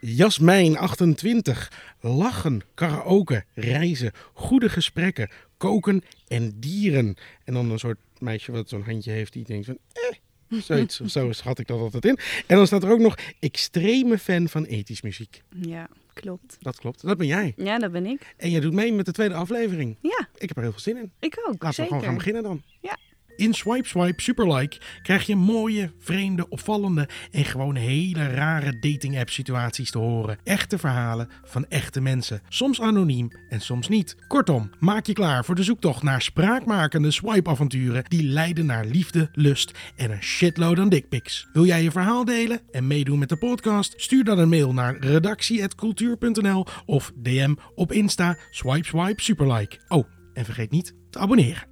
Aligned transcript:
Jasmijn, 0.00 0.76
28. 0.78 1.72
Lachen, 2.00 2.60
karaoke, 2.74 3.44
reizen, 3.54 4.12
goede 4.32 4.68
gesprekken, 4.68 5.30
koken 5.56 6.02
en 6.28 6.52
dieren. 6.60 7.16
En 7.44 7.54
dan 7.54 7.70
een 7.70 7.78
soort 7.78 7.98
meisje 8.18 8.52
wat 8.52 8.68
zo'n 8.68 8.82
handje 8.82 9.10
heeft 9.10 9.32
die 9.32 9.44
denkt 9.44 9.66
van... 9.66 9.78
Eh, 9.92 10.58
zoiets, 10.60 11.00
zo 11.00 11.32
schat 11.32 11.58
ik 11.58 11.66
dat 11.66 11.80
altijd 11.80 12.04
in. 12.04 12.18
En 12.46 12.56
dan 12.56 12.66
staat 12.66 12.82
er 12.82 12.90
ook 12.90 12.98
nog 13.00 13.16
extreme 13.40 14.18
fan 14.18 14.48
van 14.48 14.64
ethisch 14.64 15.02
muziek. 15.02 15.42
Ja, 15.60 15.88
klopt. 16.12 16.56
Dat 16.60 16.78
klopt. 16.78 17.02
Dat 17.02 17.16
ben 17.18 17.26
jij. 17.26 17.52
Ja, 17.56 17.78
dat 17.78 17.92
ben 17.92 18.06
ik. 18.06 18.34
En 18.36 18.50
jij 18.50 18.60
doet 18.60 18.72
mee 18.72 18.92
met 18.92 19.06
de 19.06 19.12
tweede 19.12 19.34
aflevering. 19.34 19.96
Ja, 20.02 20.28
Ik 20.38 20.48
heb 20.48 20.56
er 20.56 20.62
heel 20.62 20.72
veel 20.72 20.80
zin 20.80 20.96
in. 20.96 21.12
ik 21.18 21.38
ook. 21.48 21.62
Laten 21.62 21.72
zeker. 21.72 21.82
we 21.82 21.88
gewoon 21.88 22.04
gaan 22.04 22.14
beginnen 22.14 22.42
dan. 22.42 22.62
Ja. 22.80 22.96
In 23.40 23.54
Swipe 23.54 23.88
Swipe 23.88 24.22
Superlike 24.22 24.78
krijg 25.02 25.26
je 25.26 25.36
mooie, 25.36 25.92
vreemde, 25.98 26.48
opvallende 26.48 27.08
en 27.30 27.44
gewoon 27.44 27.74
hele 27.74 28.26
rare 28.26 28.78
dating 28.78 29.18
app 29.18 29.30
situaties 29.30 29.90
te 29.90 29.98
horen. 29.98 30.38
Echte 30.44 30.78
verhalen 30.78 31.28
van 31.44 31.66
echte 31.68 32.00
mensen. 32.00 32.40
Soms 32.48 32.80
anoniem 32.80 33.30
en 33.48 33.60
soms 33.60 33.88
niet. 33.88 34.16
Kortom, 34.28 34.70
maak 34.78 35.06
je 35.06 35.12
klaar 35.12 35.44
voor 35.44 35.54
de 35.54 35.62
zoektocht 35.62 36.02
naar 36.02 36.22
spraakmakende 36.22 37.10
swipe 37.10 37.50
avonturen 37.50 38.04
die 38.08 38.22
leiden 38.22 38.66
naar 38.66 38.84
liefde, 38.84 39.28
lust 39.32 39.78
en 39.96 40.10
een 40.10 40.22
shitload 40.22 40.78
aan 40.78 40.88
dickpics. 40.88 41.48
Wil 41.52 41.64
jij 41.64 41.82
je 41.82 41.90
verhaal 41.90 42.24
delen 42.24 42.60
en 42.70 42.86
meedoen 42.86 43.18
met 43.18 43.28
de 43.28 43.36
podcast? 43.36 43.94
Stuur 43.96 44.24
dan 44.24 44.38
een 44.38 44.48
mail 44.48 44.72
naar 44.72 44.96
redactie@cultuur.nl 44.98 46.66
of 46.86 47.12
DM 47.16 47.54
op 47.74 47.92
Insta 47.92 48.36
Swipe 48.50 48.86
Swipe 48.86 49.22
Superlike. 49.22 49.78
Oh, 49.88 50.04
en 50.32 50.44
vergeet 50.44 50.70
niet 50.70 50.94
te 51.10 51.18
abonneren. 51.18 51.69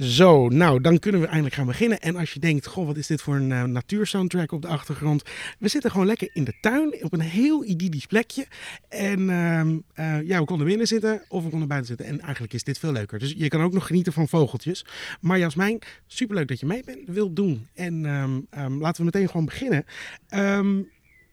Zo, 0.00 0.48
nou, 0.48 0.80
dan 0.80 0.98
kunnen 0.98 1.20
we 1.20 1.26
eindelijk 1.26 1.54
gaan 1.54 1.66
beginnen. 1.66 2.00
En 2.00 2.16
als 2.16 2.32
je 2.32 2.40
denkt, 2.40 2.66
goh, 2.66 2.86
wat 2.86 2.96
is 2.96 3.06
dit 3.06 3.22
voor 3.22 3.34
een 3.34 3.50
uh, 3.50 3.62
natuursoundtrack 3.62 4.52
op 4.52 4.62
de 4.62 4.68
achtergrond? 4.68 5.22
We 5.58 5.68
zitten 5.68 5.90
gewoon 5.90 6.06
lekker 6.06 6.30
in 6.32 6.44
de 6.44 6.54
tuin, 6.60 7.04
op 7.04 7.12
een 7.12 7.20
heel 7.20 7.64
idyllisch 7.64 8.06
plekje. 8.06 8.46
En 8.88 9.20
uh, 9.20 9.64
uh, 9.64 10.26
ja, 10.26 10.38
we 10.38 10.44
konden 10.44 10.66
binnen 10.66 10.86
zitten 10.86 11.22
of 11.28 11.44
we 11.44 11.50
konden 11.50 11.68
buiten 11.68 11.88
zitten. 11.88 12.06
En 12.06 12.20
eigenlijk 12.20 12.52
is 12.52 12.64
dit 12.64 12.78
veel 12.78 12.92
leuker. 12.92 13.18
Dus 13.18 13.34
je 13.36 13.48
kan 13.48 13.62
ook 13.62 13.72
nog 13.72 13.86
genieten 13.86 14.12
van 14.12 14.28
vogeltjes. 14.28 14.84
Maar 15.20 15.38
Jasmijn, 15.38 15.78
superleuk 16.06 16.48
dat 16.48 16.60
je 16.60 16.66
mee 16.66 16.82
bent, 16.84 17.00
wilt 17.06 17.36
doen. 17.36 17.66
En 17.74 18.04
um, 18.04 18.46
um, 18.58 18.80
laten 18.80 18.98
we 18.98 19.04
meteen 19.04 19.28
gewoon 19.28 19.44
beginnen. 19.44 19.84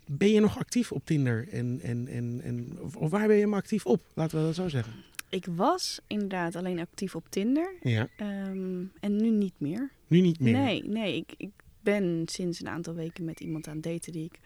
Ben 0.07 0.31
je 0.31 0.39
nog 0.39 0.59
actief 0.59 0.91
op 0.91 1.05
Tinder? 1.05 1.47
En, 1.51 1.79
en, 1.83 2.07
en, 2.07 2.41
en, 2.43 2.77
of 2.95 3.11
waar 3.11 3.27
ben 3.27 3.37
je 3.37 3.47
maar 3.47 3.59
actief 3.59 3.85
op? 3.85 4.01
Laten 4.13 4.39
we 4.39 4.45
dat 4.45 4.55
zo 4.55 4.67
zeggen. 4.69 4.93
Ik 5.35 5.45
was 5.45 5.99
inderdaad 6.07 6.55
alleen 6.55 6.79
actief 6.79 7.15
op 7.15 7.29
Tinder. 7.29 7.75
Ja. 7.81 8.07
Um, 8.21 8.91
en 8.99 9.15
nu 9.15 9.29
niet 9.29 9.53
meer. 9.57 9.91
Nu 10.07 10.21
niet 10.21 10.39
meer? 10.39 10.53
Nee, 10.53 10.83
nee. 10.83 11.15
Ik, 11.15 11.33
ik 11.37 11.51
ben 11.81 12.23
sinds 12.25 12.59
een 12.59 12.67
aantal 12.67 12.93
weken 12.93 13.25
met 13.25 13.39
iemand 13.39 13.67
aan 13.67 13.75
het 13.75 13.83
daten 13.83 14.11
die 14.11 14.25
ik 14.25 14.39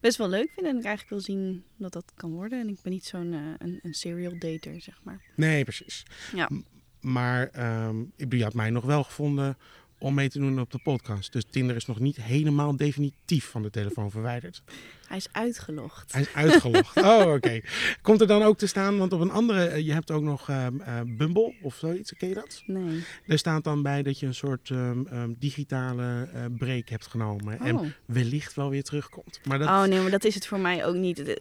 best 0.00 0.16
wel 0.16 0.28
leuk 0.28 0.50
vind. 0.54 0.66
En 0.66 0.76
ik 0.76 0.84
eigenlijk 0.84 1.08
wil 1.08 1.20
zien 1.20 1.64
dat 1.76 1.92
dat 1.92 2.12
kan 2.14 2.32
worden. 2.32 2.60
En 2.60 2.68
ik 2.68 2.78
ben 2.82 2.92
niet 2.92 3.04
zo'n 3.04 3.32
uh, 3.32 3.40
een, 3.58 3.78
een 3.82 3.94
serial 3.94 4.38
dater, 4.38 4.80
zeg 4.80 5.00
maar. 5.02 5.20
Nee, 5.36 5.64
precies. 5.64 6.02
Ja. 6.34 6.48
M 6.50 6.62
maar 7.00 7.50
um, 7.86 8.12
je 8.28 8.42
had 8.42 8.54
mij 8.54 8.70
nog 8.70 8.84
wel 8.84 9.04
gevonden 9.04 9.56
om 10.04 10.14
mee 10.14 10.28
te 10.28 10.38
doen 10.38 10.60
op 10.60 10.70
de 10.70 10.80
podcast. 10.82 11.32
Dus 11.32 11.44
Tinder 11.50 11.76
is 11.76 11.86
nog 11.86 12.00
niet 12.00 12.16
helemaal 12.16 12.76
definitief 12.76 13.50
van 13.50 13.62
de 13.62 13.70
telefoon 13.70 14.10
verwijderd. 14.10 14.62
Hij 15.06 15.16
is 15.16 15.28
uitgelogd. 15.32 16.12
Hij 16.12 16.20
is 16.20 16.34
uitgelogd. 16.34 16.96
oh, 17.02 17.20
oké. 17.20 17.30
Okay. 17.30 17.64
Komt 18.02 18.20
er 18.20 18.26
dan 18.26 18.42
ook 18.42 18.58
te 18.58 18.66
staan, 18.66 18.98
want 18.98 19.12
op 19.12 19.20
een 19.20 19.30
andere, 19.30 19.84
je 19.84 19.92
hebt 19.92 20.10
ook 20.10 20.22
nog 20.22 20.50
uh, 20.50 20.66
uh, 20.72 21.00
Bumble 21.06 21.54
of 21.62 21.74
zoiets, 21.74 22.12
ken 22.12 22.28
je 22.28 22.34
dat? 22.34 22.62
Nee. 22.66 23.04
Er 23.26 23.38
staat 23.38 23.64
dan 23.64 23.82
bij 23.82 24.02
dat 24.02 24.18
je 24.18 24.26
een 24.26 24.34
soort 24.34 24.68
um, 24.68 25.06
um, 25.12 25.36
digitale 25.38 26.28
uh, 26.34 26.44
break 26.58 26.88
hebt 26.88 27.06
genomen 27.06 27.60
oh. 27.60 27.66
en 27.66 27.94
wellicht 28.06 28.54
wel 28.54 28.70
weer 28.70 28.84
terugkomt. 28.84 29.40
Maar 29.44 29.58
dat... 29.58 29.68
Oh 29.68 29.84
nee, 29.84 30.00
maar 30.00 30.10
dat 30.10 30.24
is 30.24 30.34
het 30.34 30.46
voor 30.46 30.60
mij 30.60 30.86
ook 30.86 30.96
niet. 30.96 31.36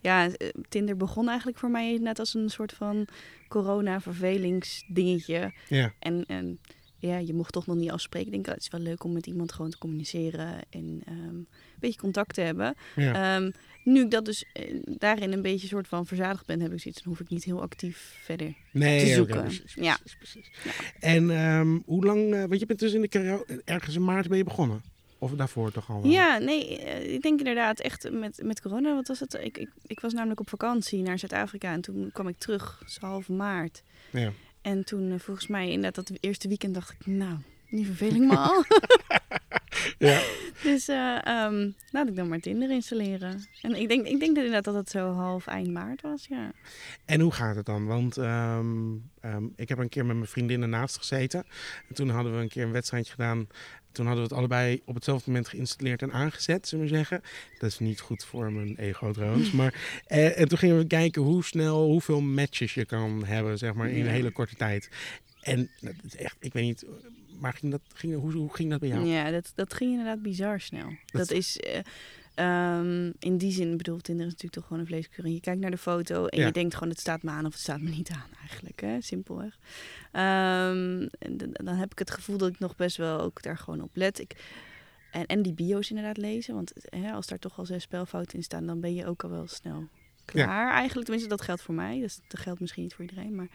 Ja, 0.00 0.28
Tinder 0.68 0.96
begon 0.96 1.28
eigenlijk 1.28 1.58
voor 1.58 1.70
mij 1.70 1.98
net 2.00 2.18
als 2.18 2.34
een 2.34 2.48
soort 2.48 2.72
van 2.72 3.06
corona-vervelingsdingetje. 3.48 5.52
Ja. 5.68 5.92
En, 5.98 6.24
en 6.26 6.58
ja, 7.00 7.18
je 7.18 7.34
mocht 7.34 7.52
toch 7.52 7.66
nog 7.66 7.76
niet 7.76 7.90
afspreken. 7.90 8.26
Ik 8.26 8.32
denk, 8.32 8.46
oh, 8.46 8.52
het 8.52 8.62
is 8.62 8.70
wel 8.70 8.80
leuk 8.80 9.04
om 9.04 9.12
met 9.12 9.26
iemand 9.26 9.52
gewoon 9.52 9.70
te 9.70 9.78
communiceren 9.78 10.54
en 10.70 11.02
um, 11.08 11.36
een 11.36 11.46
beetje 11.78 12.00
contact 12.00 12.34
te 12.34 12.40
hebben. 12.40 12.74
Ja. 12.96 13.36
Um, 13.36 13.52
nu 13.84 14.00
ik 14.00 14.10
dat 14.10 14.24
dus 14.24 14.44
uh, 14.54 14.82
daarin 14.84 15.32
een 15.32 15.42
beetje 15.42 15.66
soort 15.66 15.88
van 15.88 16.06
verzadigd 16.06 16.46
ben, 16.46 16.60
heb 16.60 16.72
ik 16.72 16.80
zoiets, 16.80 17.02
dan 17.02 17.12
hoef 17.12 17.20
ik 17.20 17.28
niet 17.28 17.44
heel 17.44 17.62
actief 17.62 18.20
verder 18.22 18.54
nee, 18.70 19.00
te 19.00 19.14
zoeken. 19.14 19.34
Okay, 19.34 19.46
precies, 19.46 19.74
ja. 19.74 19.98
precies. 20.16 20.50
Ja. 20.64 20.70
En 21.00 21.30
um, 21.30 21.82
hoe 21.86 22.04
lang, 22.04 22.34
uh, 22.34 22.44
want 22.44 22.60
je 22.60 22.66
bent 22.66 22.78
dus 22.78 22.92
in 22.92 23.00
de 23.00 23.62
ergens 23.64 23.94
in 23.94 24.04
maart 24.04 24.28
ben 24.28 24.36
je 24.36 24.44
begonnen? 24.44 24.82
Of 25.18 25.32
daarvoor 25.32 25.72
toch 25.72 25.90
al? 25.90 26.02
Wel? 26.02 26.10
Ja, 26.10 26.38
nee, 26.38 26.80
uh, 26.80 27.12
ik 27.12 27.22
denk 27.22 27.38
inderdaad 27.38 27.80
echt 27.80 28.10
met, 28.10 28.40
met 28.42 28.60
corona, 28.60 28.94
wat 28.94 29.08
was 29.08 29.20
het? 29.20 29.34
Ik, 29.34 29.58
ik, 29.58 29.70
ik 29.86 30.00
was 30.00 30.12
namelijk 30.12 30.40
op 30.40 30.48
vakantie 30.48 31.02
naar 31.02 31.18
Zuid-Afrika 31.18 31.72
en 31.72 31.80
toen 31.80 32.10
kwam 32.12 32.28
ik 32.28 32.38
terug, 32.38 32.82
dus 32.84 32.98
half 32.98 33.28
maart. 33.28 33.82
Ja. 34.10 34.32
En 34.62 34.84
toen 34.84 35.10
uh, 35.10 35.18
volgens 35.18 35.46
mij 35.46 35.70
inderdaad 35.70 36.08
dat 36.08 36.18
eerste 36.20 36.48
weekend 36.48 36.74
dacht 36.74 36.92
ik, 36.92 37.06
nou, 37.06 37.36
nu 37.68 37.84
verveel 37.84 38.14
ik 38.20 38.20
me 38.20 38.36
al. 38.36 38.64
ja. 39.98 40.20
Dus 40.62 40.88
uh, 40.88 41.18
um, 41.26 41.74
laat 41.90 42.08
ik 42.08 42.16
dan 42.16 42.28
maar 42.28 42.40
Tinder 42.40 42.70
installeren. 42.70 43.46
En 43.62 43.74
ik 43.74 43.88
denk, 43.88 44.06
ik 44.06 44.20
denk 44.20 44.34
dat 44.34 44.44
inderdaad 44.44 44.64
dat 44.64 44.74
het 44.74 44.90
zo 44.90 45.12
half 45.12 45.46
eind 45.46 45.70
maart 45.70 46.00
was, 46.00 46.26
ja. 46.26 46.52
En 47.04 47.20
hoe 47.20 47.32
gaat 47.32 47.56
het 47.56 47.66
dan? 47.66 47.86
Want 47.86 48.16
um, 48.16 49.10
um, 49.24 49.52
ik 49.56 49.68
heb 49.68 49.78
een 49.78 49.88
keer 49.88 50.06
met 50.06 50.16
mijn 50.16 50.28
vriendinnen 50.28 50.70
naast 50.70 50.96
gezeten. 50.96 51.44
En 51.88 51.94
toen 51.94 52.08
hadden 52.08 52.36
we 52.36 52.42
een 52.42 52.48
keer 52.48 52.64
een 52.64 52.72
wedstrijdje 52.72 53.12
gedaan. 53.12 53.46
Toen 53.92 54.06
hadden 54.06 54.24
we 54.24 54.28
het 54.30 54.38
allebei 54.38 54.80
op 54.84 54.94
hetzelfde 54.94 55.30
moment 55.30 55.48
geïnstalleerd 55.48 56.02
en 56.02 56.12
aangezet, 56.12 56.68
zullen 56.68 56.84
we 56.84 56.90
zeggen. 56.90 57.22
Dat 57.58 57.70
is 57.70 57.78
niet 57.78 58.00
goed 58.00 58.24
voor 58.24 58.52
mijn 58.52 58.76
ego 58.76 59.12
trouwens. 59.12 59.50
Maar, 59.60 60.02
eh, 60.06 60.38
en 60.40 60.48
toen 60.48 60.58
gingen 60.58 60.78
we 60.78 60.86
kijken 60.86 61.22
hoe 61.22 61.44
snel, 61.44 61.84
hoeveel 61.86 62.20
matches 62.20 62.74
je 62.74 62.84
kan 62.84 63.24
hebben, 63.24 63.58
zeg 63.58 63.74
maar, 63.74 63.90
in 63.90 64.00
een 64.04 64.10
hele 64.12 64.30
korte 64.30 64.54
tijd. 64.54 64.88
En 65.40 65.70
dat 65.80 65.94
is 66.06 66.16
echt, 66.16 66.36
ik 66.40 66.52
weet 66.52 66.64
niet, 66.64 66.84
maar 67.38 67.52
ging 67.54 67.72
dat, 67.72 67.80
ging, 67.94 68.14
hoe, 68.14 68.32
hoe 68.32 68.54
ging 68.54 68.70
dat 68.70 68.80
bij 68.80 68.88
jou? 68.88 69.06
Ja, 69.06 69.30
dat, 69.30 69.52
dat 69.54 69.74
ging 69.74 69.90
inderdaad 69.90 70.22
bizar 70.22 70.60
snel. 70.60 70.86
Dat, 71.06 71.28
Dat- 71.28 71.30
is... 71.30 71.58
eh, 71.60 71.78
um, 72.40 73.12
in 73.18 73.38
die 73.38 73.52
zin, 73.52 73.76
bedoel, 73.76 73.98
Tinder 73.98 74.26
is 74.26 74.32
natuurlijk 74.32 74.54
toch 74.54 74.66
gewoon 74.66 74.78
een 74.80 74.86
vleeskeur. 74.88 75.24
En 75.24 75.32
je 75.32 75.40
kijkt 75.40 75.60
naar 75.60 75.70
de 75.70 75.78
foto 75.78 76.26
en 76.26 76.38
Ja. 76.38 76.46
je 76.46 76.52
denkt 76.52 76.74
gewoon, 76.74 76.88
het 76.88 77.00
staat 77.00 77.22
me 77.22 77.30
aan 77.30 77.46
of 77.46 77.52
het 77.52 77.60
staat 77.60 77.80
me 77.80 77.90
niet 77.90 78.10
aan 78.10 78.30
eigenlijk. 78.40 78.80
Hè? 78.80 79.00
Simpelweg. 79.00 79.58
Um, 80.12 81.06
en 81.18 81.36
dan 81.52 81.74
heb 81.74 81.92
ik 81.92 81.98
het 81.98 82.10
gevoel 82.10 82.36
dat 82.36 82.48
ik 82.48 82.58
nog 82.58 82.76
best 82.76 82.96
wel 82.96 83.20
ook 83.20 83.42
daar 83.42 83.58
gewoon 83.58 83.82
op 83.82 83.90
let. 83.96 84.18
Ik, 84.18 84.36
en, 85.10 85.26
en 85.26 85.42
die 85.42 85.54
bio's 85.54 85.88
inderdaad 85.90 86.16
lezen. 86.16 86.54
Want 86.54 86.72
hè, 86.88 87.12
als 87.12 87.26
daar 87.26 87.38
toch 87.38 87.58
al 87.58 87.66
zes 87.66 87.82
spelfouten 87.82 88.36
in 88.36 88.44
staan, 88.44 88.66
dan 88.66 88.80
ben 88.80 88.94
je 88.94 89.06
ook 89.06 89.24
al 89.24 89.30
wel 89.30 89.46
snel 89.46 89.88
klaar 90.24 90.72
eigenlijk. 90.72 91.04
Tenminste, 91.04 91.28
dat 91.36 91.42
geldt 91.42 91.62
voor 91.62 91.74
mij. 91.74 92.00
Dus 92.00 92.20
dat 92.28 92.40
geldt 92.40 92.60
misschien 92.60 92.82
niet 92.82 92.94
voor 92.94 93.04
iedereen. 93.04 93.34
Maar, 93.34 93.48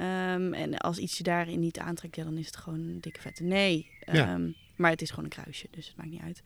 um, 0.00 0.54
en 0.54 0.78
als 0.78 0.98
iets 0.98 1.16
je 1.18 1.22
daarin 1.22 1.60
niet 1.60 1.78
aantrekt, 1.78 2.16
ja, 2.16 2.24
dan 2.24 2.36
is 2.36 2.46
het 2.46 2.56
gewoon 2.56 2.78
een 2.80 3.00
dikke 3.00 3.20
vette 3.20 3.42
nee. 3.42 3.90
Ja. 4.12 4.34
Um, 4.34 4.54
maar 4.76 4.90
het 4.90 5.02
is 5.02 5.10
gewoon 5.10 5.24
een 5.24 5.30
kruisje, 5.30 5.66
dus 5.70 5.86
het 5.86 5.96
maakt 5.96 6.10
niet 6.10 6.20
uit. 6.22 6.42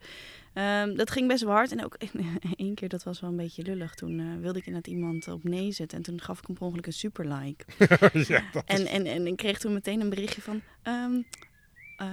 Um, 0.89 0.95
dat 0.97 1.11
ging 1.11 1.27
best 1.27 1.43
wel 1.43 1.53
hard. 1.53 1.71
En 1.71 1.83
ook 1.83 1.97
één 2.55 2.73
keer, 2.75 2.89
dat 2.89 3.03
was 3.03 3.19
wel 3.19 3.29
een 3.29 3.35
beetje 3.35 3.63
lullig. 3.63 3.95
Toen 3.95 4.19
uh, 4.19 4.41
wilde 4.41 4.59
ik 4.59 4.65
inderdaad 4.65 4.93
iemand 4.93 5.27
op 5.27 5.43
nee 5.43 5.71
zetten. 5.71 5.97
En 5.97 6.03
toen 6.03 6.21
gaf 6.21 6.39
ik 6.39 6.47
hem 6.47 6.55
per 6.55 6.65
ongeluk 6.65 6.85
een 6.85 6.93
super 6.93 7.33
like. 7.33 7.65
ja, 8.27 8.43
is- 8.53 8.63
En, 8.65 8.85
en, 8.87 9.05
en 9.05 9.27
ik 9.27 9.35
kreeg 9.35 9.59
toen 9.59 9.73
meteen 9.73 10.01
een 10.01 10.09
berichtje 10.09 10.41
van... 10.41 10.61
Uh, 12.01 12.07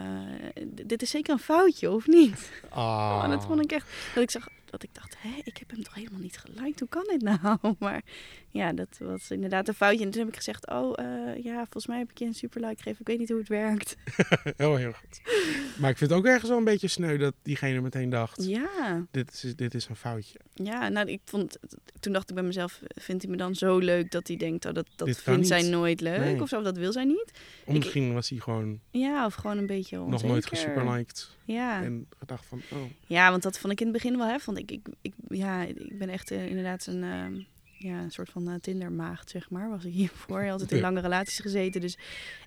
dit 0.87 1.03
is 1.03 1.11
zeker 1.11 1.33
een 1.33 1.39
foutje, 1.39 1.91
of 1.91 2.07
niet? 2.07 2.51
Ah. 2.69 3.23
Oh, 3.25 3.31
dat 3.31 3.45
vond 3.45 3.65
ik 3.65 3.73
echt... 3.73 3.89
Dat 4.15 4.23
ik 4.23 4.31
zag 4.31 4.49
dat 4.73 4.83
ik 4.83 4.95
dacht, 4.95 5.15
hé, 5.19 5.41
ik 5.45 5.57
heb 5.57 5.71
hem 5.71 5.83
toch 5.83 5.95
helemaal 5.95 6.21
niet 6.21 6.39
geliked. 6.39 6.79
Hoe 6.81 6.89
kan 6.89 7.05
dit 7.09 7.23
nou? 7.23 7.59
Maar 7.79 8.03
ja, 8.51 8.73
dat 8.73 8.89
was 8.99 9.31
inderdaad 9.31 9.69
een 9.69 9.75
foutje. 9.75 10.05
En 10.05 10.11
toen 10.11 10.21
heb 10.21 10.29
ik 10.31 10.37
gezegd, 10.37 10.69
oh 10.71 10.93
uh, 11.01 11.45
ja, 11.45 11.55
volgens 11.57 11.87
mij 11.87 11.99
heb 11.99 12.11
ik 12.11 12.19
je 12.19 12.25
een 12.25 12.35
super 12.35 12.61
like 12.61 12.77
gegeven. 12.77 13.01
Ik 13.01 13.07
weet 13.07 13.19
niet 13.19 13.29
hoe 13.29 13.39
het 13.39 13.49
werkt. 13.49 13.97
heel, 14.57 14.77
heel 14.85 14.93
goed. 14.93 15.21
Maar 15.79 15.91
ik 15.91 15.99
vind 15.99 16.11
het 16.11 16.19
ook 16.19 16.27
ergens 16.27 16.49
wel 16.49 16.59
een 16.59 16.65
beetje 16.65 16.89
sneu 16.89 17.17
dat 17.19 17.35
diegene 17.43 17.81
meteen 17.81 18.11
dacht, 18.11 18.45
Ja, 18.45 19.07
dit, 19.11 19.33
is, 19.43 19.57
dit 19.57 19.75
is 19.75 19.89
een 19.89 19.97
foutje. 19.97 20.39
ja 20.55 20.89
nou, 20.89 21.09
ik 21.09 21.21
vond, 21.25 21.59
toen 22.01 22.13
dacht 22.13 22.29
ik 22.29 22.35
bij 22.35 22.45
mezelf, 22.45 22.81
vindt 22.89 23.23
hij 23.23 23.31
me 23.31 23.37
dan 23.37 23.55
zo 23.55 23.79
leuk 23.79 24.11
dat 24.11 24.27
hij 24.29 24.37
denkt, 24.37 24.65
oh, 24.67 24.73
dat, 24.73 24.87
dat 24.97 25.07
Dit 25.07 25.19
vindt 25.23 25.47
zij 25.47 25.63
nooit 25.63 26.01
leuk 26.01 26.19
Nee. 26.19 26.43
of 26.43 26.49
zo, 26.49 26.59
of 26.59 26.65
dat 26.65 26.77
wil 26.77 26.93
zij 26.93 27.05
niet. 27.05 27.31
Of 27.65 27.75
misschien 27.75 28.13
was 28.15 28.29
hij 28.29 28.39
gewoon 28.39 28.81
Ja, 28.91 29.27
of 29.27 29.35
gewoon 29.35 29.59
een 29.59 29.67
beetje 29.67 30.01
onzeker. 30.01 30.23
nog 30.23 30.31
nooit 30.33 30.47
gesuperliked 30.47 31.31
Ja. 31.45 31.83
en 31.83 32.07
gedacht 32.19 32.47
van, 32.47 32.61
oh, 32.73 32.79
ja, 33.07 33.31
want 33.31 33.43
dat 33.43 33.59
vond 33.59 33.73
ik 33.73 33.81
in 33.81 33.87
het 33.87 33.95
begin 33.95 34.17
wel 34.19 34.27
heftig. 34.27 34.57
Ik, 34.57 34.62
ik, 34.71 34.89
ik, 35.03 35.13
ja, 35.29 35.63
ik 35.63 35.99
ben 35.99 36.09
echt 36.09 36.31
uh, 36.31 36.47
inderdaad 36.47 36.87
een, 36.87 37.03
uh, 37.03 37.45
ja, 37.79 38.03
een 38.03 38.11
soort 38.11 38.31
van 38.31 38.49
uh, 38.49 38.55
Tindermaagd, 38.55 39.31
zeg 39.31 39.51
maar. 39.51 39.71
Was 39.71 39.85
ik 39.85 39.93
hiervoor. 39.93 40.39
Je 40.39 40.51
had 40.51 40.53
altijd 40.53 40.73
in 40.73 40.81
lange 40.81 41.01
relaties 41.01 41.39
gezeten. 41.39 41.81
Dus 41.81 41.99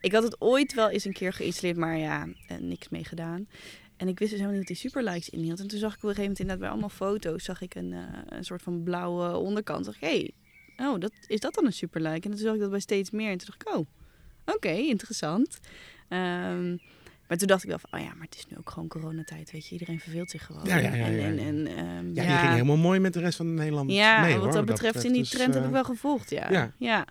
ik 0.01 0.11
had 0.11 0.23
het 0.23 0.41
ooit 0.41 0.73
wel 0.73 0.89
eens 0.89 1.05
een 1.05 1.13
keer 1.13 1.33
geïnstalleerd, 1.33 1.77
maar 1.77 1.97
ja, 1.97 2.27
eh, 2.47 2.57
niks 2.57 2.89
mee 2.89 3.03
gedaan. 3.03 3.47
En 3.97 4.07
ik 4.07 4.19
wist 4.19 4.31
dus 4.31 4.39
helemaal 4.39 4.59
niet 4.59 4.67
dat 4.67 4.77
die 4.77 4.89
superlikes 4.89 5.29
in 5.29 5.49
had. 5.49 5.59
En 5.59 5.67
toen 5.67 5.79
zag 5.79 5.95
ik 5.95 6.03
op 6.03 6.09
een 6.09 6.15
gegeven 6.15 6.21
moment 6.21 6.39
inderdaad 6.39 6.63
bij 6.63 6.69
allemaal 6.69 7.09
foto's... 7.09 7.43
zag 7.43 7.61
ik 7.61 7.75
een, 7.75 7.95
een 8.27 8.43
soort 8.43 8.61
van 8.61 8.83
blauwe 8.83 9.37
onderkant. 9.37 9.85
Dacht 9.85 9.97
ik, 9.97 10.03
hey, 10.03 10.31
oh, 10.77 10.99
dat, 10.99 11.11
is 11.27 11.39
dat 11.39 11.53
dan 11.53 11.65
een 11.65 11.73
superlike? 11.73 12.29
En 12.29 12.29
toen 12.29 12.37
zag 12.37 12.53
ik 12.53 12.59
dat 12.59 12.69
bij 12.69 12.79
steeds 12.79 13.11
meer. 13.11 13.31
En 13.31 13.37
toen 13.37 13.47
dacht 13.47 13.61
ik, 13.61 13.75
oh, 13.75 13.87
oké, 14.45 14.55
okay, 14.55 14.87
interessant. 14.87 15.59
Um, 16.09 16.79
Maar 17.27 17.37
toen 17.37 17.47
dacht 17.47 17.63
ik 17.63 17.69
wel 17.69 17.79
van, 17.79 17.99
oh 17.99 18.05
ja, 18.05 18.13
maar 18.13 18.25
het 18.25 18.35
is 18.35 18.47
nu 18.49 18.57
ook 18.57 18.69
gewoon 18.69 18.87
coronatijd, 18.87 19.51
weet 19.51 19.67
je. 19.67 19.71
Iedereen 19.71 19.99
verveelt 19.99 20.29
zich 20.29 20.45
gewoon. 20.45 20.65
Ja, 20.65 20.77
ja, 20.77 20.95
ja, 20.95 21.05
En, 21.05 21.15
ja, 21.15 21.25
en, 21.25 21.35
ja. 21.35 21.41
en, 21.41 21.67
ehm, 21.67 22.13
Ja, 22.13 22.23
je 22.23 22.37
ging 22.37 22.51
helemaal 22.51 22.77
mooi 22.77 22.99
met 22.99 23.13
de 23.13 23.19
rest 23.19 23.37
van 23.37 23.53
Nederland 23.53 23.91
ja, 23.91 24.21
mee, 24.21 24.33
wat 24.33 24.43
hoor, 24.43 24.53
dat 24.53 24.65
betreft 24.65 25.03
in 25.03 25.11
die 25.11 25.21
Dus, 25.21 25.29
trend 25.29 25.53
heb 25.53 25.61
eh, 25.61 25.67
ik 25.67 25.73
wel 25.73 25.83
gevolgd, 25.83 26.29
ja. 26.29 26.51
ja. 26.51 26.73
ja. 26.77 27.07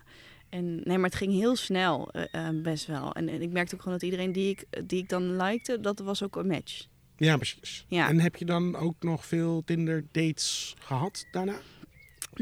En 0.49 0.81
nee, 0.83 0.97
maar 0.97 1.09
het 1.09 1.15
ging 1.15 1.33
heel 1.33 1.55
snel, 1.55 2.11
eh, 2.11 2.47
eh, 2.47 2.61
best 2.61 2.85
wel. 2.85 3.13
En, 3.13 3.29
en 3.29 3.41
ik 3.41 3.51
merkte 3.51 3.75
ook 3.75 3.81
gewoon 3.81 3.97
dat 3.99 4.09
iedereen 4.09 4.31
die 4.31 4.49
ik, 4.49 4.87
die 4.87 5.01
ik 5.01 5.09
dan 5.09 5.35
likte, 5.35 5.79
dat 5.79 5.99
was 5.99 6.23
ook 6.23 6.35
een 6.35 6.47
match. 6.47 6.85
Ja, 7.17 7.35
precies. 7.35 7.85
Ja. 7.87 8.09
En 8.09 8.19
heb 8.19 8.35
je 8.35 8.45
dan 8.45 8.75
ook 8.75 8.95
nog 8.99 9.25
veel 9.25 9.63
Tinder 9.65 10.05
dates 10.11 10.75
gehad 10.79 11.25
daarna? 11.31 11.55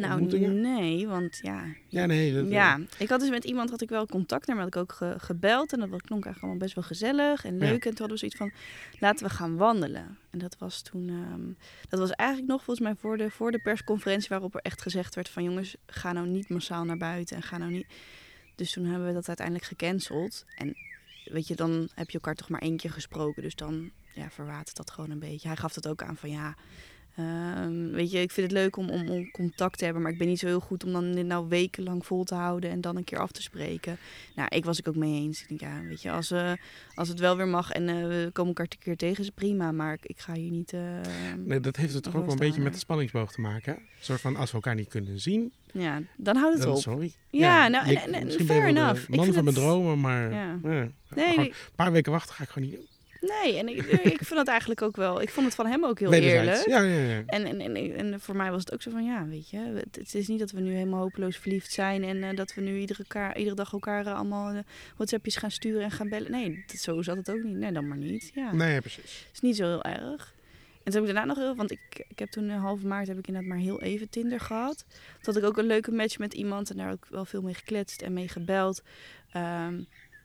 Nou, 0.01 0.19
nee, 0.51 1.07
want 1.07 1.40
ja. 1.42 1.66
Ja, 1.88 2.06
nee. 2.06 2.34
Dat, 2.34 2.50
Ja, 2.50 2.80
ik 2.98 3.10
had 3.10 3.19
dus 3.19 3.30
met 3.30 3.44
iemand 3.44 3.69
had 3.69 3.81
ik 3.81 3.90
wel 3.90 4.06
contact, 4.06 4.48
maar 4.48 4.57
had 4.57 4.68
ik 4.68 4.75
ook 4.75 4.92
ge- 4.92 5.16
gebeld. 5.18 5.74
En 5.74 5.80
dat 5.80 5.88
klonk 5.90 6.10
eigenlijk 6.25 6.38
allemaal 6.42 6.57
best 6.57 6.75
wel 6.75 6.84
gezellig 6.84 7.45
en 7.45 7.57
leuk. 7.57 7.86
En 7.86 7.95
toen 7.95 8.07
hadden 8.07 8.10
we 8.10 8.18
zoiets 8.18 8.38
van, 8.38 8.51
laten 9.00 9.25
we 9.28 9.34
gaan 9.34 9.56
wandelen. 9.57 10.18
En 10.30 10.40
dat 10.40 10.56
was 10.60 10.81
toen, 10.81 11.10
ehm, 11.10 11.42
dat 11.90 12.00
was 12.00 12.12
eigenlijk 12.12 12.50
nog 12.51 12.63
volgens 12.63 12.86
mij 12.88 12.95
voor 12.95 13.18
de, 13.18 13.30
voor 13.31 13.51
de 13.51 13.60
persconferentie 13.60 14.30
waarop 14.30 14.56
er 14.56 14.62
echt 14.62 14.81
gezegd 14.81 15.16
werd 15.16 15.30
van 15.30 15.44
jongens, 15.44 15.75
ga 15.86 16.12
nou 16.12 16.28
niet 16.28 16.50
massaal 16.50 16.84
naar 16.84 16.98
buiten 16.98 17.36
en 17.36 17.42
ga 17.44 17.57
nou 17.57 17.72
niet. 17.72 17.86
Dus 18.56 18.72
toen 18.72 18.86
hebben 18.86 19.07
we 19.07 19.13
dat 19.13 19.28
uiteindelijk 19.28 19.66
gecanceld. 19.68 20.45
En 20.57 20.75
weet 21.24 21.48
je, 21.48 21.56
dan 21.56 21.90
heb 21.95 22.07
je 22.10 22.13
elkaar 22.13 22.36
toch 22.36 22.50
maar 22.50 22.62
één 22.62 22.78
keer 22.78 22.92
gesproken. 22.92 23.42
Dus 23.44 23.56
dan 23.56 23.92
ja, 24.13 24.30
verwatert 24.30 24.75
dat 24.78 24.92
gewoon 24.92 25.10
een 25.10 25.19
beetje. 25.19 25.48
Hij 25.48 25.57
gaf 25.57 25.74
dat 25.74 25.88
ook 25.88 26.04
aan 26.04 26.18
van 26.18 26.30
ja, 26.30 26.56
Ehm, 27.15 27.89
weet 27.92 28.12
je, 28.12 28.19
ik 28.21 28.31
vind 28.31 28.51
het 28.51 28.60
leuk 28.60 28.75
om, 28.77 28.89
om, 28.89 29.10
om 29.10 29.31
contact 29.31 29.77
te 29.77 29.83
hebben, 29.83 30.04
maar 30.04 30.12
ik 30.12 30.18
ben 30.18 30.27
niet 30.27 30.39
zo 30.39 30.45
heel 30.48 30.60
goed 30.60 30.83
om 30.83 30.92
dan 30.92 31.12
dit 31.12 31.25
nou 31.25 31.48
wekenlang 31.48 32.06
vol 32.06 32.24
te 32.24 32.36
houden 32.36 32.69
en 32.69 32.81
dan 32.81 32.95
een 32.98 33.04
keer 33.04 33.19
af 33.19 33.31
te 33.31 33.42
spreken. 33.42 33.98
Nou, 34.36 34.48
ik 34.56 34.65
was 34.65 34.80
ik 34.80 34.88
ook 34.88 34.95
mee 34.95 35.21
eens. 35.21 35.42
Ik 35.42 35.48
denk, 35.48 35.62
ja, 35.62 35.81
weet 35.88 36.01
je, 36.01 36.12
als, 36.12 36.31
eh, 36.31 36.51
als 36.95 37.07
het 37.07 37.19
wel 37.19 37.38
weer 37.38 37.48
mag 37.48 37.71
en 37.71 37.89
eh, 37.89 37.95
we 37.95 38.30
komen 38.33 38.48
elkaar 38.56 38.65
een 38.69 38.77
keer 38.80 38.98
tegen, 38.98 39.24
is 39.24 39.30
prima, 39.30 39.71
maar 39.71 39.94
ik, 39.94 40.06
ik 40.06 40.19
ga 40.19 40.33
hier 40.33 40.51
niet. 40.51 40.74
eh, 40.74 40.81
Nee, 41.38 41.60
dat 41.60 41.75
heeft 41.75 41.94
het 41.94 42.04
toch 42.04 42.15
ook 42.15 42.21
wel 42.24 42.31
een 42.31 42.38
beetje 42.39 42.62
met 42.62 42.74
de 42.74 42.80
spanningsboog 42.80 43.31
te 43.31 43.42
maken. 43.42 43.74
Hè? 43.74 43.80
Een 43.80 43.86
soort 44.00 44.21
van, 44.21 44.36
als 44.36 44.50
we 44.50 44.56
elkaar 44.56 44.75
niet 44.75 44.88
kunnen 44.89 45.19
zien, 45.19 45.51
ja, 45.74 46.01
dan 46.18 46.36
houdt 46.36 46.57
het 46.59 46.68
op. 46.68 46.77
sorry. 46.77 47.13
Ja, 47.30 47.68
nou, 47.68 47.88
je- 47.89 48.00
en- 48.00 48.31
fair 48.31 48.68
enough. 48.68 49.01
Ik 49.01 49.16
man 49.16 49.24
vind 49.24 49.36
van 49.36 49.44
mijn 49.44 49.56
dromen, 49.56 50.00
maar 50.00 50.31
Ja. 50.31 50.59
ja. 50.63 50.88
Nee, 51.16 51.38
een 51.38 51.54
paar 51.75 51.92
weken 51.92 52.12
wachten 52.12 52.36
ga 52.36 52.44
ik 52.44 52.50
gewoon 52.50 52.69
niet 52.69 52.77
doen. 52.77 52.88
Nee, 53.27 53.57
en 53.57 53.67
ik, 53.67 53.77
ik 54.15 54.23
vind 54.23 54.39
het 54.39 54.47
eigenlijk 54.47 54.81
ook 54.81 54.95
wel. 54.95 55.21
Ik 55.21 55.29
vond 55.29 55.45
het 55.45 55.55
van 55.55 55.65
hem 55.65 55.85
ook 55.85 55.99
heel 55.99 56.13
eerlijk. 56.13 56.67
Ja, 56.67 56.81
ja, 56.81 56.99
ja. 56.99 57.23
En, 57.25 57.45
en, 57.45 57.61
en, 57.61 57.95
en 57.95 58.19
voor 58.19 58.35
mij 58.35 58.51
was 58.51 58.59
het 58.59 58.73
ook 58.73 58.81
zo 58.81 58.91
van, 58.91 59.05
ja, 59.05 59.27
weet 59.27 59.49
je, 59.49 59.57
het, 59.57 59.95
het 59.95 60.15
is 60.15 60.27
niet 60.27 60.39
dat 60.39 60.51
we 60.51 60.59
nu 60.59 60.73
helemaal 60.73 61.01
hopeloos 61.01 61.37
verliefd 61.37 61.71
zijn 61.71 62.03
en 62.03 62.23
eh, 62.23 62.35
dat 62.35 62.53
we 62.53 62.61
nu 62.61 62.77
iedere, 62.77 62.99
elkaar, 62.99 63.37
iedere 63.37 63.55
dag 63.55 63.73
elkaar 63.73 64.05
eh, 64.05 64.15
allemaal 64.15 64.53
eh, 64.53 64.59
WhatsAppjes 64.95 65.35
gaan 65.35 65.51
sturen 65.51 65.83
en 65.83 65.91
gaan 65.91 66.09
bellen. 66.09 66.31
Nee, 66.31 66.63
dat, 66.67 66.77
zo 66.77 67.01
zat 67.01 67.17
het 67.17 67.31
ook 67.31 67.43
niet. 67.43 67.55
Nee, 67.55 67.71
dan 67.71 67.87
maar 67.87 67.97
niet. 67.97 68.31
Ja, 68.33 68.53
Nee, 68.53 68.81
precies. 68.81 69.27
is 69.33 69.39
niet 69.39 69.55
zo 69.55 69.63
heel 69.63 69.83
erg. 69.83 70.33
En 70.83 70.91
toen 70.91 71.01
heb 71.01 71.09
ik 71.09 71.15
daarna 71.15 71.33
nog 71.33 71.43
heel, 71.43 71.55
want 71.55 71.71
ik, 71.71 72.05
ik 72.07 72.19
heb 72.19 72.29
toen 72.29 72.49
in 72.49 72.57
half 72.57 72.83
maart 72.83 73.07
heb 73.07 73.17
ik 73.17 73.27
inderdaad 73.27 73.51
maar 73.51 73.59
heel 73.59 73.81
even 73.81 74.09
Tinder 74.09 74.39
gehad. 74.39 74.85
Toen 74.87 75.33
had 75.33 75.37
ik 75.37 75.43
ook 75.43 75.57
een 75.57 75.65
leuke 75.65 75.91
match 75.91 76.17
met 76.17 76.33
iemand 76.33 76.69
en 76.69 76.77
daar 76.77 76.91
ook 76.91 77.07
wel 77.09 77.25
veel 77.25 77.41
mee 77.41 77.53
gekletst 77.53 78.01
en 78.01 78.13
mee 78.13 78.27
gebeld. 78.27 78.81
Ehm, 79.31 79.81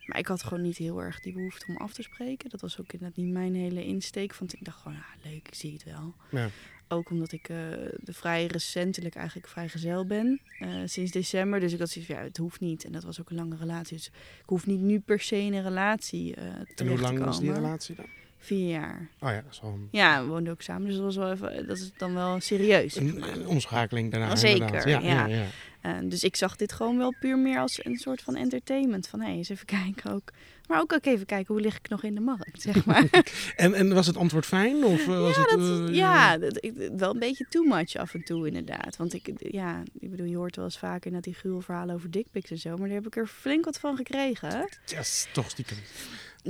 maar 0.09 0.19
ik 0.19 0.27
had 0.27 0.43
gewoon 0.43 0.63
niet 0.63 0.77
heel 0.77 1.03
erg 1.03 1.21
die 1.21 1.33
behoefte 1.33 1.67
om 1.69 1.77
af 1.77 1.93
te 1.93 2.03
spreken. 2.03 2.51
Dat 2.51 2.61
was 2.61 2.81
ook 2.81 2.93
inderdaad 2.93 3.17
niet 3.17 3.33
mijn 3.33 3.55
hele 3.55 3.85
insteek. 3.85 4.35
Want 4.35 4.53
ik 4.53 4.65
dacht 4.65 4.79
gewoon, 4.81 4.97
ah, 4.99 5.25
leuk, 5.31 5.49
ik 5.49 5.55
zie 5.55 5.73
het 5.73 5.85
wel. 5.85 6.15
Ja. 6.31 6.49
Ook 6.89 7.11
omdat 7.11 7.33
ik 7.33 7.49
eh, 7.49 7.57
de 8.01 8.13
vrij 8.13 8.47
recentelijk 8.47 9.15
eigenlijk 9.15 9.49
vrijgezel 9.49 10.07
ben. 10.07 10.41
eh, 10.59 10.71
sinds 10.85 11.11
december. 11.11 11.61
Dus 11.61 11.73
ik 11.73 11.79
had 11.79 11.89
zoiets 11.91 12.11
van, 12.13 12.21
ja, 12.21 12.27
het 12.27 12.37
hoeft 12.37 12.61
niet. 12.61 12.85
En 12.85 12.93
dat 12.93 13.03
was 13.05 13.21
ook 13.21 13.31
een 13.31 13.37
lange 13.37 13.57
relatie. 13.57 13.97
Dus 13.97 14.07
ik 14.41 14.47
hoef 14.47 14.67
niet 14.67 14.81
nu 14.81 15.01
per 15.01 15.21
se 15.21 15.37
in 15.37 15.55
een 15.55 15.63
relatie 15.63 16.35
eh 16.35 16.45
En 16.45 16.67
terecht 16.75 16.95
hoe 16.95 17.01
lang 17.03 17.19
te 17.19 17.25
was 17.25 17.41
die 17.41 17.53
relatie 17.53 17.95
dan? 17.95 18.07
Vier 18.39 18.69
jaar. 18.69 19.09
Oh 19.21 19.31
ja, 19.31 19.41
dat 19.41 19.53
is 19.53 19.61
wel 19.61 19.71
een, 19.71 19.89
Ja, 19.91 20.23
we 20.23 20.29
woonden 20.29 20.53
ook 20.53 20.63
samen. 20.63 20.87
Dus 20.87 20.97
dat, 20.97 21.05
was 21.05 21.17
wel 21.17 21.33
even, 21.33 21.67
dat 21.67 21.77
is 21.77 21.91
dan 21.97 22.15
wel 22.15 22.41
serieus. 22.41 22.93
zeg 22.93 23.03
een, 23.03 23.19
maar. 23.19 23.29
een 23.29 23.47
omschakeling 23.47 24.11
daarna. 24.11 24.37
Zeker, 24.37 24.67
inderdaad. 24.67 24.85
Ja, 24.85 25.01
ja. 25.01 25.27
ja. 25.27 25.37
ja. 25.37 25.47
Eh, 25.81 25.95
dus 26.03 26.25
ik 26.25 26.37
zag 26.37 26.57
dit 26.57 26.73
gewoon 26.73 26.99
wel 26.99 27.15
puur 27.21 27.39
meer 27.39 27.59
als 27.59 27.85
een 27.85 27.97
soort 27.97 28.23
van 28.23 28.37
entertainment. 28.37 29.09
Van 29.09 29.21
hé, 29.21 29.27
hey, 29.27 29.37
eens 29.37 29.49
even 29.49 29.67
kijken 29.67 30.13
ook. 30.13 30.33
Maar 30.67 30.81
ook, 30.81 30.93
ook 30.93 31.07
even 31.07 31.27
kijken, 31.27 31.55
hoe 31.55 31.63
lig 31.63 31.77
ik 31.77 31.89
nog 31.89 32.03
in 32.03 32.15
de 32.15 32.21
markt, 32.21 32.63
zeg 32.69 32.85
maar. 32.85 33.07
En, 33.57 33.75
en 33.75 33.95
was 33.95 34.07
het 34.07 34.17
antwoord 34.17 34.47
fijn? 34.47 34.85
Of 34.85 35.01
eh, 35.01 35.07
was 35.07 35.37
ja, 35.37 35.41
het, 35.41 35.51
dat, 35.51 35.89
eh, 35.89 35.95
ja 35.95 36.39
dat, 36.39 36.71
wel 36.97 37.13
een 37.13 37.19
beetje 37.19 37.47
too 37.49 37.65
much 37.65 37.97
af 37.97 38.15
en 38.15 38.25
toe 38.25 38.47
inderdaad. 38.47 38.97
Want 38.97 39.15
ik, 39.15 39.31
ja, 39.39 39.83
ik 39.99 40.11
bedoel, 40.11 40.27
je 40.27 40.37
hoort 40.37 40.57
wel 40.57 40.65
eens 40.65 40.79
vaker 40.79 41.11
dat 41.11 41.23
die 41.23 41.35
gruwelverhalen 41.35 41.95
over 41.95 42.11
dickpics 42.11 42.51
en 42.51 42.59
zo. 42.59 42.77
Maar 42.77 42.87
daar 42.87 42.97
heb 42.97 43.07
ik 43.07 43.17
er 43.17 43.27
flink 43.27 43.65
wat 43.65 43.79
van 43.79 43.97
gekregen. 43.97 44.69
Yes, 44.85 45.29
toch 45.33 45.51
stiekem. 45.51 45.77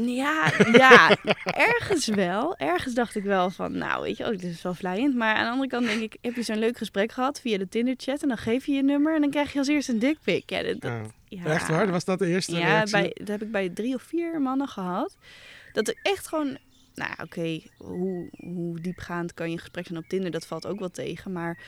Ja, 0.06 0.52
ja, 0.72 1.16
ergens 1.44 2.06
wel. 2.06 2.56
Ergens 2.56 2.94
dacht 2.94 3.14
ik 3.16 3.22
wel 3.22 3.50
van, 3.50 3.78
nou 3.78 4.02
weet 4.02 4.16
je, 4.16 4.24
oh, 4.24 4.30
dit 4.30 4.42
is 4.42 4.62
wel 4.62 4.74
vlijend. 4.74 5.14
Maar 5.14 5.34
aan 5.34 5.44
de 5.44 5.50
andere 5.50 5.68
kant 5.68 5.86
denk 5.86 6.00
ik, 6.00 6.16
heb 6.20 6.34
je 6.34 6.42
zo'n 6.42 6.58
leuk 6.58 6.76
gesprek 6.78 7.12
gehad 7.12 7.40
via 7.40 7.58
de 7.58 7.68
Tinder 7.68 7.94
chat 7.96 8.22
en 8.22 8.28
dan 8.28 8.38
geef 8.38 8.66
je 8.66 8.72
je 8.72 8.82
nummer 8.82 9.14
en 9.14 9.20
dan 9.20 9.30
krijg 9.30 9.52
je 9.52 9.58
als 9.58 9.68
eerste 9.68 9.92
een 9.92 9.98
dickpic. 9.98 10.50
Ja, 10.50 10.62
dat, 10.62 10.80
dat- 10.80 10.90
Ah, 10.90 11.04
ja. 11.28 11.44
Echt 11.44 11.68
waar? 11.68 11.90
Was 11.90 12.04
dat 12.04 12.18
de 12.18 12.26
eerste 12.26 12.56
Ja, 12.56 12.66
reactie? 12.66 12.92
bij, 13.00 13.12
dat 13.14 13.28
heb 13.28 13.42
ik 13.42 13.50
bij 13.52 13.68
drie 13.68 13.94
of 13.94 14.02
vier 14.02 14.40
mannen 14.40 14.68
gehad. 14.68 15.16
Dat 15.72 15.88
er 15.88 15.98
echt 16.02 16.26
gewoon, 16.28 16.58
nou 16.94 17.10
oké, 17.22 17.60
hoe, 17.76 18.28
hoe 18.38 18.80
diepgaand 18.80 19.34
kan 19.34 19.46
je 19.46 19.52
een 19.52 19.58
gesprek 19.58 19.86
zijn 19.86 19.98
op 19.98 20.08
Tinder, 20.08 20.30
dat 20.30 20.46
valt 20.46 20.66
ook 20.66 20.78
wel 20.78 20.90
tegen. 20.90 21.32
Maar 21.32 21.58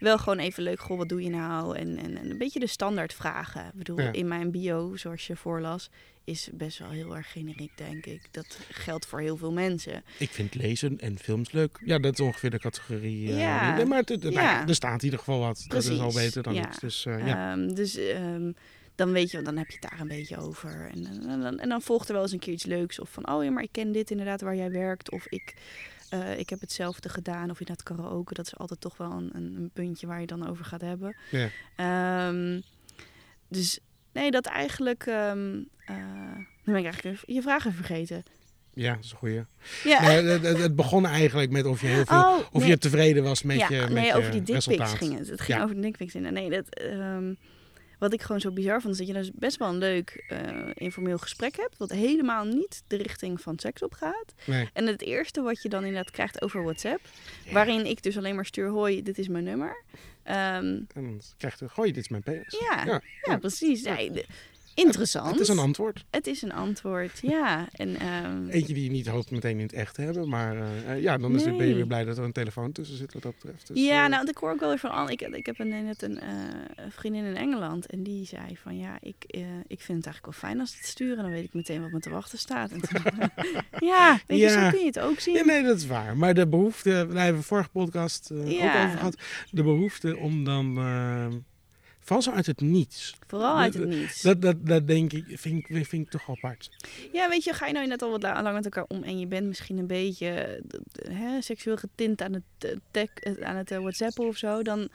wel 0.00 0.18
gewoon 0.18 0.38
even 0.38 0.62
leuk, 0.62 0.80
goh, 0.80 0.98
wat 0.98 1.08
doe 1.08 1.22
je 1.22 1.30
nou? 1.30 1.76
En, 1.76 1.96
en, 1.96 2.16
en 2.18 2.30
een 2.30 2.38
beetje 2.38 2.60
de 2.60 2.66
standaard 2.66 3.14
vragen. 3.14 3.64
Ik 3.66 3.72
bedoel, 3.74 4.00
Ja. 4.00 4.12
in 4.12 4.28
mijn 4.28 4.50
bio, 4.50 4.96
zoals 4.96 5.26
je 5.26 5.36
voorlas, 5.36 5.90
is 6.24 6.48
best 6.52 6.78
wel 6.78 6.90
heel 6.90 7.16
erg 7.16 7.32
generiek, 7.32 7.70
denk 7.76 8.06
ik. 8.06 8.22
Dat 8.30 8.58
geldt 8.70 9.06
voor 9.06 9.20
heel 9.20 9.36
veel 9.36 9.52
mensen. 9.52 10.02
Ik 10.18 10.30
vind 10.30 10.54
lezen 10.54 10.98
en 10.98 11.18
films 11.18 11.52
leuk. 11.52 11.80
Ja, 11.84 11.98
dat 11.98 12.12
is 12.12 12.20
ongeveer 12.20 12.50
de 12.50 12.58
categorie. 12.58 13.28
eh, 13.32 13.38
Ja. 13.38 13.76
nee, 13.76 13.84
maar 13.84 13.98
het- 13.98 14.08
het- 14.08 14.22
nou 14.22 14.34
ja, 14.34 14.66
er 14.68 14.74
staat 14.74 14.98
in 14.98 15.04
ieder 15.04 15.18
geval 15.18 15.38
wat. 15.40 15.64
Dat 15.68 15.84
is 15.84 15.98
al 16.00 16.12
beter 16.12 16.42
dan 16.42 16.54
ja. 16.54 16.60
niks. 16.60 16.78
Dus 16.78 17.06
eh, 17.06 17.26
ja. 17.26 17.52
Ehm, 17.52 17.74
dus 17.74 17.96
ehm, 17.96 18.52
dan 18.94 19.12
weet 19.12 19.30
je, 19.30 19.42
dan 19.42 19.56
heb 19.56 19.66
je 19.70 19.78
het 19.80 19.90
daar 19.90 20.00
een 20.00 20.08
beetje 20.08 20.36
over. 20.36 20.90
En, 20.94 21.06
en, 21.06 21.44
en, 21.44 21.58
en 21.58 21.68
dan 21.68 21.82
volgt 21.82 22.08
er 22.08 22.14
wel 22.14 22.22
eens 22.22 22.32
een 22.32 22.38
keer 22.38 22.52
iets 22.52 22.64
leuks. 22.66 22.98
Of 23.00 23.10
van, 23.10 23.30
oh 23.30 23.44
ja, 23.44 23.50
maar 23.50 23.62
ik 23.62 23.72
ken 23.72 23.92
dit 23.92 24.10
inderdaad 24.10 24.40
waar 24.40 24.56
jij 24.56 24.70
werkt. 24.70 25.10
Of 25.10 25.26
ik, 25.28 25.54
eh, 26.10 26.38
ik 26.38 26.50
heb 26.50 26.60
hetzelfde 26.60 27.08
gedaan. 27.08 27.50
Of 27.50 27.60
inderdaad 27.60 27.82
karaoke. 27.82 28.34
Dat 28.34 28.46
is 28.46 28.56
altijd 28.56 28.80
toch 28.80 28.96
wel 28.96 29.10
een, 29.10 29.30
een, 29.34 29.70
puntje 29.72 30.06
waar 30.06 30.20
je 30.20 30.26
dan 30.26 30.48
over 30.48 30.64
gaat 30.64 30.80
hebben. 30.80 31.16
Ja. 31.30 31.48
Ehm, 31.76 32.60
dus 33.48 33.78
nee, 34.12 34.30
dat 34.30 34.46
eigenlijk... 34.46 35.06
eh, 35.06 35.32
nu 36.64 36.72
ben 36.72 36.76
ik 36.76 36.84
eigenlijk 36.84 37.22
je 37.26 37.42
vragen 37.42 37.72
vergeten. 37.72 38.22
ja, 38.74 38.94
dat 38.94 39.04
is 39.04 39.10
een 39.10 39.16
goeie. 39.16 39.44
Ja. 39.84 40.00
Nee, 40.00 40.24
het, 40.24 40.76
begon 40.76 41.06
eigenlijk 41.06 41.50
met 41.50 41.66
of 41.66 41.80
je 41.80 41.86
heel 41.86 42.04
veel. 42.04 42.18
oh, 42.18 42.38
Of 42.52 42.60
nee. 42.60 42.70
je 42.70 42.78
tevreden 42.78 43.22
was 43.22 43.42
met 43.42 43.58
ja, 43.58 43.68
je, 43.70 43.80
met 43.80 43.90
nee, 43.90 44.06
je 44.06 44.14
over 44.14 44.30
die 44.30 44.42
dickpics 44.42 44.92
ging 44.92 45.18
het. 45.18 45.28
Het 45.28 45.40
ging 45.40 45.58
Ja. 45.58 45.64
over 45.64 45.74
de 45.74 45.80
dickpics. 45.80 46.14
En 46.14 46.32
nee, 46.32 46.50
dat, 46.50 46.68
ehm, 46.68 47.34
wat 48.00 48.12
ik 48.12 48.22
gewoon 48.22 48.40
zo 48.40 48.50
bizar 48.50 48.80
vond, 48.80 48.92
is 48.92 48.98
dat 48.98 49.06
je 49.06 49.12
dus 49.22 49.30
best 49.34 49.56
wel 49.58 49.68
een 49.68 49.78
leuk 49.78 50.24
eh, 50.28 50.38
informeel 50.74 51.18
gesprek 51.18 51.56
hebt, 51.56 51.76
wat 51.78 51.90
helemaal 51.90 52.44
niet 52.44 52.82
de 52.86 52.96
richting 52.96 53.40
van 53.40 53.58
seks 53.58 53.82
op 53.82 53.92
gaat. 53.92 54.34
Nee. 54.44 54.68
En 54.72 54.86
het 54.86 55.02
eerste 55.02 55.40
wat 55.42 55.62
je 55.62 55.68
dan 55.68 55.84
inderdaad 55.84 56.10
krijgt 56.10 56.42
over 56.42 56.62
WhatsApp, 56.62 57.00
waarin 57.52 57.86
ik 57.86 58.02
dus 58.02 58.16
alleen 58.16 58.34
maar 58.34 58.46
stuur, 58.46 58.68
hoi, 58.68 59.02
dit 59.02 59.18
is 59.18 59.28
mijn 59.28 59.44
nummer. 59.44 59.82
Ehm, 60.22 60.36
En 60.66 60.86
dan 60.94 61.20
krijg 61.38 61.58
je, 61.58 61.68
gooi, 61.68 61.92
dit 61.92 62.02
is 62.02 62.08
mijn 62.08 62.22
penis. 62.22 62.56
ja, 62.70 62.84
ja, 62.86 63.00
Ja. 63.22 63.36
precies. 63.38 63.82
Interessant. 64.84 65.30
Het 65.30 65.40
is 65.40 65.48
een 65.48 65.58
antwoord. 65.58 66.04
Het 66.10 66.26
is 66.26 66.42
een 66.42 66.52
antwoord, 66.52 67.18
ja. 67.22 67.68
En, 67.72 67.96
ehm, 67.96 68.48
Eentje 68.48 68.74
die 68.74 68.84
je 68.84 68.90
niet 68.90 69.06
hoopt 69.06 69.30
meteen 69.30 69.56
in 69.56 69.62
het 69.62 69.72
echt 69.72 69.94
te 69.94 70.02
hebben. 70.02 70.28
Maar 70.28 70.56
eh, 70.86 71.00
ja, 71.02 71.18
dan 71.18 71.34
is 71.34 71.44
het, 71.44 71.56
ben 71.56 71.66
je 71.66 71.74
weer 71.74 71.86
blij 71.86 72.04
dat 72.04 72.18
er 72.18 72.24
een 72.24 72.32
telefoon 72.32 72.72
tussen 72.72 72.96
zit 72.96 73.12
wat 73.12 73.22
dat 73.22 73.34
betreft. 73.34 73.66
Dus, 73.66 73.84
ja, 73.84 74.04
eh, 74.04 74.10
nou, 74.10 74.28
ik 74.28 74.36
hoor 74.36 74.50
ook 74.50 74.60
wel 74.60 74.68
weer 74.68 74.78
van. 74.78 75.10
Ik, 75.10 75.20
ik 75.20 75.46
heb 75.46 75.58
een, 75.58 75.84
net 75.84 76.02
een 76.02 76.20
eh, 76.20 76.28
vriendin 76.88 77.24
in 77.24 77.36
Engeland. 77.36 77.86
En 77.86 78.02
die 78.02 78.26
zei 78.26 78.56
van 78.62 78.78
ja, 78.78 78.98
ik, 79.00 79.24
ik 79.66 79.80
vind 79.80 79.98
het 79.98 80.06
eigenlijk 80.06 80.24
wel 80.24 80.32
fijn 80.34 80.60
als 80.60 80.74
het 80.76 80.86
sturen. 80.86 81.16
Dan 81.22 81.30
weet 81.32 81.44
ik 81.44 81.54
meteen 81.54 81.80
wat 81.82 81.90
me 81.90 82.00
te 82.00 82.10
wachten 82.10 82.38
staat. 82.38 82.70
En 82.70 82.80
toen- 82.80 83.02
ja, 83.90 84.18
weet 84.26 84.38
je, 84.38 84.44
Ja. 84.44 84.64
zo 84.64 84.70
kun 84.70 84.80
je 84.80 84.86
het 84.86 84.98
ook 85.00 85.20
zien. 85.20 85.34
Ja, 85.34 85.44
nee, 85.44 85.62
dat 85.62 85.76
is 85.76 85.86
waar. 85.86 86.16
Maar 86.16 86.34
de 86.34 86.48
behoefte, 86.48 87.06
wij 87.06 87.24
hebben 87.24 87.42
vorige 87.42 87.68
podcast 87.68 88.30
Ja. 88.44 88.78
ook 88.80 88.84
over 88.86 88.96
gehad. 88.98 89.16
De 89.50 89.62
behoefte 89.62 90.16
om 90.16 90.44
dan, 90.44 90.74
van 92.10 92.22
zo 92.22 92.30
uit 92.30 92.46
het 92.46 92.60
niets. 92.60 93.16
Vooral 93.26 93.58
uit 93.58 93.74
het 93.74 93.88
niets. 93.88 94.22
Dat, 94.22 94.42
dat, 94.42 94.66
dat 94.66 94.86
denk 94.86 95.12
ik, 95.12 95.24
vind 95.28 95.58
ik, 95.68 95.86
vind 95.86 96.04
ik 96.06 96.10
toch 96.10 96.28
apart. 96.30 96.70
Ja, 97.12 97.28
weet 97.28 97.44
je, 97.44 97.52
ga 97.52 97.66
je 97.66 97.72
nou 97.72 97.86
net 97.86 98.02
al 98.02 98.10
wat 98.10 98.22
la- 98.22 98.42
lang 98.42 98.54
met 98.54 98.64
elkaar 98.64 98.84
om 98.88 99.02
en 99.02 99.18
je 99.18 99.26
bent 99.26 99.46
misschien 99.46 99.78
een 99.78 99.86
beetje 99.86 100.60
hè, 101.08 101.40
seksueel 101.42 101.76
getint 101.76 102.22
aan 102.22 102.32
het, 102.32 102.78
tech, 102.90 103.10
eh, 103.14 103.32
aan 103.48 103.56
het 103.56 103.70
eh, 103.70 103.78
whatsappen 103.78 104.26
of 104.26 104.36
zo, 104.36 104.62
dan 104.62 104.88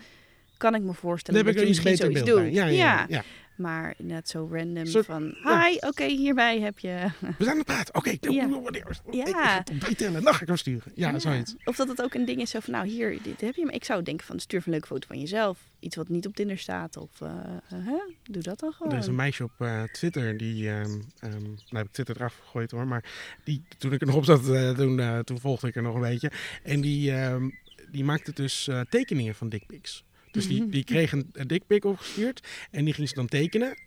kan 0.57 0.75
ik 0.75 0.81
me 0.81 0.93
voorstellen 0.93 1.43
Dan 1.43 1.53
dat 1.53 1.61
ik 1.61 1.67
je 1.67 1.73
iets 1.75 1.83
misschien 1.83 2.07
beter 2.09 2.25
zoiets 2.25 2.43
doet. 2.45 2.53
Ja, 2.55 2.65
ja, 2.65 3.05
ja. 3.09 3.23
Maar 3.55 3.93
net 3.97 4.29
zo 4.29 4.49
random 4.51 4.85
Soort- 4.85 5.05
van, 5.05 5.37
ja. 5.43 5.65
hi, 5.67 5.77
oké, 5.79 6.03
hierbij 6.05 6.59
heb 6.59 6.79
je... 6.79 6.89
We 7.19 7.33
zijn 7.37 7.49
aan 7.49 7.57
het 7.57 7.65
praten. 7.65 7.95
Oké, 7.95 8.09
Ja. 8.09 8.29
ja. 8.31 8.47
Ja. 9.11 9.25
ik 9.25 9.35
ga 9.35 9.63
tot 9.63 9.79
drie 9.81 9.95
tellen. 9.95 10.23
Dan 10.23 10.33
ga 10.33 10.41
ik 10.41 10.47
hem 10.47 10.57
sturen. 10.57 10.91
Ja, 10.95 11.09
Ja. 11.11 11.19
zoiets. 11.19 11.55
Of 11.65 11.75
dat 11.75 11.87
het 11.87 12.01
ook 12.01 12.13
een 12.13 12.25
ding 12.25 12.41
is 12.41 12.49
zo 12.49 12.59
van, 12.59 12.73
nou 12.73 12.87
hier, 12.87 13.17
dit 13.23 13.41
heb 13.41 13.55
je. 13.55 13.65
Maar 13.65 13.73
ik 13.73 13.83
zou 13.83 14.03
denken 14.03 14.25
van, 14.25 14.39
stuur 14.39 14.61
een 14.65 14.71
leuke 14.71 14.87
foto 14.87 15.07
van 15.07 15.19
jezelf. 15.19 15.59
Iets 15.79 15.95
wat 15.95 16.09
niet 16.09 16.25
op 16.25 16.35
Tinder 16.35 16.57
staat. 16.57 16.97
Of, 16.97 17.19
hè? 17.65 17.97
doe 18.23 18.41
dat 18.43 18.59
dan 18.59 18.73
gewoon. 18.73 18.91
Er 18.93 18.97
is 18.99 19.07
een 19.07 19.15
meisje 19.15 19.43
op 19.43 19.51
eh, 19.57 19.83
Twitter 19.83 20.37
die, 20.37 20.69
ehm 20.69 20.89
ehm, 21.19 21.41
nou 21.43 21.55
heb 21.69 21.85
ik 21.85 21.91
Twitter 21.91 22.15
eraf 22.15 22.37
gegooid 22.43 22.71
hoor, 22.71 22.87
maar 22.87 23.03
die, 23.43 23.61
toen 23.77 23.93
ik 23.93 24.01
er 24.01 24.07
nog 24.07 24.15
op 24.15 24.25
zat, 24.25 24.43
toen, 24.77 25.23
toen 25.23 25.39
volgde 25.39 25.67
ik 25.67 25.75
er 25.75 25.81
nog 25.81 25.95
een 25.95 26.01
beetje. 26.01 26.31
En 26.63 26.81
die, 26.81 27.11
ehm, 27.11 27.49
die 27.91 28.03
maakte 28.03 28.33
dus 28.33 28.69
tekeningen 28.89 29.35
van 29.35 29.49
dickpics. 29.49 30.03
Dus 30.35 30.47
die, 30.47 30.69
die 30.69 30.83
kreeg 30.83 31.11
een, 31.11 31.29
een 31.33 31.47
dickpic 31.47 31.85
opgestuurd 31.85 32.47
en 32.71 32.85
die 32.85 32.93
ging 32.93 33.09
ze 33.09 33.15
dan 33.15 33.27
tekenen 33.27 33.77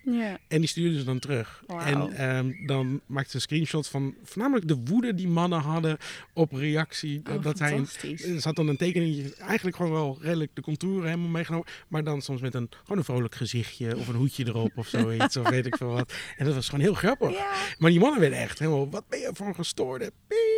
en 0.48 0.58
die 0.58 0.66
stuurde 0.66 0.98
ze 0.98 1.04
dan 1.04 1.18
terug. 1.18 1.62
En 1.66 2.12
ehm, 2.16 2.66
dan 2.66 3.00
maakte 3.06 3.30
ze 3.30 3.36
een 3.36 3.42
screenshot 3.42 3.88
van 3.88 4.14
voornamelijk 4.24 4.68
de 4.68 4.76
woede 4.84 5.14
die 5.14 5.28
mannen 5.28 5.60
hadden 5.60 5.96
op 6.32 6.52
reactie. 6.52 7.22
Oh, 7.30 7.42
dat 7.42 7.58
hij 7.58 7.84
een, 8.02 8.40
zat 8.40 8.56
dan 8.56 8.68
een 8.68 8.76
tekeningetje, 8.76 9.34
eigenlijk 9.34 9.76
gewoon 9.76 9.92
wel 9.92 10.18
redelijk 10.20 10.50
de 10.54 10.62
contouren 10.62 11.04
helemaal 11.04 11.28
meegenomen. 11.28 11.66
Maar 11.88 12.04
dan 12.04 12.22
soms 12.22 12.40
met 12.40 12.54
een, 12.54 12.68
gewoon 12.82 12.98
een 12.98 13.04
vrolijk 13.04 13.34
gezichtje 13.34 13.96
of 13.96 14.08
een 14.08 14.14
hoedje 14.14 14.46
erop 14.46 14.72
of 14.76 14.86
zoiets. 14.88 15.36
of 15.36 15.48
weet 15.48 15.66
ik 15.66 15.76
veel 15.76 15.88
wat. 15.88 16.12
En 16.36 16.44
dat 16.44 16.54
was 16.54 16.68
gewoon 16.68 16.84
heel 16.84 16.94
grappig. 16.94 17.36
Maar 17.78 17.90
die 17.90 18.00
mannen 18.00 18.20
werden 18.20 18.38
echt 18.38 18.58
helemaal, 18.58 18.90
wat 18.90 19.08
ben 19.08 19.18
je 19.18 19.30
voor 19.32 19.46
een 19.46 19.54
gestoorde 19.54 20.12
piep. 20.26 20.57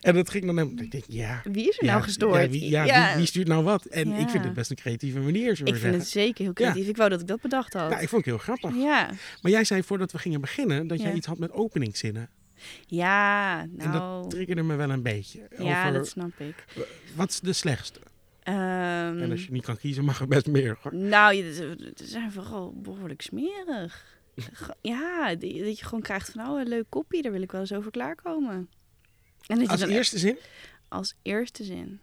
En 0.00 0.14
dat 0.14 0.30
ging 0.30 0.44
dan 0.46 0.58
helemaal, 0.58 0.84
ik 0.84 0.90
denk, 0.90 1.04
ja. 1.08 1.40
Wie 1.52 1.68
is 1.68 1.78
er 1.78 1.84
ja, 1.84 1.90
nou 1.90 2.02
gestoord? 2.02 2.42
Ja, 2.42 2.48
wie, 2.48 2.70
ja, 2.70 2.84
Ja. 2.84 3.06
Wie, 3.08 3.16
wie 3.16 3.26
stuurt 3.26 3.48
nou 3.48 3.64
wat? 3.64 3.84
En 3.84 4.08
Ja. 4.08 4.16
ik 4.16 4.28
vind 4.28 4.44
het 4.44 4.54
best 4.54 4.70
een 4.70 4.76
creatieve 4.76 5.18
manier, 5.20 5.60
Ik 5.64 5.76
vind 5.76 5.94
het 5.94 6.08
zeker 6.08 6.44
heel 6.44 6.52
creatief. 6.52 6.88
Ik 6.88 6.96
wou 6.96 7.10
dat 7.10 7.20
ik 7.20 7.26
dat 7.26 7.40
bedacht 7.40 7.72
had. 7.72 7.90
Nou, 7.90 8.02
ik 8.02 8.08
vond 8.08 8.24
het 8.24 8.34
heel 8.34 8.42
grappig. 8.56 8.82
Ja, 8.82 9.10
Maar 9.42 9.52
jij 9.52 9.64
zei 9.64 9.82
voordat 9.82 10.12
we 10.12 10.18
gingen 10.18 10.40
beginnen 10.40 10.86
dat 10.86 11.00
jij 11.00 11.10
Ja. 11.10 11.14
iets 11.16 11.26
had 11.26 11.38
met 11.38 11.52
openingszinnen. 11.52 12.28
ja 12.86 13.60
En 13.60 13.70
nou... 13.76 13.92
dat 14.22 14.30
triggerde 14.30 14.62
me 14.62 14.76
wel 14.76 14.90
een 14.90 15.02
beetje. 15.02 15.48
Ja, 15.58 15.80
Over, 15.88 15.98
dat 15.98 16.08
snap 16.08 16.30
ik. 16.40 16.64
Wat 17.14 17.30
is 17.30 17.40
de 17.40 17.52
slechtste? 17.52 18.00
Ehm, 18.42 19.18
En 19.18 19.30
als 19.30 19.44
je 19.44 19.52
niet 19.52 19.64
kan 19.64 19.76
kiezen, 19.76 20.04
mag 20.04 20.20
er 20.20 20.28
best 20.28 20.46
meer. 20.46 20.78
hoor. 20.82 20.94
Nou, 20.94 21.52
ze 21.52 21.74
zijn 21.94 22.32
vooral 22.32 22.74
behoorlijk 22.82 23.22
smerig. 23.22 24.04
Ja, 24.80 25.34
dat 25.34 25.78
je 25.78 25.84
gewoon 25.84 26.02
krijgt 26.02 26.30
van, 26.30 26.48
oh, 26.48 26.60
een 26.60 26.68
leuk 26.68 26.84
kopje, 26.88 27.22
daar 27.22 27.32
wil 27.32 27.42
ik 27.42 27.52
wel 27.52 27.60
eens 27.60 27.72
over 27.72 27.90
klaarkomen. 27.90 28.68
En 29.46 29.66
Als 29.68 29.80
eerste 29.82 30.18
zin, 30.18 30.38
als 30.88 31.14
eerste 31.22 31.64
zin. 31.64 32.00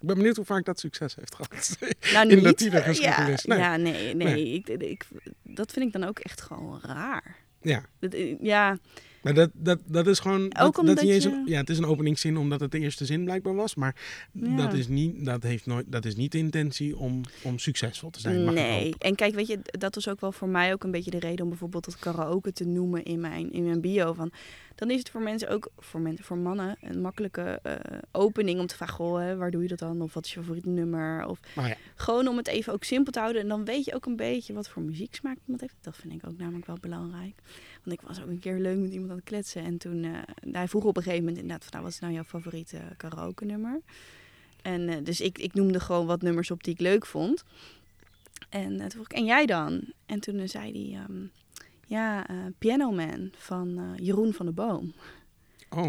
ik 0.00 0.06
ben 0.06 0.16
benieuwd 0.16 0.36
hoe 0.36 0.44
vaak 0.44 0.64
dat 0.64 0.80
succes 0.80 1.14
heeft 1.14 1.34
gehad. 1.34 1.78
Nou, 2.12 2.28
In 2.28 2.34
niet, 2.36 2.44
de 2.44 2.54
tienergeschiedenis. 2.54 3.42
Ja, 3.42 3.54
Nee. 3.54 3.58
ja 3.58 3.76
nee, 3.76 4.14
nee. 4.14 4.26
Nee. 4.26 4.52
Ik, 4.52 4.68
ik, 4.68 5.06
dat 5.42 5.72
vind 5.72 5.86
ik 5.86 5.92
dan 6.00 6.04
ook 6.08 6.18
echt 6.18 6.40
gewoon 6.40 6.80
raar. 6.82 7.36
ja, 7.62 7.82
Dat, 7.98 8.14
ja, 8.40 8.78
maar 9.28 9.36
dat, 9.36 9.50
dat, 9.54 9.78
dat 9.86 10.06
is 10.06 10.18
gewoon. 10.18 10.44
Ook 10.44 10.52
dat 10.52 10.78
omdat 10.78 11.00
je- 11.00 11.24
een- 11.24 11.42
ja, 11.46 11.58
het 11.58 11.70
is 11.70 11.78
een 11.78 11.84
openingszin 11.86 12.36
omdat 12.36 12.60
het 12.60 12.70
de 12.70 12.78
eerste 12.78 13.04
zin 13.04 13.24
blijkbaar 13.24 13.54
was. 13.54 13.74
Maar 13.74 13.96
Ja. 14.32 14.56
dat, 14.56 14.72
is 14.72 14.88
niet, 14.88 15.24
dat, 15.24 15.42
heeft 15.42 15.66
nooit, 15.66 15.92
dat 15.92 16.04
is 16.04 16.16
niet 16.16 16.32
de 16.32 16.38
intentie 16.38 16.96
om, 16.96 17.20
om 17.42 17.58
succesvol 17.58 18.10
te 18.10 18.20
zijn. 18.20 18.44
Nee. 18.54 18.94
En 18.98 19.14
kijk, 19.14 19.34
weet 19.34 19.46
je, 19.46 19.58
dat 19.62 19.94
was 19.94 20.08
ook 20.08 20.20
wel 20.20 20.32
voor 20.32 20.48
mij 20.48 20.72
ook 20.72 20.84
een 20.84 20.90
beetje 20.90 21.10
de 21.10 21.18
reden 21.18 21.42
om 21.44 21.48
bijvoorbeeld 21.50 21.84
dat 21.84 21.98
karaoke 21.98 22.52
te 22.52 22.64
noemen 22.64 23.04
in 23.04 23.20
mijn, 23.20 23.52
in 23.52 23.64
mijn 23.64 23.80
bio. 23.80 24.12
Van, 24.12 24.30
dan 24.74 24.90
is 24.90 24.98
het 24.98 25.10
voor 25.10 25.22
mensen 25.22 25.48
ook, 25.48 25.70
voor, 25.78 26.00
mensen, 26.00 26.24
voor 26.24 26.38
mannen, 26.38 26.76
een 26.80 27.00
makkelijke 27.00 27.60
eh, 27.62 27.74
opening 28.12 28.60
om 28.60 28.66
te 28.66 28.74
vragen, 28.76 28.94
goh, 28.94 29.18
hè, 29.18 29.36
waar 29.36 29.50
doe 29.50 29.62
je 29.62 29.68
dat 29.68 29.78
dan? 29.78 30.00
Of 30.02 30.14
wat 30.14 30.24
is 30.24 30.32
je 30.34 30.40
favoriete 30.40 30.68
nummer? 30.68 31.26
Of 31.26 31.40
ja, 31.54 31.76
gewoon 31.94 32.28
om 32.28 32.36
het 32.36 32.48
even 32.48 32.72
ook 32.72 32.84
simpel 32.84 33.12
te 33.12 33.18
houden. 33.20 33.42
En 33.42 33.48
dan 33.48 33.64
weet 33.64 33.84
je 33.84 33.94
ook 33.94 34.06
een 34.06 34.16
beetje 34.16 34.52
wat 34.52 34.68
voor 34.68 34.82
muzieksmaak 34.82 35.36
iemand 35.44 35.60
heeft. 35.60 35.74
Dat 35.80 35.96
vind 35.96 36.12
ik 36.14 36.26
ook 36.28 36.38
namelijk 36.38 36.66
wel 36.66 36.76
belangrijk. 36.80 37.34
Want 37.88 38.00
ik 38.00 38.06
was 38.08 38.22
ook 38.22 38.28
een 38.28 38.38
keer 38.38 38.58
leuk 38.58 38.78
met 38.78 38.92
iemand 38.92 39.10
aan 39.10 39.16
het 39.16 39.24
kletsen. 39.24 39.62
En 39.62 39.78
toen, 39.78 40.04
eh, 40.04 40.52
hij 40.52 40.68
vroeg 40.68 40.84
op 40.84 40.96
een 40.96 41.02
gegeven 41.02 41.24
moment 41.24 41.42
inderdaad 41.42 41.64
van, 41.64 41.72
nou, 41.72 41.84
wat 41.84 41.92
is 41.92 42.00
nou 42.00 42.12
jouw 42.12 42.24
favoriete 42.24 42.80
karaoke 42.96 43.44
nummer? 43.44 43.80
En 44.62 44.88
eh, 44.88 45.04
dus 45.04 45.20
ik, 45.20 45.38
ik 45.38 45.54
noemde 45.54 45.80
gewoon 45.80 46.06
wat 46.06 46.22
nummers 46.22 46.50
op 46.50 46.64
die 46.64 46.74
ik 46.74 46.80
leuk 46.80 47.06
vond. 47.06 47.44
En 48.48 48.72
eh, 48.72 48.80
toen 48.80 48.90
vroeg 48.90 49.04
ik, 49.04 49.12
en 49.12 49.24
jij 49.24 49.46
dan? 49.46 49.92
En 50.06 50.20
toen 50.20 50.48
zei 50.48 50.72
hij, 50.72 51.00
ehm, 51.00 51.22
ja, 51.86 52.26
Piano 52.58 52.90
Man 52.90 53.30
van 53.36 53.94
Jeroen 53.96 54.32
van 54.32 54.46
de 54.46 54.52
Boom. 54.52 54.94
oh, 55.70 55.88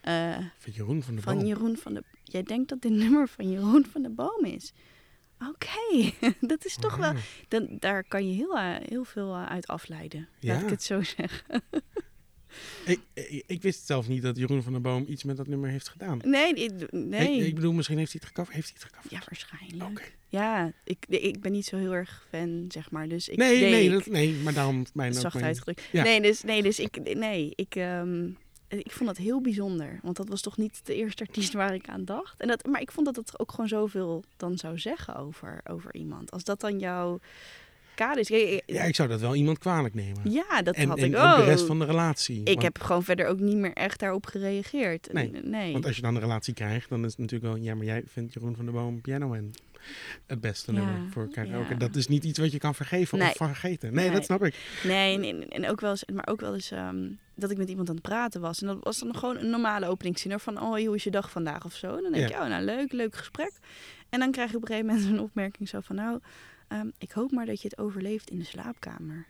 Eh, 0.00 0.38
van 0.58 0.72
Jeroen 0.72 1.02
van 1.02 1.14
de 1.14 1.22
van 1.22 1.36
Boom. 1.36 1.46
Jeroen 1.46 1.76
van 1.76 1.94
de... 1.94 2.02
Jij 2.22 2.42
denkt 2.42 2.68
dat 2.68 2.82
dit 2.82 2.92
nummer 3.02 3.28
van 3.28 3.50
Jeroen 3.50 3.86
van 3.86 4.02
de 4.02 4.10
Boom 4.10 4.44
is? 4.44 4.72
Oké, 5.38 6.12
dat 6.46 6.64
is 6.64 6.76
toch 6.76 6.96
wel... 6.96 7.12
Dan, 7.48 7.76
daar 7.78 8.04
kan 8.04 8.28
je 8.28 8.34
heel, 8.34 8.58
eh, 8.58 8.74
heel 8.88 9.04
veel 9.04 9.34
eh, 9.34 9.46
uit 9.46 9.66
afleiden. 9.66 10.28
Laat 10.40 10.62
ik 10.62 10.68
het 10.70 10.82
zo 10.82 11.02
zeggen. 11.16 11.62
ik, 12.84 13.00
ik, 13.14 13.44
ik 13.46 13.62
wist 13.62 13.86
zelf 13.86 14.08
niet 14.08 14.22
dat 14.22 14.36
Jeroen 14.36 14.62
van 14.62 14.72
der 14.72 14.80
Boom 14.80 15.04
iets 15.08 15.24
met 15.24 15.36
dat 15.36 15.46
nummer 15.46 15.70
heeft 15.70 15.88
gedaan. 15.88 16.18
Nee, 16.24 16.54
ik- 16.54 16.92
nee. 16.92 17.38
Ik, 17.40 17.46
ik 17.46 17.54
bedoel, 17.54 17.72
misschien 17.72 17.98
heeft 17.98 18.12
hij 18.12 18.20
het 18.24 18.30
gecoverd. 18.30 18.56
Heeft 18.56 18.68
hij 18.68 18.76
het 18.82 18.86
gecoverd? 18.92 19.12
ja, 19.12 19.20
waarschijnlijk. 19.28 20.16
Ja, 20.28 20.72
ik, 20.84 21.04
ik 21.08 21.40
ben 21.40 21.52
niet 21.52 21.66
zo 21.66 21.76
heel 21.76 21.94
erg 21.94 22.26
fan, 22.30 22.64
zeg 22.68 22.90
maar. 22.90 23.08
Dus 23.08 23.28
ik, 23.28 23.36
Nee, 23.38 23.60
nee, 23.60 23.84
ik- 23.84 23.90
dat, 23.92 24.06
nee, 24.06 24.32
maar 24.34 24.52
daarom 24.54 24.84
mijn 24.94 25.14
zacht 25.14 25.34
mijn- 25.34 25.46
uitgedrukt. 25.46 25.82
Ja. 25.92 26.02
Nee, 26.02 26.20
dus, 26.20 26.42
nee, 26.42 26.62
dus 26.62 26.78
ik, 26.78 27.14
nee, 27.14 27.52
ik, 27.54 27.74
ehm, 27.74 28.28
ik 28.68 28.90
vond 28.90 29.08
dat 29.08 29.16
heel 29.18 29.40
bijzonder. 29.40 29.98
Want 30.02 30.16
dat 30.16 30.28
was 30.28 30.40
toch 30.40 30.56
niet 30.56 30.80
de 30.86 30.94
eerste 30.94 31.22
artiest 31.22 31.52
waar 31.52 31.74
ik 31.74 31.88
aan 31.88 32.04
dacht. 32.04 32.40
En 32.40 32.48
dat, 32.48 32.66
maar 32.66 32.80
ik 32.80 32.90
vond 32.90 33.06
dat 33.06 33.16
het 33.16 33.38
ook 33.38 33.50
gewoon 33.50 33.68
zoveel 33.68 34.24
dan 34.36 34.58
zou 34.58 34.78
zeggen 34.78 35.16
over, 35.16 35.60
over 35.70 35.94
iemand. 35.94 36.30
Als 36.30 36.44
dat 36.44 36.60
dan 36.60 36.78
jouw 36.78 37.18
kader 37.94 38.30
is. 38.30 38.60
Ja, 38.66 38.82
ik 38.82 38.94
zou 38.94 39.08
dat 39.08 39.20
wel 39.20 39.34
iemand 39.34 39.58
kwalijk 39.58 39.94
nemen. 39.94 40.30
Ja, 40.30 40.62
dat 40.62 40.74
en 40.74 40.88
had 40.88 40.98
en 40.98 41.04
ik 41.04 41.16
ook 41.16 41.36
de 41.36 41.44
rest 41.44 41.66
van 41.66 41.78
de 41.78 41.84
relatie. 41.84 42.38
Ik 42.40 42.46
Want- 42.46 42.62
heb 42.62 42.80
gewoon 42.80 43.04
verder 43.04 43.26
ook 43.26 43.38
niet 43.38 43.56
meer 43.56 43.72
echt 43.72 44.00
daarop 44.00 44.26
gereageerd. 44.26 45.12
Nee, 45.12 45.30
nee. 45.42 45.72
Want 45.72 45.86
als 45.86 45.96
je 45.96 46.02
dan 46.02 46.14
een 46.14 46.20
relatie 46.20 46.54
krijgt, 46.54 46.88
dan 46.88 47.04
is 47.04 47.10
het 47.10 47.18
natuurlijk 47.18 47.52
wel... 47.52 47.62
Ja, 47.62 47.74
maar 47.74 47.84
jij 47.84 48.02
vindt 48.06 48.32
Jeroen 48.32 48.56
van 48.56 48.64
der 48.64 48.74
Boom 48.74 49.00
Piano 49.00 49.28
Man 49.28 49.54
het 50.26 50.40
beste 50.40 50.72
Ja, 50.72 50.78
nummer 50.78 51.10
voor 51.10 51.28
karaoke. 51.28 51.68
ja. 51.72 51.74
Dat 51.78 51.96
is 51.96 52.06
niet 52.06 52.24
iets 52.24 52.38
wat 52.38 52.52
je 52.52 52.58
kan 52.58 52.74
vergeven 52.74 53.18
Nee. 53.18 53.28
of 53.28 53.36
vergeten. 53.36 53.94
Nee, 53.94 54.04
Nee. 54.04 54.14
dat 54.14 54.24
snap 54.24 54.44
ik. 54.44 54.80
Nee, 54.84 55.48
en, 55.48 55.68
ook 55.70 55.80
wel 55.80 55.90
eens, 55.90 56.04
maar 56.12 56.26
ook 56.26 56.40
wel 56.40 56.54
eens 56.54 56.70
ehm, 56.70 57.10
dat 57.34 57.50
ik 57.50 57.56
met 57.56 57.68
iemand 57.68 57.88
aan 57.88 57.94
het 57.94 58.04
praten 58.04 58.40
was. 58.40 58.60
En 58.60 58.66
dat 58.66 58.78
was 58.80 58.98
dan 58.98 59.16
gewoon 59.16 59.36
een 59.36 59.50
normale 59.50 59.86
openingszin. 59.86 60.38
Van, 60.40 60.60
oh, 60.62 60.70
hoe 60.86 60.94
is 60.94 61.04
je 61.04 61.10
dag 61.10 61.30
vandaag 61.30 61.64
of 61.64 61.74
zo. 61.74 61.96
En 61.96 62.02
dan 62.02 62.12
denk 62.12 62.28
Ja. 62.28 62.36
je, 62.36 62.42
oh, 62.42 62.48
nou, 62.48 62.64
leuk, 62.64 62.92
leuk 62.92 63.16
gesprek. 63.16 63.52
En 64.08 64.18
dan 64.20 64.30
krijg 64.30 64.50
je 64.50 64.56
op 64.56 64.62
een 64.62 64.68
gegeven 64.68 64.88
moment 64.94 65.06
een 65.12 65.20
opmerking 65.20 65.68
zo 65.68 65.80
van, 65.80 65.96
nou, 65.96 66.20
ehm, 66.68 66.88
ik 66.98 67.12
hoop 67.12 67.30
maar 67.30 67.46
dat 67.46 67.62
je 67.62 67.68
het 67.68 67.78
overleeft 67.78 68.30
in 68.30 68.38
de 68.38 68.44
slaapkamer. 68.44 69.26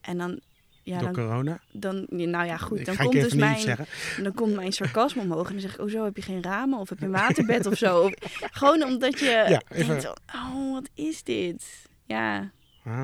En 0.00 0.18
dan, 0.18 0.40
ja, 0.86 0.98
Door 0.98 1.12
dan, 1.12 1.24
corona. 1.26 1.60
dan, 1.72 2.06
nou 2.08 2.46
ja, 2.46 2.56
goed, 2.56 2.84
dan 2.86 2.96
komt 2.96 3.12
dus 3.12 3.34
mijn, 3.34 3.76
dan 4.22 4.34
komt 4.34 4.54
mijn 4.54 4.72
sarcasme 4.72 5.22
omhoog. 5.22 5.46
En 5.46 5.52
dan 5.52 5.60
zeg 5.60 5.74
ik, 5.74 5.80
oh 5.80 5.90
zo, 5.90 6.04
heb 6.04 6.16
je 6.16 6.22
geen 6.22 6.42
ramen? 6.42 6.78
Of 6.78 6.88
heb 6.88 6.98
je 6.98 7.04
een 7.04 7.10
waterbed 7.10 7.66
of 7.66 7.76
zo? 7.76 8.00
Of, 8.00 8.12
gewoon 8.60 8.82
omdat 8.82 9.18
je 9.18 9.24
Ja, 9.48 9.62
even- 9.68 9.86
denkt, 9.88 10.06
oh, 10.34 10.72
wat 10.72 10.88
is 10.94 11.22
dit? 11.22 11.64
Ja, 12.04 12.50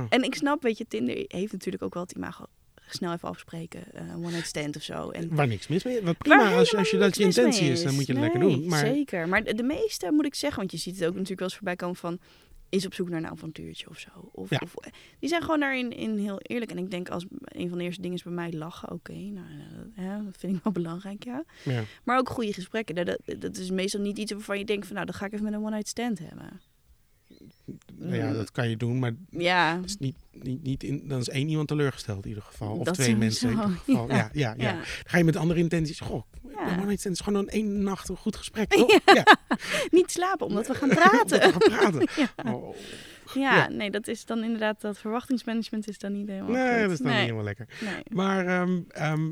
en 0.09 0.23
ik 0.23 0.35
snap, 0.35 0.63
weet 0.63 0.79
je, 0.79 0.87
Tinder 0.89 1.25
heeft 1.29 1.53
natuurlijk 1.53 1.83
ook 1.83 1.95
wel 1.95 2.03
het 2.03 2.13
imago 2.13 2.45
snel 2.89 3.13
even 3.13 3.29
afspreken, 3.29 3.83
eh 3.93 4.17
one 4.17 4.31
night 4.31 4.47
stand 4.47 4.77
of 4.77 4.83
zo. 4.83 5.11
En 5.11 5.35
Waar 5.35 5.47
niks 5.47 5.69
mis 5.69 5.85
mee. 5.85 6.03
Wat 6.03 6.19
prima, 6.19 6.55
als, 6.55 6.71
je- 6.71 6.77
als 6.77 6.91
je 6.91 6.99
dat 6.99 7.17
je 7.17 7.23
intentie 7.25 7.71
is, 7.71 7.83
dan 7.83 7.95
moet 7.95 8.07
je 8.07 8.13
het 8.13 8.21
Nee, 8.23 8.31
lekker 8.33 8.51
doen. 8.51 8.69
Maar 8.69 8.79
Zeker, 8.87 9.29
maar 9.29 9.45
de, 9.45 9.55
de 9.55 9.63
meeste 9.63 10.11
moet 10.13 10.25
ik 10.27 10.35
zeggen, 10.35 10.59
want 10.59 10.71
je 10.73 10.79
ziet 10.79 10.95
het 10.95 11.03
ook 11.05 11.11
natuurlijk 11.15 11.39
wel 11.41 11.49
eens 11.49 11.57
voorbij 11.57 11.77
komen 11.77 11.97
van 11.97 12.19
is 12.73 12.87
op 12.87 12.95
zoek 12.95 13.09
naar 13.09 13.19
een 13.19 13.31
avontuurtje 13.31 13.89
of 13.89 13.99
zo. 13.99 14.11
Of, 14.33 14.51
Ja. 14.51 14.61
of, 14.63 14.75
die 15.19 15.29
zijn 15.29 15.43
gewoon 15.43 15.61
daarin 15.61 15.91
in 15.91 16.17
heel 16.19 16.39
eerlijk. 16.41 16.71
En 16.71 16.79
ik 16.79 16.91
denk 16.91 17.09
als 17.09 17.27
een 17.45 17.69
van 17.69 17.79
de 17.79 17.85
eerste 17.85 18.01
dingen 18.03 18.17
is 18.17 18.23
bij 18.23 18.33
mij 18.33 18.53
lachen. 18.53 18.91
Oké, 18.91 19.13
nou, 19.13 19.47
eh, 19.97 20.25
dat 20.25 20.37
vind 20.39 20.57
ik 20.57 20.63
wel 20.63 20.73
belangrijk, 20.73 21.25
ja. 21.25 21.45
ja. 21.65 21.83
Maar 22.05 22.19
ook 22.19 22.29
goede 22.29 22.53
gesprekken. 22.53 22.95
Dat, 22.95 23.07
dat, 23.07 23.41
dat 23.41 23.57
is 23.57 23.71
meestal 23.71 24.01
niet 24.01 24.19
iets 24.19 24.33
waarvan 24.33 24.59
je 24.59 24.65
denkt 24.65 24.87
van 24.87 24.95
nou, 24.95 25.07
dan 25.07 25.15
ga 25.15 25.27
ik 25.27 25.33
even 25.33 25.45
met 25.45 25.53
een 25.55 25.61
one 25.61 25.71
night 25.71 25.89
stand 25.89 26.19
hebben. 26.19 26.61
Nou 27.95 28.15
ja, 28.15 28.33
dat 28.33 28.51
kan 28.51 28.69
je 28.69 28.77
doen, 28.77 28.99
maar 28.99 29.13
Ja, 29.31 29.81
is 29.85 29.97
niet, 29.97 30.17
niet, 30.33 30.63
niet 30.63 30.83
in, 30.83 31.09
dan 31.09 31.21
is 31.21 31.29
één 31.29 31.49
iemand 31.49 31.69
teleurgesteld 31.69 32.23
in 32.23 32.29
ieder 32.29 32.43
geval. 32.45 32.77
Of 32.77 32.85
Dat 32.85 32.95
twee 32.95 33.17
mensen 33.17 33.51
in 33.51 33.55
ieder 33.57 33.71
geval. 33.71 34.09
Ja, 34.17 34.17
ja, 34.17 34.31
ja. 34.33 34.55
ja. 34.57 34.73
Dan 34.73 34.85
ga 34.85 35.19
je 35.19 35.25
met 35.25 35.37
andere 35.37 35.61
intenties. 35.61 36.01
Goh, 36.01 36.23
One 36.67 36.85
night 36.85 37.01
stand 37.01 37.15
is 37.15 37.21
gewoon 37.21 37.39
een 37.43 37.49
één 37.49 37.83
nacht 37.83 38.09
een 38.09 38.17
goed 38.17 38.37
gesprek, 38.37 38.71
toch? 38.75 38.99
Ja. 39.05 39.25
niet 39.91 40.11
slapen 40.11 40.47
omdat 40.47 40.67
we 40.67 40.75
gaan 40.75 40.89
praten. 40.89 41.41
we 41.41 41.51
gaan 41.53 41.59
praten. 41.59 42.09
Oh. 42.55 42.77
Ja, 43.35 43.57
Ja. 43.57 43.69
nee, 43.69 43.91
dat 43.91 44.09
is 44.09 44.25
dan 44.25 44.43
inderdaad, 44.45 44.81
dat 44.81 44.99
verwachtingsmanagement 44.99 45.89
is 45.89 45.99
dan 45.99 46.13
niet 46.13 46.29
helemaal 46.29 46.51
Nee, 46.51 46.71
goed. 46.73 46.81
dat 46.83 46.91
is 46.91 46.99
dan 46.99 47.07
nee. 47.07 47.15
niet 47.15 47.23
helemaal 47.25 47.45
lekker. 47.45 47.67
Nee. 47.81 48.03
Maar 48.09 48.47
ehm, 48.47 48.81
ehm, 48.89 49.31